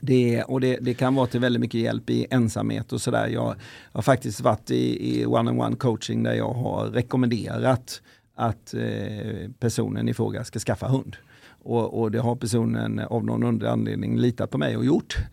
Det, 0.01 0.43
och 0.43 0.61
det, 0.61 0.77
det, 0.81 0.93
kan 0.93 1.15
vara 1.15 1.27
till 1.27 1.39
väldigt 1.39 1.59
mycket 1.59 1.81
hjälp 1.81 2.09
i 2.09 2.27
ensamhet 2.29 2.93
och 2.93 3.01
sådär. 3.01 3.27
Jag 3.27 3.55
har 3.91 4.01
faktiskt 4.01 4.41
varit 4.41 4.71
i, 4.71 5.19
i 5.19 5.25
one-on-one 5.25 5.75
coaching 5.75 6.23
där 6.23 6.33
jag 6.33 6.53
har 6.53 6.85
rekommenderat 6.85 8.01
att 8.35 8.73
eh, 8.73 9.49
personen 9.59 10.09
i 10.09 10.13
fråga 10.13 10.43
ska 10.43 10.59
skaffa 10.59 10.87
hund. 10.87 11.15
Och, 11.61 12.01
och, 12.01 12.11
det 12.11 12.19
har 12.19 12.35
personen 12.35 12.99
av 12.99 13.25
någon 13.25 13.43
underlig 13.43 13.71
anledning 13.71 14.17
litat 14.17 14.51
på 14.51 14.57
mig 14.57 14.77
och 14.77 14.85
gjort. 14.85 15.17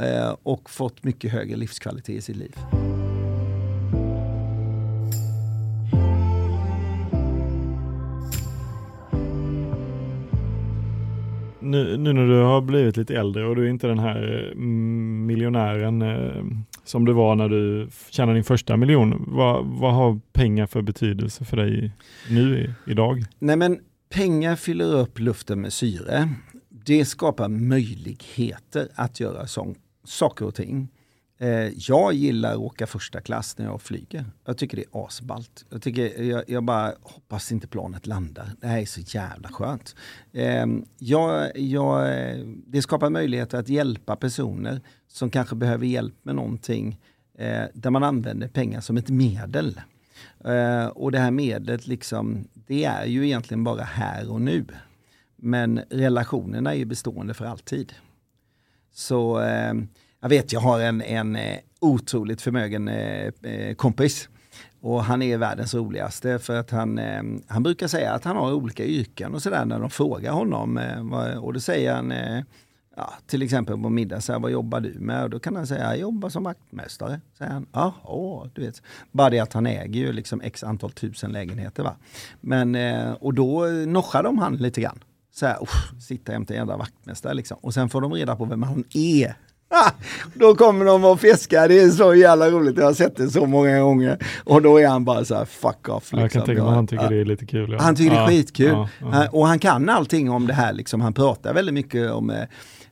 Eh, 0.00 0.36
och 0.42 0.70
fått 0.70 1.04
mycket 1.04 1.32
högre 1.32 1.56
livskvalitet 1.56 2.16
i 2.16 2.20
sitt 2.20 2.36
liv. 2.36 2.56
Nu, 11.60 11.96
nu, 11.96 12.12
när 12.12 12.26
du 12.26 12.42
har 12.42 12.60
blivit 12.60 12.96
lite 12.96 13.16
äldre 13.16 13.46
och 13.46 13.56
du 13.56 13.64
är 13.64 13.70
inte 13.70 13.86
den 13.86 13.98
här 13.98 14.50
eh, 14.50 14.56
miljonären 15.26 16.02
eh, 16.02 16.44
som 16.84 17.04
du 17.04 17.12
var 17.12 17.34
när 17.34 17.48
du 17.48 17.88
tjänade 18.10 18.36
din 18.36 18.44
första 18.44 18.76
miljon. 18.76 19.24
Vad, 19.26 19.66
vad 19.66 19.94
har 19.94 20.20
pengar 20.32 20.66
för 20.66 20.82
betydelse 20.82 21.44
för 21.44 21.56
dig 21.56 21.92
nu 22.30 22.74
idag? 22.86 23.24
Nej 23.38 23.56
men 23.56 23.78
Pengar 24.14 24.56
fyller 24.56 24.94
upp 24.94 25.18
luften 25.18 25.60
med 25.60 25.72
syre. 25.72 26.28
Det 26.68 27.04
skapar 27.04 27.48
möjligheter 27.48 28.88
att 28.94 29.20
göra 29.20 29.46
sån, 29.46 29.74
saker 30.04 30.44
och 30.46 30.54
ting. 30.54 30.88
Eh, 31.38 31.48
jag 31.88 32.14
gillar 32.14 32.52
att 32.52 32.58
åka 32.58 32.86
första 32.86 33.20
klass 33.20 33.58
när 33.58 33.64
jag 33.64 33.82
flyger. 33.82 34.24
Jag 34.44 34.58
tycker 34.58 34.76
det 34.76 34.82
är 34.82 35.06
asballt. 35.06 35.64
Jag, 35.70 35.82
tycker, 35.82 36.22
jag, 36.22 36.44
jag 36.46 36.64
bara 36.64 36.94
hoppas 37.02 37.52
inte 37.52 37.66
planet 37.66 38.06
landar. 38.06 38.50
Det 38.60 38.66
här 38.66 38.80
är 38.80 38.86
så 38.86 39.00
jävla 39.00 39.48
skönt. 39.48 39.94
Eh, 40.32 40.66
jag, 40.98 41.58
jag, 41.58 42.08
det 42.66 42.82
skapar 42.82 43.10
möjligheter 43.10 43.58
att 43.58 43.68
hjälpa 43.68 44.16
personer 44.16 44.80
som 45.08 45.30
kanske 45.30 45.56
behöver 45.56 45.86
hjälp 45.86 46.14
med 46.22 46.34
någonting 46.34 47.00
eh, 47.38 47.64
där 47.74 47.90
man 47.90 48.02
använder 48.02 48.48
pengar 48.48 48.80
som 48.80 48.96
ett 48.96 49.08
medel. 49.08 49.80
Eh, 50.44 50.86
och 50.86 51.12
det 51.12 51.18
här 51.18 51.30
medlet, 51.30 51.86
liksom, 51.86 52.48
det 52.54 52.84
är 52.84 53.04
ju 53.06 53.26
egentligen 53.26 53.64
bara 53.64 53.82
här 53.82 54.30
och 54.30 54.40
nu. 54.40 54.64
Men 55.36 55.80
relationerna 55.90 56.72
är 56.72 56.78
ju 56.78 56.84
bestående 56.84 57.34
för 57.34 57.44
alltid. 57.44 57.92
Så 58.92 59.40
eh, 59.40 59.74
jag 60.24 60.28
vet, 60.28 60.52
jag 60.52 60.60
har 60.60 60.80
en, 60.80 61.02
en 61.02 61.36
eh, 61.36 61.58
otroligt 61.80 62.42
förmögen 62.42 62.88
eh, 62.88 63.32
eh, 63.42 63.74
kompis. 63.74 64.28
Och 64.80 65.04
han 65.04 65.22
är 65.22 65.38
världens 65.38 65.74
roligaste 65.74 66.38
för 66.38 66.56
att 66.56 66.70
han, 66.70 67.00
han 67.46 67.62
brukar 67.62 67.88
säga 67.88 68.12
att 68.12 68.24
han 68.24 68.36
har 68.36 68.52
olika 68.52 68.84
yrken 68.84 69.34
och 69.34 69.42
sådär 69.42 69.64
när 69.64 69.78
de 69.78 69.90
frågar 69.90 70.32
honom. 70.32 70.76
och 71.40 71.52
då 71.52 71.60
säger 71.60 71.94
han 71.94 72.12
ja, 72.96 73.12
till 73.26 73.42
exempel 73.42 73.82
på 73.82 73.88
middag, 73.88 74.20
så 74.20 74.32
här, 74.32 74.40
vad 74.40 74.50
jobbar 74.50 74.80
du 74.80 74.94
med? 74.98 75.24
Och 75.24 75.30
då 75.30 75.38
kan 75.38 75.56
han 75.56 75.66
säga, 75.66 75.84
jag 75.84 75.98
jobbar 75.98 76.28
som 76.28 76.42
vaktmästare. 76.42 77.20
Säger 77.38 77.52
han, 77.52 77.66
ja, 77.72 78.46
du 78.54 78.62
vet. 78.62 78.82
Bara 79.12 79.30
det 79.30 79.38
att 79.38 79.52
han 79.52 79.66
äger 79.66 80.00
ju 80.00 80.12
liksom 80.12 80.40
x 80.40 80.64
antal 80.64 80.90
tusen 80.90 81.32
lägenheter. 81.32 81.82
Va? 81.82 81.96
Men, 82.40 82.74
eh, 82.74 83.12
och 83.12 83.34
då 83.34 83.66
noschar 83.86 84.22
de 84.22 84.38
han 84.38 84.56
lite 84.56 84.80
grann. 84.80 84.98
Så 85.32 85.46
här, 85.46 85.56
sitta 86.00 86.32
jämte 86.32 86.54
en 86.54 86.58
jävla 86.58 86.76
vaktmästare 86.76 87.34
liksom. 87.34 87.56
Och 87.60 87.74
sen 87.74 87.88
får 87.88 88.00
de 88.00 88.12
reda 88.12 88.36
på 88.36 88.44
vem 88.44 88.62
han 88.62 88.84
är. 88.94 89.34
då 90.34 90.54
kommer 90.54 90.84
de 90.84 91.04
och 91.04 91.20
fiskar, 91.20 91.68
det 91.68 91.80
är 91.80 91.90
så 91.90 92.14
jävla 92.14 92.50
roligt, 92.50 92.76
jag 92.76 92.84
har 92.84 92.92
sett 92.92 93.16
det 93.16 93.30
så 93.30 93.46
många 93.46 93.80
gånger. 93.80 94.18
Och 94.44 94.62
då 94.62 94.80
är 94.80 94.88
han 94.88 95.04
bara 95.04 95.24
så 95.24 95.34
här, 95.34 95.44
fuck 95.44 95.88
off. 95.88 96.02
Liksom. 96.02 96.18
Jag 96.18 96.30
kan 96.30 96.40
liksom. 96.40 96.46
tänka 96.46 96.62
mig 96.62 96.70
att 96.70 96.76
han 96.76 96.86
tycker 96.86 97.10
det 97.10 97.20
är 97.20 97.24
lite 97.24 97.46
kul. 97.46 97.72
Ja. 97.72 97.78
Han 97.80 97.96
tycker 97.96 98.10
det 98.10 98.22
är 98.22 98.26
skitkul. 98.26 98.68
Ja, 98.68 98.88
ja. 99.00 99.28
Och 99.32 99.46
han 99.46 99.58
kan 99.58 99.88
allting 99.88 100.30
om 100.30 100.46
det 100.46 100.54
här, 100.54 100.72
liksom. 100.72 101.00
han 101.00 101.14
pratar 101.14 101.54
väldigt 101.54 101.74
mycket 101.74 102.10
om 102.10 102.30
eh, 102.30 102.44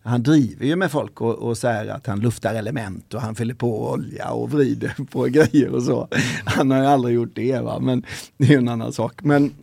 han 0.03 0.23
driver 0.23 0.67
ju 0.67 0.77
med 0.77 0.91
folk 0.91 1.21
och, 1.21 1.35
och 1.35 1.59
säger 1.59 1.89
att 1.89 2.07
han 2.07 2.21
luftar 2.21 2.55
element 2.55 3.15
och 3.15 3.21
han 3.21 3.35
fyller 3.35 3.55
på 3.55 3.91
olja 3.91 4.31
och 4.31 4.51
vrider 4.51 4.95
på 5.11 5.25
grejer 5.25 5.75
och 5.75 5.83
så. 5.83 6.09
Han 6.45 6.71
har 6.71 6.79
ju 6.79 6.87
aldrig 6.87 7.15
gjort 7.15 7.35
det, 7.35 7.61
va? 7.61 7.79
men 7.81 8.05
det 8.37 8.55
är 8.55 8.59
en 8.59 8.69
annan 8.69 8.93
sak. 8.93 9.23
Men 9.23 9.55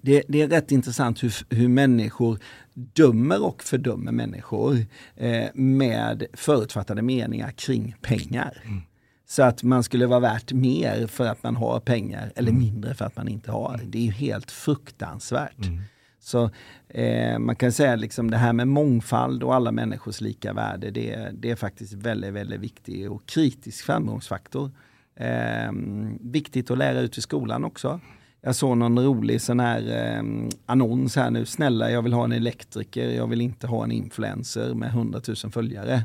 det, 0.00 0.22
det 0.28 0.42
är 0.42 0.48
rätt 0.48 0.72
intressant 0.72 1.22
hur, 1.22 1.34
hur 1.50 1.68
människor 1.68 2.38
dömer 2.74 3.44
och 3.44 3.62
fördömer 3.62 4.12
människor 4.12 4.78
eh, 5.16 5.46
med 5.54 6.26
förutfattade 6.32 7.02
meningar 7.02 7.50
kring 7.50 7.96
pengar. 8.02 8.62
Mm. 8.64 8.82
Så 9.28 9.42
att 9.42 9.62
man 9.62 9.84
skulle 9.84 10.06
vara 10.06 10.20
värt 10.20 10.52
mer 10.52 11.06
för 11.06 11.26
att 11.26 11.42
man 11.42 11.56
har 11.56 11.80
pengar 11.80 12.32
eller 12.36 12.50
mm. 12.50 12.62
mindre 12.62 12.94
för 12.94 13.04
att 13.04 13.16
man 13.16 13.28
inte 13.28 13.52
har. 13.52 13.80
Det 13.84 13.98
är 13.98 14.02
ju 14.02 14.10
helt 14.10 14.50
fruktansvärt. 14.50 15.58
Mm. 15.58 15.80
Så 16.24 16.50
eh, 16.88 17.38
man 17.38 17.56
kan 17.56 17.72
säga 17.72 17.96
liksom 17.96 18.30
det 18.30 18.36
här 18.36 18.52
med 18.52 18.68
mångfald 18.68 19.42
och 19.42 19.54
alla 19.54 19.72
människors 19.72 20.20
lika 20.20 20.52
värde, 20.52 20.90
det, 20.90 21.30
det 21.32 21.50
är 21.50 21.56
faktiskt 21.56 21.92
väldigt, 21.92 22.32
väldigt 22.32 22.60
viktig 22.60 23.12
och 23.12 23.26
kritisk 23.26 23.84
framgångsfaktor. 23.84 24.70
Eh, 25.16 25.72
viktigt 26.20 26.70
att 26.70 26.78
lära 26.78 27.00
ut 27.00 27.18
i 27.18 27.20
skolan 27.20 27.64
också. 27.64 28.00
Jag 28.40 28.56
såg 28.56 28.76
någon 28.76 28.98
rolig 29.04 29.40
sån 29.40 29.60
här 29.60 30.16
eh, 30.16 30.22
annons 30.66 31.16
här 31.16 31.30
nu. 31.30 31.46
Snälla, 31.46 31.90
jag 31.90 32.02
vill 32.02 32.12
ha 32.12 32.24
en 32.24 32.32
elektriker. 32.32 33.10
Jag 33.10 33.26
vill 33.26 33.40
inte 33.40 33.66
ha 33.66 33.84
en 33.84 33.92
influencer 33.92 34.74
med 34.74 34.88
100 34.88 35.20
000 35.44 35.52
följare. 35.52 36.04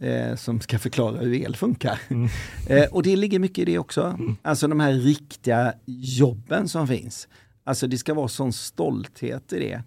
Eh, 0.00 0.36
som 0.36 0.60
ska 0.60 0.78
förklara 0.78 1.16
hur 1.16 1.34
el 1.34 1.56
funkar. 1.56 2.00
Mm. 2.08 2.28
Eh, 2.68 2.84
och 2.84 3.02
det 3.02 3.16
ligger 3.16 3.38
mycket 3.38 3.58
i 3.58 3.64
det 3.64 3.78
också. 3.78 4.02
Mm. 4.02 4.36
Alltså 4.42 4.68
de 4.68 4.80
här 4.80 4.92
riktiga 4.92 5.74
jobben 5.86 6.68
som 6.68 6.88
finns. 6.88 7.28
Alltså 7.64 7.86
det 7.86 7.98
ska 7.98 8.14
vara 8.14 8.28
sån 8.28 8.52
stolthet 8.52 9.52
i 9.52 9.58
det. 9.58 9.82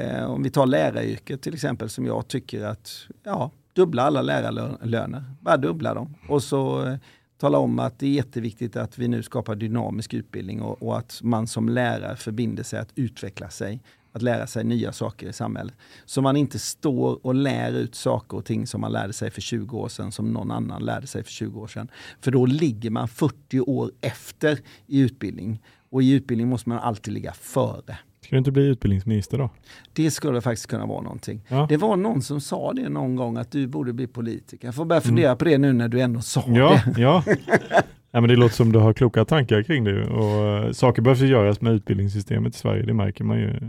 Eh, 0.00 0.24
om 0.24 0.42
vi 0.42 0.50
tar 0.50 0.66
läraryrket 0.66 1.42
till 1.42 1.54
exempel 1.54 1.88
som 1.88 2.06
jag 2.06 2.28
tycker 2.28 2.64
att, 2.64 3.06
ja, 3.22 3.50
dubbla 3.72 4.02
alla 4.02 4.22
lärarlöner. 4.22 5.24
Bara 5.40 5.56
dubbla 5.56 5.94
dem. 5.94 6.14
Och 6.28 6.42
så 6.42 6.86
eh, 6.86 6.96
tala 7.38 7.58
om 7.58 7.78
att 7.78 7.98
det 7.98 8.06
är 8.06 8.10
jätteviktigt 8.10 8.76
att 8.76 8.98
vi 8.98 9.08
nu 9.08 9.22
skapar 9.22 9.54
dynamisk 9.54 10.14
utbildning 10.14 10.62
och, 10.62 10.82
och, 10.82 10.98
att 10.98 11.20
man 11.22 11.46
som 11.46 11.68
lärare 11.68 12.16
förbinder 12.16 12.62
sig 12.62 12.78
att 12.78 12.92
utveckla 12.94 13.50
sig, 13.50 13.82
att 14.12 14.22
lära 14.22 14.46
sig 14.46 14.64
nya 14.64 14.92
saker 14.92 15.28
i 15.28 15.32
samhället. 15.32 15.74
Så 16.04 16.22
man 16.22 16.36
inte 16.36 16.58
står 16.58 17.26
och 17.26 17.34
lär 17.34 17.72
ut 17.72 17.94
saker 17.94 18.36
och 18.36 18.44
ting 18.44 18.66
som 18.66 18.80
man 18.80 18.92
lärde 18.92 19.12
sig 19.12 19.30
för 19.30 19.40
20 19.40 19.78
år 19.78 19.88
sedan 19.88 20.12
som 20.12 20.32
någon 20.32 20.50
annan 20.50 20.84
lärde 20.84 21.06
sig 21.06 21.22
för 21.22 21.32
20 21.32 21.60
år 21.60 21.66
sedan. 21.66 21.90
För 22.20 22.30
då 22.30 22.46
ligger 22.46 22.90
man 22.90 23.08
40 23.08 23.60
år 23.60 23.90
efter 24.00 24.58
i 24.86 25.00
utbildning. 25.00 25.62
Och 25.90 26.02
i 26.02 26.12
utbildning 26.12 26.48
måste 26.48 26.68
man 26.68 26.78
alltid 26.78 27.14
ligga 27.14 27.32
före. 27.32 27.98
Ska 28.28 28.36
du 28.36 28.38
inte 28.38 28.52
bli 28.52 28.66
utbildningsminister 28.66 29.38
då? 29.38 29.50
Det 29.92 30.10
skulle 30.10 30.40
faktiskt 30.40 30.66
kunna 30.66 30.86
vara 30.86 31.02
någonting. 31.02 31.40
Ja. 31.48 31.66
Det 31.68 31.76
var 31.76 31.96
någon 31.96 32.22
som 32.22 32.40
sa 32.40 32.72
det 32.72 32.88
någon 32.88 33.16
gång 33.16 33.36
att 33.36 33.50
du 33.50 33.66
borde 33.66 33.92
bli 33.92 34.06
politiker. 34.06 34.68
Jag 34.68 34.74
får 34.74 34.84
börja 34.84 35.00
fundera 35.00 35.28
mm. 35.28 35.38
på 35.38 35.44
det 35.44 35.58
nu 35.58 35.72
när 35.72 35.88
du 35.88 36.00
ändå 36.00 36.20
sa 36.20 36.44
ja, 36.46 36.82
det. 36.94 37.00
Ja. 37.00 37.24
ja, 38.10 38.20
men 38.20 38.28
det 38.28 38.36
låter 38.36 38.54
som 38.54 38.72
du 38.72 38.78
har 38.78 38.92
kloka 38.92 39.24
tankar 39.24 39.62
kring 39.62 39.84
det. 39.84 40.06
Och 40.06 40.64
uh, 40.66 40.72
saker 40.72 41.02
behöver 41.02 41.26
göras 41.26 41.60
med 41.60 41.72
utbildningssystemet 41.72 42.54
i 42.54 42.58
Sverige, 42.58 42.82
det 42.82 42.94
märker 42.94 43.24
man 43.24 43.38
ju. 43.38 43.60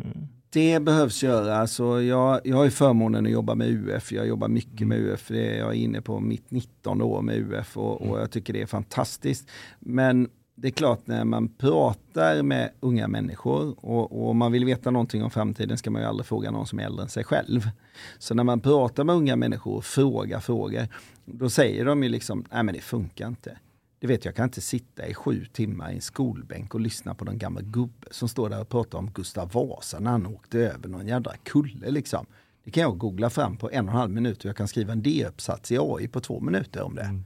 Det 0.49 0.79
behövs 0.79 1.23
göras. 1.23 1.59
Alltså 1.59 2.01
jag, 2.01 2.41
jag 2.43 2.57
har 2.57 2.69
förmånen 2.69 3.25
att 3.25 3.31
jobba 3.31 3.55
med 3.55 3.67
UF. 3.69 4.11
Jag 4.11 4.27
jobbar 4.27 4.47
mycket 4.47 4.87
med 4.87 4.97
mm. 4.97 5.11
UF. 5.11 5.31
jag 5.31 5.69
är 5.69 5.73
inne 5.73 6.01
på 6.01 6.19
mitt 6.19 6.51
19 6.51 7.01
år 7.01 7.21
med 7.21 7.37
UF 7.37 7.77
och, 7.77 8.01
och 8.01 8.07
mm. 8.07 8.19
jag 8.19 8.31
tycker 8.31 8.53
det 8.53 8.61
är 8.61 8.65
fantastiskt. 8.65 9.49
Men 9.79 10.29
det 10.61 10.67
är 10.67 10.71
klart 10.71 11.07
när 11.07 11.25
man 11.25 11.47
pratar 11.47 12.43
med 12.43 12.71
unga 12.79 13.07
människor 13.07 13.85
och, 13.85 14.27
och 14.27 14.35
man 14.35 14.51
vill 14.51 14.65
veta 14.65 14.91
någonting 14.91 15.23
om 15.23 15.31
framtiden 15.31 15.77
ska 15.77 15.91
man 15.91 16.01
ju 16.01 16.07
aldrig 16.07 16.25
fråga 16.25 16.51
någon 16.51 16.67
som 16.67 16.79
är 16.79 16.83
äldre 16.83 17.03
än 17.03 17.09
sig 17.09 17.23
själv. 17.23 17.69
Så 18.17 18.33
när 18.33 18.43
man 18.43 18.59
pratar 18.59 19.03
med 19.03 19.15
unga 19.15 19.35
människor 19.35 19.75
och 19.75 19.85
frågar 19.85 20.39
frågor, 20.39 20.87
då 21.25 21.49
säger 21.49 21.85
de 21.85 22.03
ju 22.03 22.09
liksom, 22.09 22.45
nej 22.51 22.63
men 22.63 22.75
det 22.75 22.81
funkar 22.81 23.27
inte. 23.27 23.57
Det 23.99 24.07
vet 24.07 24.25
jag 24.25 24.35
kan 24.35 24.43
inte 24.43 24.61
sitta 24.61 25.07
i 25.07 25.13
sju 25.13 25.45
timmar 25.45 25.91
i 25.91 25.95
en 25.95 26.01
skolbänk 26.01 26.73
och 26.73 26.79
lyssna 26.79 27.15
på 27.15 27.25
någon 27.25 27.37
gammal 27.37 27.63
gubbe 27.63 28.07
som 28.11 28.29
står 28.29 28.49
där 28.49 28.61
och 28.61 28.69
pratar 28.69 28.97
om 28.97 29.11
Gustav 29.11 29.51
Vasa 29.51 29.99
när 29.99 30.11
han 30.11 30.27
åkte 30.27 30.59
över 30.59 30.87
någon 30.89 31.07
jädra 31.07 31.31
kulle 31.43 31.91
liksom. 31.91 32.25
Det 32.63 32.71
kan 32.71 32.83
jag 32.83 32.97
googla 32.97 33.29
fram 33.29 33.57
på 33.57 33.71
en 33.71 33.87
och 33.87 33.93
en 33.93 33.99
halv 33.99 34.11
minut 34.11 34.39
och 34.39 34.45
jag 34.45 34.55
kan 34.55 34.67
skriva 34.67 34.91
en 34.91 35.01
D-uppsats 35.01 35.71
i 35.71 35.77
AI 35.79 36.07
på 36.07 36.19
två 36.19 36.39
minuter 36.39 36.83
om 36.83 36.95
det. 36.95 37.01
Mm. 37.01 37.23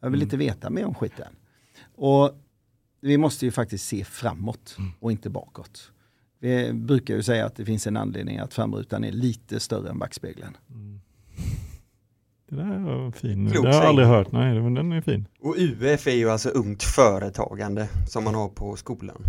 Jag 0.00 0.10
vill 0.10 0.22
inte 0.22 0.36
veta 0.36 0.70
mer 0.70 0.86
om 0.86 0.94
skiten. 0.94 1.36
Och 1.94 2.34
vi 3.00 3.18
måste 3.18 3.44
ju 3.44 3.50
faktiskt 3.50 3.86
se 3.86 4.04
framåt 4.04 4.76
mm. 4.78 4.90
och 5.00 5.12
inte 5.12 5.30
bakåt. 5.30 5.92
Vi 6.38 6.72
brukar 6.72 7.14
ju 7.14 7.22
säga 7.22 7.46
att 7.46 7.56
det 7.56 7.64
finns 7.64 7.86
en 7.86 7.96
anledning 7.96 8.38
att 8.38 8.54
framrutan 8.54 9.04
är 9.04 9.12
lite 9.12 9.60
större 9.60 9.90
än 9.90 9.98
backspegeln. 9.98 10.56
Mm. 10.70 11.00
Det 12.48 12.56
där 12.56 12.78
var 12.78 13.10
fin. 13.10 13.50
Klok 13.50 13.64
det 13.64 13.72
har 13.72 13.82
jag 13.82 13.88
aldrig 13.88 14.08
hört. 14.08 14.32
Nej, 14.32 14.60
men 14.60 14.74
den 14.74 14.92
är 14.92 15.00
fin. 15.00 15.26
Och 15.40 15.54
UF 15.58 16.06
är 16.06 16.14
ju 16.14 16.30
alltså 16.30 16.48
ungt 16.48 16.82
företagande 16.82 17.88
som 18.08 18.24
man 18.24 18.34
har 18.34 18.48
på 18.48 18.76
skolan. 18.76 19.22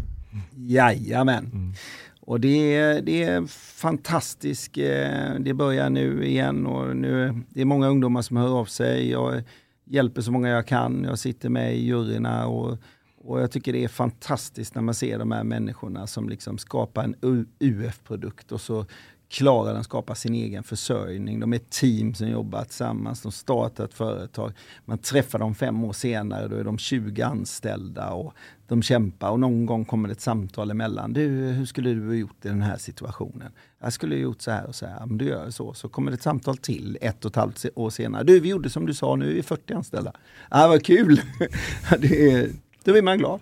Jajamän. 0.56 1.46
Mm. 1.46 1.74
Och 2.22 2.40
det 2.40 2.76
är, 2.76 3.02
det 3.02 3.24
är 3.24 3.48
fantastiskt. 3.82 4.78
Eh, 4.78 5.34
det 5.40 5.54
börjar 5.54 5.90
nu 5.90 6.26
igen 6.26 6.66
och 6.66 6.96
nu 6.96 7.42
det 7.50 7.62
är 7.62 7.66
många 7.66 7.88
ungdomar 7.88 8.22
som 8.22 8.38
hör 8.38 8.60
av 8.60 8.66
sig. 8.66 9.10
Jag 9.10 9.44
hjälper 9.86 10.22
så 10.22 10.32
många 10.32 10.50
jag 10.50 10.68
kan. 10.68 11.04
Jag 11.04 11.20
sitter 11.20 11.50
med 11.50 11.76
i 11.76 11.86
juryerna 11.86 12.48
och 12.48 12.78
och 13.24 13.42
jag 13.42 13.52
tycker 13.52 13.74
det 13.74 13.84
är 13.84 13.88
fantastiskt 13.88 14.76
när 14.76 14.82
man 14.82 14.94
ser 14.94 15.20
de 15.20 15.32
här 15.32 15.44
människorna 15.44 16.08
som 16.08 16.30
liksom 16.30 16.58
skapar 16.58 17.04
en 17.04 17.16
UF-produkt 17.60 18.52
och 18.52 18.62
så 18.62 18.86
klarar 19.32 19.74
den 19.74 19.84
skapa 19.84 20.16
sin 20.16 20.34
egen 20.34 20.64
försörjning. 20.64 21.40
De 21.40 21.54
är 21.54 21.58
ett 21.58 21.70
team 21.70 22.14
som 22.14 22.28
jobbar 22.28 22.64
tillsammans, 22.64 23.22
de 23.22 23.32
startar 23.32 23.86
ett 23.86 23.94
företag. 23.94 24.54
Man 24.86 24.98
träffar 24.98 25.40
dem 25.40 25.56
fem 25.56 25.84
år 25.84 25.94
senare, 25.94 26.48
då 26.48 26.56
är 26.56 26.64
de 26.64 26.78
20 26.78 27.22
anställda 27.22 28.10
och 28.10 28.34
de 28.68 28.82
kämpar 28.82 29.30
och 29.30 29.40
någon 29.40 29.66
gång 29.66 29.86
kommer 29.86 30.08
det 30.08 30.12
ett 30.12 30.22
samtal 30.22 30.72
emellan. 30.72 31.14
Du, 31.14 31.28
hur 31.28 31.66
skulle 31.66 31.94
du 31.94 32.08
ha 32.08 32.14
gjort 32.14 32.46
i 32.46 32.48
den 32.48 32.62
här 32.62 32.78
situationen? 32.78 33.52
Jag 33.80 33.94
skulle 33.94 34.16
ha 34.16 34.20
gjort 34.20 34.42
så 34.42 34.52
här 34.52 34.68
och 34.68 34.76
så 34.76 34.86
här. 34.86 35.06
Men 35.06 35.18
du 35.18 35.26
gör 35.26 35.50
så. 35.50 35.74
Så 35.74 35.90
kommer 35.90 36.12
det 36.12 36.16
ett 36.16 36.22
samtal 36.22 36.58
till 36.58 36.98
ett 37.02 37.26
och 37.26 37.32
ett 37.32 37.36
halvt 37.36 37.66
år 37.76 37.90
senare. 37.90 38.24
Du, 38.24 38.40
vi 38.40 38.50
gjorde 38.50 38.70
som 38.70 38.86
du 38.86 38.94
sa, 38.94 39.16
nu 39.16 39.30
är 39.30 39.34
vi 39.34 39.44
40 39.44 39.74
anställda. 39.74 40.14
Ah, 40.50 40.68
vad 40.68 40.86
kul! 40.86 41.22
det 42.00 42.32
är, 42.32 42.50
då 42.84 42.92
blir 42.92 43.02
man 43.02 43.18
glad. 43.18 43.42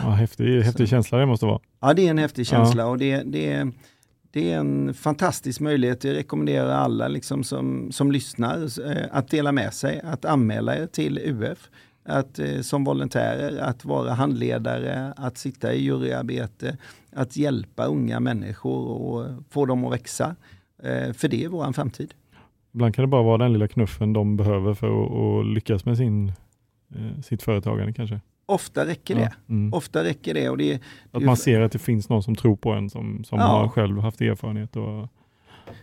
Ja, 0.00 0.10
häftig, 0.10 0.60
häftig 0.60 0.88
känsla 0.88 1.18
det 1.18 1.26
måste 1.26 1.46
vara. 1.46 1.60
Ja, 1.80 1.94
det 1.94 2.06
är 2.06 2.10
en 2.10 2.18
häftig 2.18 2.46
känsla 2.46 2.82
ja. 2.82 2.88
och 2.88 2.98
det, 2.98 3.22
det, 3.22 3.70
det 4.30 4.52
är 4.52 4.58
en 4.58 4.94
fantastisk 4.94 5.60
möjlighet. 5.60 6.04
Jag 6.04 6.16
rekommenderar 6.16 6.70
alla 6.70 7.08
liksom 7.08 7.44
som, 7.44 7.92
som 7.92 8.12
lyssnar 8.12 8.86
eh, 8.90 9.06
att 9.10 9.28
dela 9.28 9.52
med 9.52 9.74
sig, 9.74 10.00
att 10.04 10.24
anmäla 10.24 10.76
er 10.76 10.86
till 10.86 11.18
UF. 11.18 11.70
Att, 12.06 12.38
eh, 12.38 12.60
som 12.60 12.84
volontärer, 12.84 13.58
att 13.58 13.84
vara 13.84 14.12
handledare, 14.12 15.12
att 15.16 15.38
sitta 15.38 15.72
i 15.72 15.82
juryarbete, 15.82 16.76
att 17.12 17.36
hjälpa 17.36 17.84
unga 17.84 18.20
människor 18.20 18.88
och 18.88 19.26
få 19.50 19.66
dem 19.66 19.84
att 19.84 19.92
växa. 19.92 20.36
Eh, 20.82 21.12
för 21.12 21.28
det 21.28 21.44
är 21.44 21.48
vår 21.48 21.72
framtid. 21.72 22.14
Ibland 22.72 22.94
kan 22.94 23.02
det 23.02 23.08
bara 23.08 23.22
vara 23.22 23.38
den 23.38 23.52
lilla 23.52 23.68
knuffen 23.68 24.12
de 24.12 24.36
behöver 24.36 24.74
för 24.74 24.86
att, 24.86 25.46
lyckas 25.46 25.84
med 25.84 25.96
sin, 25.96 26.32
sitt 27.22 27.42
företagande 27.42 27.92
kanske. 27.92 28.20
Ofta 28.46 28.86
räcker 28.86 29.14
det. 29.14 29.20
Ja, 29.20 29.54
mm. 29.54 29.74
Ofta 29.74 30.04
räcker 30.04 30.34
det. 30.34 30.48
Och 30.48 30.58
det, 30.58 30.80
att 31.10 31.22
man 31.22 31.36
ser 31.36 31.60
att 31.60 31.72
det 31.72 31.78
finns 31.78 32.08
någon 32.08 32.22
som 32.22 32.36
tror 32.36 32.56
på 32.56 32.70
en 32.72 32.90
som, 32.90 33.24
som 33.24 33.38
ja. 33.38 33.46
har 33.46 33.68
själv 33.68 33.98
haft 33.98 34.20
erfarenhet 34.20 34.76
och 34.76 35.08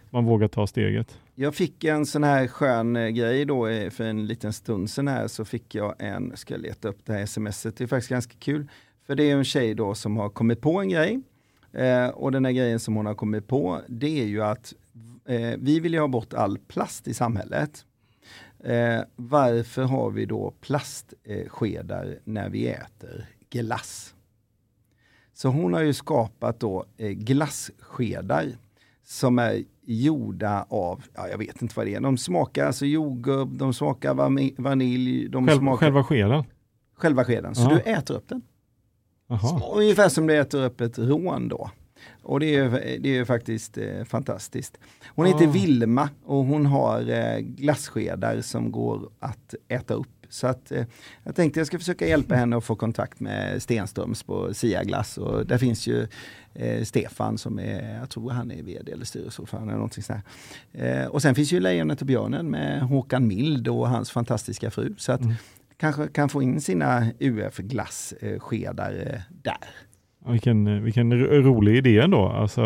man 0.09 0.25
vågar 0.25 0.47
ta 0.47 0.67
steget. 0.67 1.19
Jag 1.35 1.55
fick 1.55 1.83
en 1.83 2.05
sån 2.05 2.23
här 2.23 2.47
skön 2.47 2.95
eh, 2.95 3.07
grej 3.07 3.45
då 3.45 3.67
eh, 3.67 3.89
för 3.89 4.03
en 4.03 4.27
liten 4.27 4.53
stund 4.53 4.89
sedan 4.89 5.07
här 5.07 5.27
så 5.27 5.45
fick 5.45 5.75
jag 5.75 5.95
en, 5.99 6.37
ska 6.37 6.53
jag 6.53 6.61
leta 6.61 6.87
upp 6.87 7.05
det 7.05 7.13
här 7.13 7.25
smset, 7.25 7.77
det 7.77 7.83
är 7.83 7.87
faktiskt 7.87 8.09
ganska 8.09 8.33
kul. 8.39 8.67
För 9.07 9.15
det 9.15 9.31
är 9.31 9.35
en 9.35 9.43
tjej 9.43 9.73
då 9.73 9.95
som 9.95 10.17
har 10.17 10.29
kommit 10.29 10.61
på 10.61 10.81
en 10.81 10.89
grej. 10.89 11.21
Eh, 11.73 12.07
och 12.07 12.31
den 12.31 12.45
här 12.45 12.51
grejen 12.51 12.79
som 12.79 12.95
hon 12.95 13.05
har 13.05 13.15
kommit 13.15 13.47
på 13.47 13.81
det 13.87 14.21
är 14.21 14.25
ju 14.25 14.43
att 14.43 14.73
eh, 15.25 15.57
vi 15.57 15.79
vill 15.79 15.93
ju 15.93 15.99
ha 15.99 16.07
bort 16.07 16.33
all 16.33 16.57
plast 16.57 17.07
i 17.07 17.13
samhället. 17.13 17.85
Eh, 18.63 19.01
varför 19.15 19.83
har 19.83 20.11
vi 20.11 20.25
då 20.25 20.53
plastskedar 20.61 22.19
när 22.23 22.49
vi 22.49 22.67
äter 22.67 23.25
glass? 23.49 24.15
Så 25.33 25.49
hon 25.49 25.73
har 25.73 25.81
ju 25.81 25.93
skapat 25.93 26.59
då 26.59 26.85
eh, 26.97 27.09
glasskedar 27.09 28.45
som 29.03 29.39
är 29.39 29.63
gjorda 29.81 30.65
av, 30.69 31.03
ja, 31.13 31.27
jag 31.27 31.37
vet 31.37 31.61
inte 31.61 31.73
vad 31.77 31.85
det 31.85 31.95
är, 31.95 31.99
de 31.99 32.17
smakar 32.17 32.65
alltså 32.65 32.85
jordgubb, 32.85 33.57
de 33.57 33.73
smakar 33.73 34.13
vanilj. 34.61 35.29
De 35.29 35.47
Själv, 35.47 35.59
smakar, 35.59 35.77
själva 35.77 36.03
skeden? 36.03 36.43
Själva 36.95 37.23
skeden, 37.23 37.55
så 37.55 37.61
Aha. 37.61 37.73
du 37.73 37.79
äter 37.91 38.15
upp 38.15 38.29
den. 38.29 38.41
Aha. 39.29 39.73
Ungefär 39.75 40.09
som 40.09 40.27
du 40.27 40.37
äter 40.37 40.63
upp 40.63 40.81
ett 40.81 40.99
rån 40.99 41.47
då. 41.47 41.69
Och 42.21 42.39
det 42.39 42.55
är, 42.55 42.97
det 42.99 43.17
är 43.17 43.25
faktiskt 43.25 43.77
eh, 43.77 44.03
fantastiskt. 44.03 44.77
Hon 45.07 45.25
heter 45.25 45.47
Ah. 45.47 45.51
Vilma 45.51 46.09
och 46.25 46.45
hon 46.45 46.65
har 46.65 47.09
eh, 47.09 47.37
glasskedar 47.39 48.41
som 48.41 48.71
går 48.71 49.09
att 49.19 49.55
äta 49.67 49.93
upp. 49.93 50.07
Så 50.29 50.47
att 50.47 50.71
eh, 50.71 50.85
jag 51.23 51.35
tänkte 51.35 51.59
jag 51.59 51.67
ska 51.67 51.79
försöka 51.79 52.07
hjälpa 52.07 52.35
henne 52.35 52.57
att 52.57 52.63
få 52.63 52.75
kontakt 52.75 53.19
med 53.19 53.61
Stenströms 53.61 54.23
på 54.23 54.53
Sia 54.53 54.83
Glass 54.83 55.17
och 55.17 55.45
där 55.45 55.57
finns 55.57 55.87
ju 55.87 56.07
eh, 56.53 56.83
Stefan 56.83 57.37
som 57.37 57.59
är, 57.59 57.95
jag 57.99 58.09
tror 58.09 58.29
han 58.31 58.51
är 58.51 58.63
vd 58.63 58.91
eller 58.91 59.05
styrelseordförande 59.05 59.69
eller 59.71 59.77
någonting 59.77 60.03
sånt. 60.03 60.23
Eh, 60.73 61.05
och 61.05 61.21
sen 61.21 61.35
finns 61.35 61.51
ju 61.51 61.59
Lejonet 61.59 62.01
och 62.01 62.07
björnen 62.07 62.49
med 62.49 62.81
Håkan 62.81 63.27
Mild 63.27 63.67
och 63.67 63.89
hans 63.89 64.11
fantastiska 64.11 64.71
fru. 64.71 64.95
Så 64.97 65.11
att 65.11 65.21
Mm. 65.21 65.33
kanske 65.77 66.07
kan 66.07 66.29
få 66.29 66.41
in 66.43 66.61
sina 66.61 67.07
UF-glasskedar 67.19 69.07
eh, 69.13 69.21
där. 69.43 69.69
Vilken, 70.29 70.83
vilken 70.83 71.19
ro- 71.19 71.41
rolig 71.41 71.77
idé 71.77 71.99
ändå. 71.99 72.27
Alltså, 72.27 72.61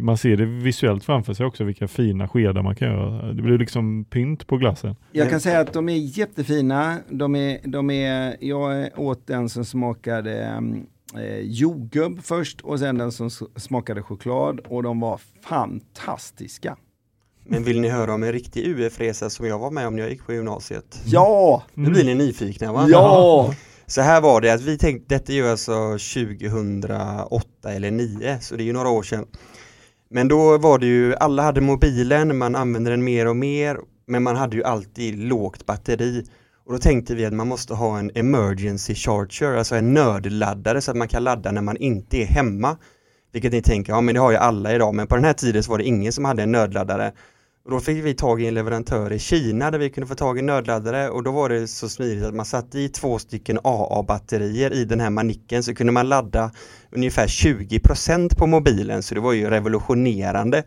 man 0.00 0.16
ser 0.16 0.36
det 0.36 0.44
visuellt 0.46 1.04
framför 1.04 1.34
sig 1.34 1.46
också, 1.46 1.64
vilka 1.64 1.88
fina 1.88 2.28
skedar 2.28 2.62
man 2.62 2.74
kan 2.74 2.88
göra. 2.88 3.32
Det 3.32 3.42
blir 3.42 3.58
liksom 3.58 4.04
pynt 4.04 4.46
på 4.46 4.56
glassen. 4.56 4.96
Jag 5.12 5.30
kan 5.30 5.40
säga 5.40 5.60
att 5.60 5.72
de 5.72 5.88
är 5.88 6.18
jättefina. 6.18 6.98
De 7.10 7.36
är, 7.36 7.58
de 7.64 7.90
är, 7.90 8.36
jag 8.40 8.88
åt 8.98 9.26
den 9.26 9.48
som 9.48 9.64
smakade 9.64 10.44
mm, 10.44 10.86
eh, 11.14 11.38
jordgubb 11.40 12.18
först 12.22 12.60
och 12.60 12.78
sen 12.78 12.98
den 12.98 13.12
som 13.12 13.30
smakade 13.56 14.02
choklad 14.02 14.60
och 14.60 14.82
de 14.82 15.00
var 15.00 15.20
fantastiska. 15.42 16.76
Men 17.48 17.64
vill 17.64 17.80
ni 17.80 17.88
höra 17.88 18.14
om 18.14 18.22
en 18.22 18.32
riktig 18.32 18.66
UF-resa 18.66 19.30
som 19.30 19.46
jag 19.46 19.58
var 19.58 19.70
med 19.70 19.86
om 19.86 19.96
när 19.96 20.02
jag 20.02 20.10
gick 20.10 20.26
på 20.26 20.32
gymnasiet? 20.32 21.02
Ja! 21.04 21.62
Nu 21.74 21.90
blir 21.90 22.04
ni 22.04 22.14
nyfikna 22.14 22.72
va? 22.72 22.86
Ja! 22.88 23.54
Så 23.86 24.00
här 24.00 24.20
var 24.20 24.40
det 24.40 24.50
att 24.50 24.62
vi 24.62 24.78
tänkte, 24.78 25.14
detta 25.14 25.32
är 25.32 25.36
ju 25.36 25.48
alltså 25.48 25.90
2008 25.90 27.72
eller 27.72 27.90
2009, 27.90 28.38
så 28.40 28.56
det 28.56 28.62
är 28.62 28.64
ju 28.64 28.72
några 28.72 28.88
år 28.88 29.02
sedan. 29.02 29.26
Men 30.10 30.28
då 30.28 30.58
var 30.58 30.78
det 30.78 30.86
ju, 30.86 31.14
alla 31.14 31.42
hade 31.42 31.60
mobilen, 31.60 32.38
man 32.38 32.56
använde 32.56 32.90
den 32.90 33.04
mer 33.04 33.26
och 33.26 33.36
mer 33.36 33.76
men 34.06 34.22
man 34.22 34.36
hade 34.36 34.56
ju 34.56 34.64
alltid 34.64 35.18
lågt 35.18 35.66
batteri. 35.66 36.24
Och 36.66 36.72
då 36.72 36.78
tänkte 36.78 37.14
vi 37.14 37.24
att 37.24 37.32
man 37.32 37.48
måste 37.48 37.74
ha 37.74 37.98
en 37.98 38.10
emergency 38.14 38.94
charger, 38.94 39.56
alltså 39.56 39.74
en 39.74 39.94
nödladdare 39.94 40.80
så 40.80 40.90
att 40.90 40.96
man 40.96 41.08
kan 41.08 41.24
ladda 41.24 41.52
när 41.52 41.62
man 41.62 41.76
inte 41.76 42.22
är 42.22 42.26
hemma. 42.26 42.76
Vilket 43.32 43.52
ni 43.52 43.62
tänker, 43.62 43.92
ja 43.92 44.00
men 44.00 44.14
det 44.14 44.20
har 44.20 44.30
ju 44.30 44.36
alla 44.36 44.74
idag 44.74 44.94
men 44.94 45.06
på 45.06 45.14
den 45.14 45.24
här 45.24 45.32
tiden 45.32 45.62
så 45.62 45.70
var 45.70 45.78
det 45.78 45.84
ingen 45.84 46.12
som 46.12 46.24
hade 46.24 46.42
en 46.42 46.52
nödladdare. 46.52 47.12
Och 47.66 47.72
då 47.72 47.80
fick 47.80 48.04
vi 48.04 48.14
tag 48.14 48.42
i 48.42 48.46
en 48.46 48.54
leverantör 48.54 49.12
i 49.12 49.18
Kina 49.18 49.70
där 49.70 49.78
vi 49.78 49.90
kunde 49.90 50.08
få 50.08 50.14
tag 50.14 50.38
i 50.38 50.42
nödladdare. 50.42 51.10
Och 51.10 51.22
då 51.22 51.30
var 51.30 51.48
det 51.48 51.68
så 51.68 51.88
smidigt 51.88 52.24
att 52.24 52.34
man 52.34 52.46
satte 52.46 52.78
i 52.78 52.88
två 52.88 53.18
stycken 53.18 53.58
AA-batterier 53.64 54.72
i 54.72 54.84
den 54.84 55.00
här 55.00 55.10
manicken. 55.10 55.62
Så 55.62 55.74
kunde 55.74 55.92
man 55.92 56.08
ladda 56.08 56.50
ungefär 56.90 57.26
20% 57.26 58.36
på 58.36 58.46
mobilen. 58.46 59.02
Så 59.02 59.14
det 59.14 59.20
var 59.20 59.32
ju 59.32 59.50
revolutionerande. 59.50 60.62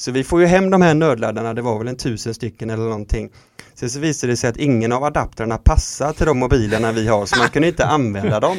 Så 0.00 0.10
vi 0.12 0.24
får 0.24 0.40
ju 0.40 0.46
hem 0.46 0.70
de 0.70 0.82
här 0.82 0.94
nödladdarna, 0.94 1.54
det 1.54 1.62
var 1.62 1.78
väl 1.78 1.88
en 1.88 1.96
tusen 1.96 2.34
stycken 2.34 2.70
eller 2.70 2.82
någonting. 2.82 3.30
Sen 3.74 3.90
så 3.90 4.00
visade 4.00 4.32
det 4.32 4.36
sig 4.36 4.50
att 4.50 4.56
ingen 4.56 4.92
av 4.92 5.04
adapterna 5.04 5.58
passar 5.58 6.12
till 6.12 6.26
de 6.26 6.38
mobilerna 6.38 6.92
vi 6.92 7.08
har 7.08 7.26
så 7.26 7.38
man 7.38 7.48
kunde 7.48 7.68
inte 7.68 7.86
använda 7.86 8.40
dem. 8.40 8.56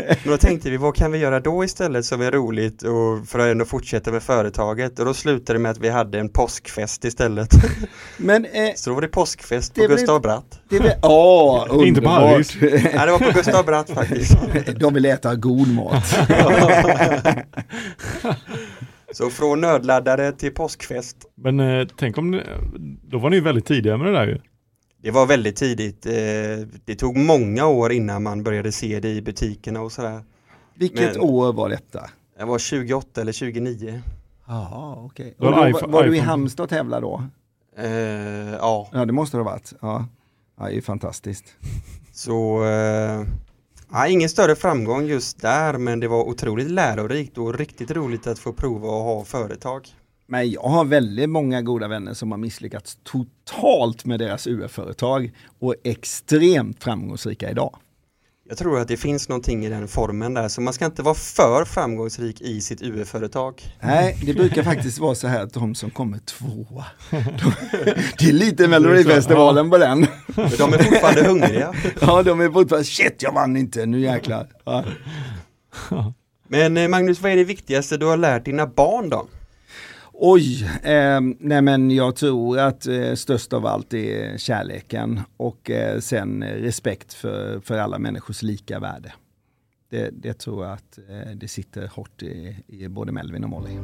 Men 0.00 0.16
då 0.24 0.36
tänkte 0.36 0.70
vi, 0.70 0.76
vad 0.76 0.94
kan 0.96 1.12
vi 1.12 1.18
göra 1.18 1.40
då 1.40 1.64
istället 1.64 2.04
som 2.04 2.20
är 2.20 2.30
roligt 2.30 2.82
och 2.82 3.28
för 3.28 3.38
att 3.38 3.46
ändå 3.52 3.64
fortsätta 3.64 4.12
med 4.12 4.22
företaget? 4.22 4.98
Och 4.98 5.04
då 5.04 5.14
slutade 5.14 5.58
det 5.58 5.62
med 5.62 5.70
att 5.70 5.78
vi 5.78 5.88
hade 5.88 6.18
en 6.18 6.28
påskfest 6.28 7.04
istället. 7.04 7.48
Men 8.16 8.44
eh, 8.44 8.50
Så 8.76 8.90
då 8.90 8.94
var 8.94 9.02
det 9.02 9.08
påskfest 9.08 9.74
på 9.74 9.80
Det 9.80 9.86
blir- 9.88 9.96
Gustav 9.96 10.20
Bratt. 10.22 10.60
det 10.68 10.76
är 10.76 10.98
Åh, 11.02 11.62
Inte 11.62 11.74
på 11.74 11.80
underbart. 11.82 12.20
Harrys. 12.22 12.56
Nej, 12.60 12.92
det 13.06 13.12
var 13.12 13.18
på 13.18 13.30
Gustav 13.34 13.64
Bratt 13.64 13.90
faktiskt. 13.90 14.32
De 14.76 14.94
vill 14.94 15.04
äta 15.04 15.34
god 15.34 15.74
mat. 15.74 16.16
Så 19.16 19.30
från 19.30 19.60
nödladdare 19.60 20.32
till 20.32 20.54
påskfest. 20.54 21.16
Men 21.34 21.60
eh, 21.60 21.86
tänk 21.96 22.18
om, 22.18 22.40
då 23.02 23.18
var 23.18 23.30
ni 23.30 23.40
väldigt 23.40 23.66
tidiga 23.66 23.96
med 23.96 24.06
det 24.06 24.12
där 24.12 24.26
ju. 24.26 24.40
Det 25.02 25.10
var 25.10 25.26
väldigt 25.26 25.56
tidigt. 25.56 26.06
Eh, 26.06 26.12
det 26.84 26.94
tog 26.94 27.16
många 27.16 27.66
år 27.66 27.92
innan 27.92 28.22
man 28.22 28.42
började 28.42 28.72
se 28.72 29.00
det 29.00 29.08
i 29.08 29.22
butikerna 29.22 29.80
och 29.80 29.92
sådär. 29.92 30.20
Vilket 30.74 31.14
Men- 31.14 31.20
år 31.22 31.52
var 31.52 31.68
detta? 31.68 32.10
Det 32.38 32.44
var 32.44 32.58
28 32.58 33.20
eller 33.20 33.32
29. 33.32 34.00
Jaha, 34.46 34.96
okej. 35.04 35.34
Och 35.38 35.44
var 35.44 35.52
då, 35.52 35.78
iPhone- 35.78 35.92
var 35.92 36.04
du 36.04 36.16
i. 36.16 36.18
Halmstad 36.20 36.64
och 36.64 36.70
tävlade 36.70 37.02
då? 37.02 37.22
Eh, 37.78 37.86
ja, 38.54 38.88
Ja, 38.92 39.04
det 39.04 39.12
måste 39.12 39.36
det 39.36 39.42
ha 39.42 39.50
varit. 39.50 39.72
Ja, 39.80 40.06
ja 40.58 40.64
det 40.64 40.70
är 40.70 40.74
ju 40.74 40.82
fantastiskt. 40.82 41.44
så 42.12 42.64
eh, 42.64 43.20
ja, 43.96 44.08
ingen 44.08 44.28
större 44.28 44.56
framgång 44.56 45.06
just 45.06 45.40
där 45.40 45.78
men 45.78 46.00
det 46.00 46.08
var 46.08 46.24
otroligt 46.24 46.70
lärorikt 46.70 47.38
och 47.38 47.58
riktigt 47.58 47.90
roligt 47.90 48.26
att 48.26 48.38
få 48.38 48.52
prova 48.52 48.88
att 48.88 49.04
ha 49.04 49.24
företag. 49.24 49.88
Men 50.26 50.50
jag 50.50 50.62
har 50.62 50.84
väldigt 50.84 51.30
många 51.30 51.62
goda 51.62 51.88
vänner 51.88 52.14
som 52.14 52.30
har 52.30 52.38
misslyckats 52.38 52.98
totalt 53.02 54.04
med 54.04 54.18
deras 54.18 54.46
UF-företag 54.46 55.32
och 55.58 55.74
är 55.84 55.90
extremt 55.90 56.82
framgångsrika 56.82 57.50
idag. 57.50 57.78
Jag 58.48 58.58
tror 58.58 58.80
att 58.80 58.88
det 58.88 58.96
finns 58.96 59.28
någonting 59.28 59.66
i 59.66 59.68
den 59.68 59.88
formen 59.88 60.34
där 60.34 60.48
så 60.48 60.60
man 60.60 60.74
ska 60.74 60.84
inte 60.84 61.02
vara 61.02 61.14
för 61.14 61.64
framgångsrik 61.64 62.40
i 62.40 62.60
sitt 62.60 62.82
UF-företag. 62.82 63.62
Nej, 63.80 64.18
det 64.26 64.34
brukar 64.34 64.62
faktiskt 64.72 64.98
vara 64.98 65.14
så 65.14 65.28
här 65.28 65.42
att 65.42 65.52
de 65.52 65.74
som 65.74 65.90
kommer 65.90 66.18
tvåa, 66.18 66.84
de, 67.10 67.52
det 68.18 68.28
är 68.28 68.32
lite 68.32 68.68
Melodifestivalen 68.68 69.70
på 69.70 69.78
den. 69.78 70.06
De 70.58 70.72
är 70.72 70.82
fortfarande 70.82 71.28
hungriga. 71.28 71.74
Ja, 72.00 72.22
de 72.22 72.40
är 72.40 72.50
fortfarande, 72.50 72.84
shit 72.84 73.22
jag 73.22 73.32
vann 73.32 73.56
inte, 73.56 73.86
nu 73.86 74.00
jäklar. 74.00 74.46
Ja. 74.64 74.84
Men 76.48 76.76
eh, 76.76 76.88
Magnus, 76.88 77.20
vad 77.20 77.32
är 77.32 77.36
det 77.36 77.44
viktigaste 77.44 77.96
du 77.96 78.06
har 78.06 78.16
lärt 78.16 78.44
dina 78.44 78.66
barn 78.66 79.08
då? 79.08 79.26
Oj, 80.18 80.64
eh, 80.82 81.20
nej 81.38 81.62
men 81.62 81.90
jag 81.90 82.16
tror 82.16 82.58
att 82.58 82.86
eh, 82.86 83.14
störst 83.14 83.52
av 83.52 83.66
allt 83.66 83.94
är 83.94 84.38
kärleken 84.38 85.20
och 85.36 85.70
eh, 85.70 85.98
sen 86.00 86.44
respekt 86.44 87.14
för, 87.14 87.60
för 87.60 87.78
alla 87.78 87.98
människors 87.98 88.42
lika 88.42 88.78
värde. 88.78 89.12
Det, 89.90 90.10
det 90.12 90.34
tror 90.38 90.64
jag 90.64 90.72
att 90.72 90.98
eh, 91.08 91.30
det 91.34 91.48
sitter 91.48 91.86
hårt 91.86 92.22
i, 92.22 92.56
i 92.66 92.88
både 92.88 93.12
Melvin 93.12 93.44
och 93.44 93.50
Molly. 93.50 93.78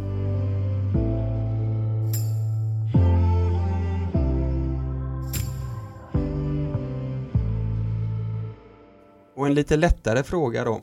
Och 9.36 9.46
en 9.46 9.54
lite 9.54 9.76
lättare 9.76 10.22
fråga 10.22 10.64
då. 10.64 10.80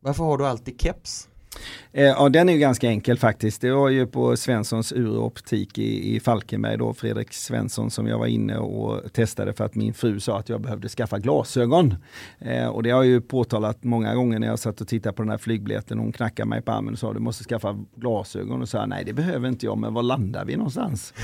Varför 0.00 0.24
har 0.24 0.38
du 0.38 0.46
alltid 0.46 0.80
keps? 0.80 1.29
Eh, 1.92 2.04
ja, 2.04 2.28
den 2.28 2.48
är 2.48 2.52
ju 2.52 2.58
ganska 2.58 2.88
enkel 2.88 3.18
faktiskt. 3.18 3.60
Det 3.60 3.72
var 3.72 3.88
ju 3.88 4.06
på 4.06 4.36
Svenssons 4.36 4.92
uroptik 4.92 5.78
i, 5.78 6.16
i 6.16 6.20
Falkenberg 6.20 6.76
då, 6.76 6.94
Fredrik 6.94 7.32
Svensson 7.32 7.90
som 7.90 8.06
jag 8.06 8.18
var 8.18 8.26
inne 8.26 8.58
och 8.58 9.12
testade 9.12 9.52
för 9.52 9.64
att 9.64 9.74
min 9.74 9.94
fru 9.94 10.20
sa 10.20 10.38
att 10.38 10.48
jag 10.48 10.60
behövde 10.60 10.88
skaffa 10.88 11.18
glasögon. 11.18 11.94
Eh, 12.38 12.66
och 12.66 12.82
det 12.82 12.90
har 12.90 13.02
jag 13.02 13.06
ju 13.06 13.20
påtalat 13.20 13.84
många 13.84 14.14
gånger 14.14 14.38
när 14.38 14.46
jag 14.46 14.58
satt 14.58 14.80
och 14.80 14.88
tittade 14.88 15.12
på 15.12 15.22
den 15.22 15.30
här 15.30 15.38
flygbiljetten. 15.38 15.98
Hon 15.98 16.12
knackade 16.12 16.48
mig 16.48 16.62
på 16.62 16.72
armen 16.72 16.92
och 16.92 16.98
sa 16.98 17.12
du 17.12 17.20
måste 17.20 17.44
skaffa 17.44 17.78
glasögon 17.96 18.62
och 18.62 18.68
sa 18.68 18.86
nej 18.86 19.04
det 19.04 19.12
behöver 19.12 19.48
inte 19.48 19.66
jag 19.66 19.78
men 19.78 19.94
var 19.94 20.02
landar 20.02 20.44
vi 20.44 20.56
någonstans? 20.56 21.14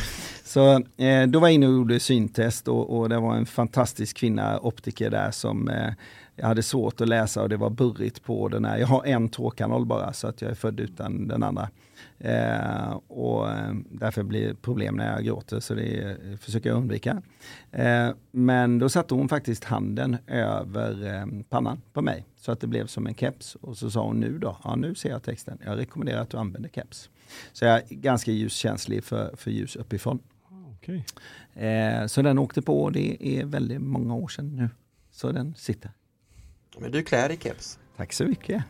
Så 0.45 0.72
eh, 0.97 1.27
då 1.27 1.39
var 1.39 1.49
jag 1.49 1.55
inne 1.55 1.66
och 1.66 1.72
gjorde 1.72 2.01
syntest 2.01 2.68
och, 2.68 2.99
och 2.99 3.09
det 3.09 3.18
var 3.18 3.35
en 3.35 3.47
fantastisk 3.47 4.16
kvinna, 4.16 4.61
optiker 4.61 5.11
där 5.11 5.31
som 5.31 5.68
eh, 5.68 5.93
jag 6.37 6.47
hade 6.47 6.62
svårt 6.62 7.01
att 7.01 7.09
läsa 7.09 7.43
och 7.43 7.49
det 7.49 7.57
var 7.57 7.70
burrigt 7.70 8.22
på 8.22 8.49
den 8.49 8.64
här. 8.64 8.78
Jag 8.78 8.87
har 8.87 9.07
en 9.07 9.28
tårkanal 9.28 9.87
bara 9.87 10.12
så 10.12 10.28
att 10.28 10.43
jag 10.43 10.51
är 10.51 10.55
född 10.55 10.80
utan 10.80 11.28
den 11.28 11.43
andra. 11.43 11.68
Eh, 12.18 12.91
och 13.09 13.51
eh, 13.51 13.74
därför 13.91 14.22
blir 14.22 14.49
det 14.49 14.55
problem 14.55 14.97
när 14.97 15.12
jag 15.12 15.24
gråter 15.24 15.61
så 15.61 15.74
det 15.74 16.16
försöker 16.41 16.70
jag 16.70 16.76
undvika. 16.76 17.22
Eh, 17.72 18.11
men 18.30 18.78
då 18.78 18.89
satte 18.89 19.14
hon 19.14 19.28
faktiskt 19.28 19.64
handen 19.64 20.16
över 20.26 21.14
eh, 21.14 21.26
pannan 21.49 21.82
på 21.93 22.03
mig 22.03 22.26
så 22.37 22.53
att 22.53 22.61
det 22.61 22.66
blev 22.66 22.87
som 22.87 23.07
en 23.07 23.14
keps. 23.14 23.55
Och 23.55 23.76
så 23.76 23.91
sa 23.91 24.07
hon 24.07 24.20
nu 24.20 24.39
då, 24.39 24.57
ja 24.64 24.76
nu 24.76 24.95
ser 24.95 25.11
jag 25.11 25.22
texten, 25.22 25.59
jag 25.64 25.78
rekommenderar 25.78 26.20
att 26.20 26.30
du 26.30 26.37
använder 26.37 26.70
keps. 26.70 27.11
Så 27.53 27.64
jag 27.64 27.76
är 27.76 27.82
ganska 27.89 28.30
ljuskänslig 28.30 29.05
för, 29.05 29.37
för 29.37 29.51
ljus 29.51 29.76
uppifrån. 29.76 30.18
Okej. 30.76 31.05
Eh, 31.55 32.07
så 32.07 32.22
den 32.22 32.39
åkte 32.39 32.62
på, 32.62 32.91
det 32.91 33.26
är 33.39 33.45
väldigt 33.45 33.80
många 33.80 34.14
år 34.14 34.28
sedan 34.28 34.57
nu. 34.57 34.68
Så 35.11 35.32
den 35.32 35.55
sitter. 35.55 35.91
Men 36.79 36.91
du 36.91 37.03
klär 37.03 37.33
i 37.33 37.37
keps. 37.37 37.79
Tack 37.97 38.12
så 38.12 38.24
mycket. 38.24 38.64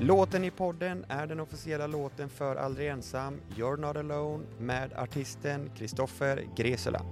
Låten 0.00 0.44
i 0.44 0.50
podden 0.50 1.04
är 1.08 1.26
den 1.26 1.40
officiella 1.40 1.86
låten 1.86 2.28
för 2.28 2.56
Aldrig 2.56 2.88
Ensam, 2.88 3.40
You're 3.56 3.76
Not 3.76 3.96
Alone 3.96 4.44
med 4.58 4.92
artisten 4.92 5.70
Kristoffer 5.76 6.44
Gresela. 6.56 7.02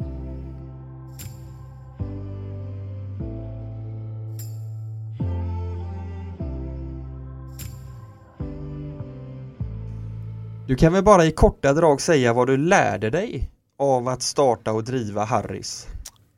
Du 10.67 10.77
kan 10.77 10.93
väl 10.93 11.05
bara 11.05 11.25
i 11.25 11.31
korta 11.31 11.73
drag 11.73 12.01
säga 12.01 12.33
vad 12.33 12.47
du 12.47 12.57
lärde 12.57 13.11
dig 13.11 13.51
av 13.79 14.09
att 14.09 14.23
starta 14.23 14.73
och 14.73 14.85
driva 14.85 15.25
Harris? 15.25 15.89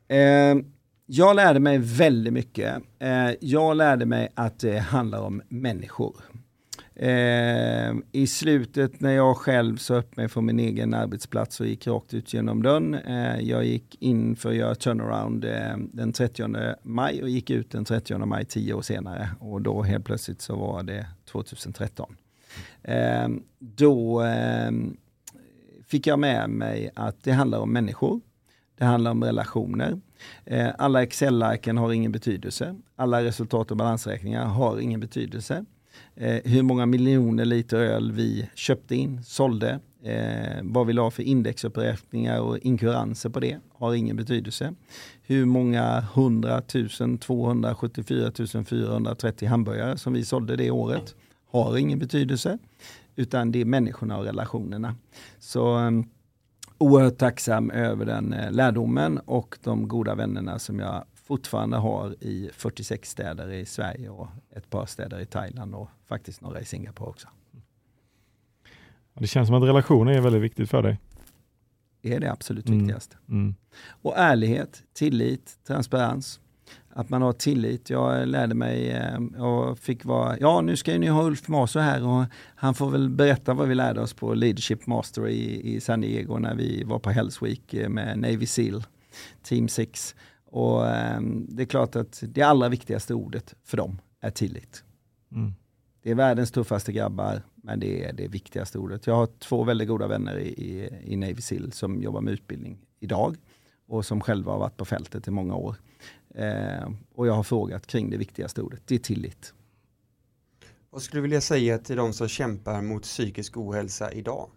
Eh, 0.07 0.55
jag 1.05 1.35
lärde 1.35 1.59
mig 1.59 1.77
väldigt 1.77 2.33
mycket. 2.33 2.75
Eh, 2.99 3.29
jag 3.39 3.77
lärde 3.77 4.05
mig 4.05 4.29
att 4.35 4.59
det 4.59 4.79
handlar 4.79 5.21
om 5.21 5.41
människor. 5.49 6.15
Eh, 6.95 7.95
I 8.11 8.27
slutet 8.27 8.99
när 8.99 9.11
jag 9.11 9.37
själv 9.37 9.77
sa 9.77 9.95
upp 9.95 10.17
mig 10.17 10.27
från 10.27 10.45
min 10.45 10.59
egen 10.59 10.93
arbetsplats 10.93 11.59
och 11.59 11.67
gick 11.67 11.87
rakt 11.87 12.13
ut 12.13 12.33
genom 12.33 12.63
dörren. 12.63 12.93
Eh, 12.93 13.39
jag 13.39 13.65
gick 13.65 14.01
in 14.01 14.35
för 14.35 14.49
att 14.49 14.55
göra 14.55 14.75
turnaround 14.75 15.45
eh, 15.45 15.77
den 15.77 16.13
30 16.13 16.75
maj 16.83 17.23
och 17.23 17.29
gick 17.29 17.49
ut 17.49 17.71
den 17.71 17.85
30 17.85 18.17
maj 18.17 18.45
tio 18.45 18.73
år 18.73 18.81
senare. 18.81 19.29
Och 19.39 19.61
då 19.61 19.83
helt 19.83 20.05
plötsligt 20.05 20.41
så 20.41 20.55
var 20.55 20.83
det 20.83 21.07
2013. 21.31 22.15
Ehm, 22.87 23.43
då 23.59 24.21
ehm, 24.21 24.97
fick 25.87 26.07
jag 26.07 26.19
med 26.19 26.49
mig 26.49 26.89
att 26.95 27.23
det 27.23 27.31
handlar 27.31 27.59
om 27.59 27.73
människor. 27.73 28.21
Det 28.77 28.85
handlar 28.85 29.11
om 29.11 29.23
relationer. 29.23 29.99
Ehm, 30.45 30.71
alla 30.77 31.03
Excel-arken 31.03 31.77
har 31.77 31.91
ingen 31.93 32.11
betydelse. 32.11 32.75
Alla 32.95 33.23
resultat 33.23 33.71
och 33.71 33.77
balansräkningar 33.77 34.45
har 34.45 34.79
ingen 34.79 34.99
betydelse. 34.99 35.65
Hur 36.43 36.61
många 36.61 36.85
miljoner 36.85 37.45
liter 37.45 37.77
öl 37.77 38.11
vi 38.11 38.49
köpte 38.55 38.95
in, 38.95 39.23
sålde, 39.23 39.79
eh, 40.03 40.59
vad 40.63 40.87
vi 40.87 40.93
la 40.93 41.11
för 41.11 41.23
indexuppräkningar 41.23 42.41
och 42.41 42.57
inkuranser 42.57 43.29
på 43.29 43.39
det 43.39 43.57
har 43.73 43.93
ingen 43.93 44.15
betydelse. 44.15 44.73
Hur 45.23 45.45
många 45.45 46.05
100 46.13 46.61
000, 46.99 47.17
274 47.17 48.31
430 48.65 49.47
hamburgare 49.47 49.97
som 49.97 50.13
vi 50.13 50.25
sålde 50.25 50.55
det 50.55 50.71
året 50.71 51.15
har 51.47 51.77
ingen 51.77 51.99
betydelse. 51.99 52.57
Utan 53.15 53.51
det 53.51 53.61
är 53.61 53.65
människorna 53.65 54.17
och 54.17 54.25
relationerna. 54.25 54.95
Så 55.39 55.77
um, 55.77 56.09
oerhört 56.77 57.17
tacksam 57.17 57.71
över 57.71 58.05
den 58.05 58.33
eh, 58.33 58.51
lärdomen 58.51 59.17
och 59.17 59.57
de 59.63 59.87
goda 59.87 60.15
vännerna 60.15 60.59
som 60.59 60.79
jag 60.79 61.03
fortfarande 61.13 61.77
har 61.77 62.15
i 62.23 62.49
46 62.53 63.09
städer 63.09 63.51
i 63.51 63.65
Sverige 63.65 64.09
och 64.09 64.27
ett 64.49 64.69
par 64.69 64.85
städer 64.85 65.19
i 65.19 65.25
Thailand 65.25 65.75
och 65.75 65.89
faktiskt 66.05 66.41
några 66.41 66.61
i 66.61 66.65
Singapore 66.65 67.09
också. 67.09 67.27
Det 69.13 69.27
känns 69.27 69.47
som 69.47 69.55
att 69.55 69.63
relationer 69.63 70.11
är 70.11 70.21
väldigt 70.21 70.41
viktigt 70.41 70.69
för 70.69 70.81
dig. 70.81 70.99
Det 72.01 72.13
är 72.13 72.19
det 72.19 72.31
absolut 72.31 72.67
mm. 72.67 72.79
viktigaste. 72.79 73.17
Mm. 73.29 73.55
Och 74.01 74.17
ärlighet, 74.17 74.83
tillit, 74.93 75.59
transparens. 75.67 76.39
Att 76.89 77.09
man 77.09 77.21
har 77.21 77.33
tillit. 77.33 77.89
Jag 77.89 78.27
lärde 78.27 78.55
mig 78.55 78.91
eh, 78.91 79.43
och 79.43 79.79
fick 79.79 80.05
vara, 80.05 80.37
ja 80.39 80.61
nu 80.61 80.75
ska 80.75 80.97
ni 80.97 81.07
ha 81.07 81.23
Ulf 81.23 81.47
Maso 81.47 81.79
här 81.79 82.07
och 82.07 82.25
han 82.55 82.73
får 82.73 82.89
väl 82.89 83.09
berätta 83.09 83.53
vad 83.53 83.67
vi 83.67 83.75
lärde 83.75 84.01
oss 84.01 84.13
på 84.13 84.33
Leadership 84.33 84.87
Master 84.87 85.27
i, 85.27 85.75
i 85.75 85.81
San 85.81 86.01
Diego 86.01 86.37
när 86.37 86.55
vi 86.55 86.83
var 86.83 86.99
på 86.99 87.09
Hells 87.09 87.41
Week 87.41 87.73
eh, 87.73 87.89
med 87.89 88.19
Navy 88.19 88.45
Seal, 88.45 88.83
Team 89.43 89.67
6. 89.67 90.15
Och 90.45 90.81
um, 91.17 91.47
det 91.49 91.63
är 91.63 91.65
klart 91.65 91.95
att 91.95 92.23
det 92.27 92.41
allra 92.41 92.69
viktigaste 92.69 93.13
ordet 93.13 93.55
för 93.63 93.77
dem 93.77 94.01
är 94.21 94.29
tillit. 94.29 94.83
Mm. 95.31 95.53
Det 96.03 96.11
är 96.11 96.15
världens 96.15 96.51
tuffaste 96.51 96.91
grabbar, 96.91 97.41
men 97.55 97.79
det 97.79 98.05
är 98.05 98.13
det 98.13 98.27
viktigaste 98.27 98.79
ordet. 98.79 99.07
Jag 99.07 99.15
har 99.15 99.27
två 99.39 99.63
väldigt 99.63 99.87
goda 99.87 100.07
vänner 100.07 100.37
i, 100.39 100.47
i, 100.47 100.89
i 101.05 101.15
Navy 101.15 101.41
Seal 101.41 101.71
som 101.71 102.01
jobbar 102.01 102.21
med 102.21 102.33
utbildning 102.33 102.77
idag 102.99 103.35
och 103.87 104.05
som 104.05 104.21
själva 104.21 104.51
har 104.51 104.59
varit 104.59 104.77
på 104.77 104.85
fältet 104.85 105.27
i 105.27 105.31
många 105.31 105.55
år. 105.55 105.75
Eh, 106.37 106.89
och 107.15 107.27
jag 107.27 107.33
har 107.33 107.43
frågat 107.43 107.87
kring 107.87 108.09
det 108.09 108.17
viktigaste 108.17 108.61
ordet, 108.61 108.81
det 108.85 108.95
är 108.95 108.99
tillit. 108.99 109.53
Vad 110.89 111.01
skulle 111.01 111.17
du 111.17 111.21
vilja 111.21 111.41
säga 111.41 111.77
till 111.77 111.95
de 111.95 112.13
som 112.13 112.27
kämpar 112.27 112.81
mot 112.81 113.03
psykisk 113.03 113.57
ohälsa 113.57 114.11
idag? 114.11 114.49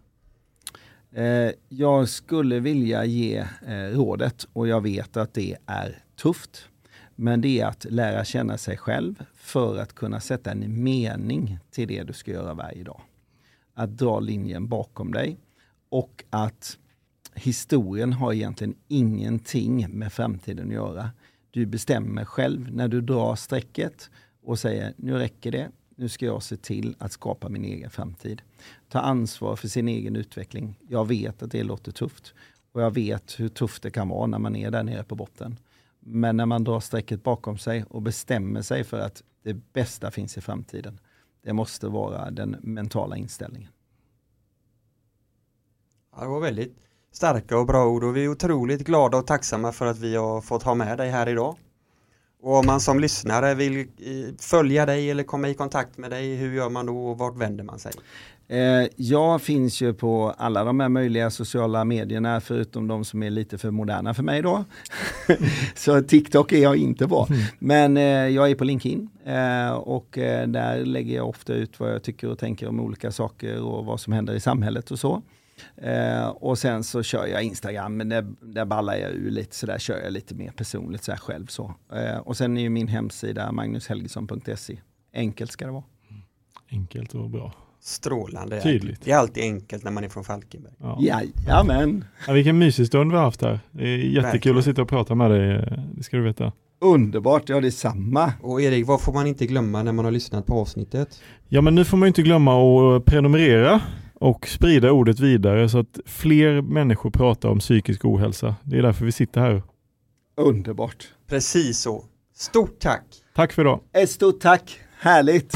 Eh, 1.11 1.51
jag 1.69 2.09
skulle 2.09 2.59
vilja 2.59 3.05
ge 3.05 3.47
eh, 3.67 3.73
rådet 3.73 4.47
och 4.53 4.67
jag 4.67 4.81
vet 4.81 5.17
att 5.17 5.33
det 5.33 5.57
är 5.65 6.03
tufft. 6.15 6.67
Men 7.15 7.41
det 7.41 7.59
är 7.59 7.65
att 7.65 7.85
lära 7.89 8.25
känna 8.25 8.57
sig 8.57 8.77
själv 8.77 9.23
för 9.33 9.77
att 9.77 9.93
kunna 9.93 10.19
sätta 10.19 10.51
en 10.51 10.83
mening 10.83 11.57
till 11.71 11.87
det 11.87 12.03
du 12.03 12.13
ska 12.13 12.31
göra 12.31 12.53
varje 12.53 12.83
dag. 12.83 13.01
Att 13.73 13.97
dra 13.97 14.19
linjen 14.19 14.67
bakom 14.67 15.11
dig 15.11 15.37
och 15.89 16.23
att 16.29 16.77
historien 17.33 18.13
har 18.13 18.33
egentligen 18.33 18.75
ingenting 18.87 19.89
med 19.89 20.13
framtiden 20.13 20.67
att 20.67 20.73
göra. 20.73 21.09
Du 21.51 21.65
bestämmer 21.65 22.25
själv 22.25 22.73
när 22.73 22.87
du 22.87 23.01
drar 23.01 23.35
strecket 23.35 24.09
och 24.41 24.59
säger 24.59 24.93
nu 24.97 25.13
räcker 25.13 25.51
det, 25.51 25.71
nu 25.95 26.09
ska 26.09 26.25
jag 26.25 26.43
se 26.43 26.57
till 26.57 26.95
att 26.99 27.11
skapa 27.11 27.49
min 27.49 27.65
egen 27.65 27.89
framtid. 27.89 28.41
Ta 28.89 28.99
ansvar 28.99 29.55
för 29.55 29.67
sin 29.67 29.87
egen 29.87 30.15
utveckling. 30.15 30.79
Jag 30.89 31.07
vet 31.07 31.43
att 31.43 31.51
det 31.51 31.63
låter 31.63 31.91
tufft. 31.91 32.33
Och 32.71 32.81
jag 32.81 32.91
vet 32.91 33.39
hur 33.39 33.49
tufft 33.49 33.83
det 33.83 33.91
kan 33.91 34.09
vara 34.09 34.27
när 34.27 34.39
man 34.39 34.55
är 34.55 34.71
där 34.71 34.83
nere 34.83 35.03
på 35.03 35.15
botten. 35.15 35.59
Men 35.99 36.37
när 36.37 36.45
man 36.45 36.63
drar 36.63 36.79
strecket 36.79 37.23
bakom 37.23 37.57
sig 37.57 37.83
och 37.83 38.01
bestämmer 38.01 38.61
sig 38.61 38.83
för 38.83 38.99
att 38.99 39.23
det 39.43 39.53
bästa 39.53 40.11
finns 40.11 40.37
i 40.37 40.41
framtiden. 40.41 40.99
Det 41.41 41.53
måste 41.53 41.87
vara 41.87 42.31
den 42.31 42.55
mentala 42.61 43.17
inställningen. 43.17 43.71
Ja, 46.15 46.21
det 46.21 46.27
var 46.27 46.39
väldigt 46.39 46.75
starka 47.13 47.57
och 47.57 47.65
bra 47.65 47.85
ord 47.85 48.03
och 48.03 48.17
vi 48.17 48.23
är 48.23 48.27
otroligt 48.27 48.81
glada 48.81 49.17
och 49.17 49.27
tacksamma 49.27 49.71
för 49.71 49.85
att 49.85 49.99
vi 49.99 50.15
har 50.15 50.41
fått 50.41 50.63
ha 50.63 50.75
med 50.75 50.97
dig 50.97 51.09
här 51.09 51.29
idag. 51.29 51.55
Och 52.43 52.55
om 52.55 52.65
man 52.65 52.79
som 52.79 52.99
lyssnare 52.99 53.53
vill 53.53 53.79
eh, 53.79 53.85
följa 54.39 54.85
dig 54.85 55.11
eller 55.11 55.23
komma 55.23 55.49
i 55.49 55.53
kontakt 55.53 55.97
med 55.97 56.11
dig, 56.11 56.35
hur 56.35 56.53
gör 56.53 56.69
man 56.69 56.85
då 56.85 57.05
och 57.05 57.17
vart 57.17 57.37
vänder 57.37 57.63
man 57.63 57.79
sig? 57.79 57.91
Eh, 58.47 58.87
jag 58.95 59.41
finns 59.41 59.81
ju 59.81 59.93
på 59.93 60.33
alla 60.37 60.63
de 60.63 60.79
här 60.79 60.89
möjliga 60.89 61.29
sociala 61.29 61.85
medierna 61.85 62.41
förutom 62.41 62.87
de 62.87 63.05
som 63.05 63.23
är 63.23 63.29
lite 63.29 63.57
för 63.57 63.71
moderna 63.71 64.13
för 64.13 64.23
mig 64.23 64.41
då. 64.41 64.63
så 65.75 66.01
TikTok 66.01 66.51
är 66.51 66.61
jag 66.61 66.75
inte 66.75 67.07
på. 67.07 67.27
Mm. 67.29 67.41
Men 67.59 67.97
eh, 67.97 68.03
jag 68.27 68.51
är 68.51 68.55
på 68.55 68.63
LinkedIn 68.63 69.09
och 69.79 70.07
där 70.47 70.85
lägger 70.85 71.15
jag 71.15 71.29
ofta 71.29 71.53
ut 71.53 71.79
vad 71.79 71.93
jag 71.93 72.03
tycker 72.03 72.29
och 72.29 72.39
tänker 72.39 72.67
om 72.67 72.79
olika 72.79 73.11
saker 73.11 73.61
och 73.61 73.85
vad 73.85 73.99
som 73.99 74.13
händer 74.13 74.33
i 74.33 74.39
samhället 74.39 74.91
och 74.91 74.99
så. 74.99 75.21
Eh, 75.77 76.27
och 76.27 76.57
sen 76.57 76.83
så 76.83 77.03
kör 77.03 77.25
jag 77.27 77.43
Instagram, 77.43 77.97
men 77.97 78.09
där, 78.09 78.25
där 78.41 78.65
ballar 78.65 78.95
jag 78.95 79.11
ur 79.11 79.31
lite, 79.31 79.55
så 79.55 79.65
där 79.65 79.77
kör 79.77 79.99
jag 80.03 80.13
lite 80.13 80.35
mer 80.35 80.51
personligt 80.51 81.03
så 81.03 81.11
själv. 81.11 81.45
Så. 81.47 81.73
Eh, 81.93 82.17
och 82.17 82.37
sen 82.37 82.57
är 82.57 82.61
ju 82.61 82.69
min 82.69 82.87
hemsida 82.87 83.51
magnushelgesson.se. 83.51 84.77
Enkelt 85.13 85.51
ska 85.51 85.65
det 85.65 85.71
vara. 85.71 85.83
Enkelt 86.71 87.13
och 87.15 87.29
bra. 87.29 87.53
Strålande. 87.83 88.61
Tydligt. 88.61 89.01
Det 89.03 89.11
är 89.11 89.17
alltid 89.17 89.43
enkelt 89.43 89.83
när 89.83 89.91
man 89.91 90.03
är 90.03 90.09
från 90.09 90.23
Falkenberg. 90.23 90.73
Ja. 90.79 90.97
Jajamän. 91.01 92.05
Ja, 92.27 92.33
vilken 92.33 92.59
mysig 92.59 92.87
stund 92.87 93.11
vi 93.11 93.17
har 93.17 93.23
haft 93.23 93.41
här. 93.41 93.59
Det 93.71 93.83
är 93.83 93.97
jättekul 93.97 94.23
Verkligen. 94.23 94.57
att 94.57 94.63
sitta 94.63 94.81
och 94.81 94.89
prata 94.89 95.15
med 95.15 95.31
dig, 95.31 95.79
det 95.95 96.03
ska 96.03 96.17
du 96.17 96.23
veta. 96.23 96.51
Underbart, 96.81 97.49
ja 97.49 97.61
detsamma. 97.61 98.33
Och 98.41 98.61
Erik, 98.61 98.87
vad 98.87 99.01
får 99.01 99.13
man 99.13 99.27
inte 99.27 99.45
glömma 99.45 99.83
när 99.83 99.91
man 99.91 100.05
har 100.05 100.11
lyssnat 100.11 100.45
på 100.45 100.53
avsnittet? 100.53 101.21
Ja 101.49 101.61
men 101.61 101.75
nu 101.75 101.85
får 101.85 101.97
man 101.97 102.07
inte 102.07 102.21
glömma 102.21 102.53
att 102.97 103.05
prenumerera 103.05 103.81
och 104.21 104.47
sprida 104.47 104.91
ordet 104.91 105.19
vidare 105.19 105.69
så 105.69 105.79
att 105.79 105.99
fler 106.05 106.61
människor 106.61 107.11
pratar 107.11 107.49
om 107.49 107.59
psykisk 107.59 108.05
ohälsa. 108.05 108.55
Det 108.63 108.77
är 108.77 108.81
därför 108.81 109.05
vi 109.05 109.11
sitter 109.11 109.41
här. 109.41 109.63
Underbart. 110.37 111.07
Precis 111.27 111.79
så. 111.79 112.05
Stort 112.35 112.79
tack. 112.79 113.03
Tack 113.35 113.53
för 113.53 113.61
idag. 113.61 113.79
Ett 113.93 114.09
stort 114.09 114.39
tack. 114.39 114.79
Härligt. 114.99 115.53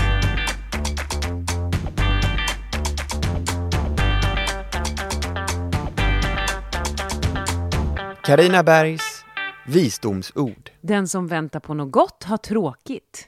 Karina 8.23 8.63
Bergs 8.63 9.25
visdomsord. 9.67 10.69
Den 10.81 11.07
som 11.07 11.27
väntar 11.27 11.59
på 11.59 11.73
något 11.73 11.91
gott 11.91 12.23
har 12.23 12.37
tråkigt. 12.37 13.27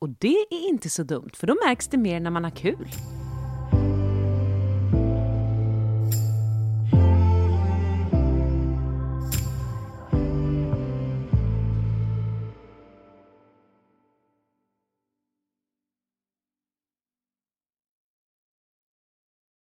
Och 0.00 0.08
det 0.08 0.46
är 0.50 0.68
inte 0.68 0.90
så 0.90 1.02
dumt, 1.02 1.30
för 1.34 1.46
då 1.46 1.56
märks 1.66 1.88
det 1.88 1.96
mer 1.96 2.20
när 2.20 2.30
man 2.30 2.44
har 2.44 2.50
kul. 2.50 2.88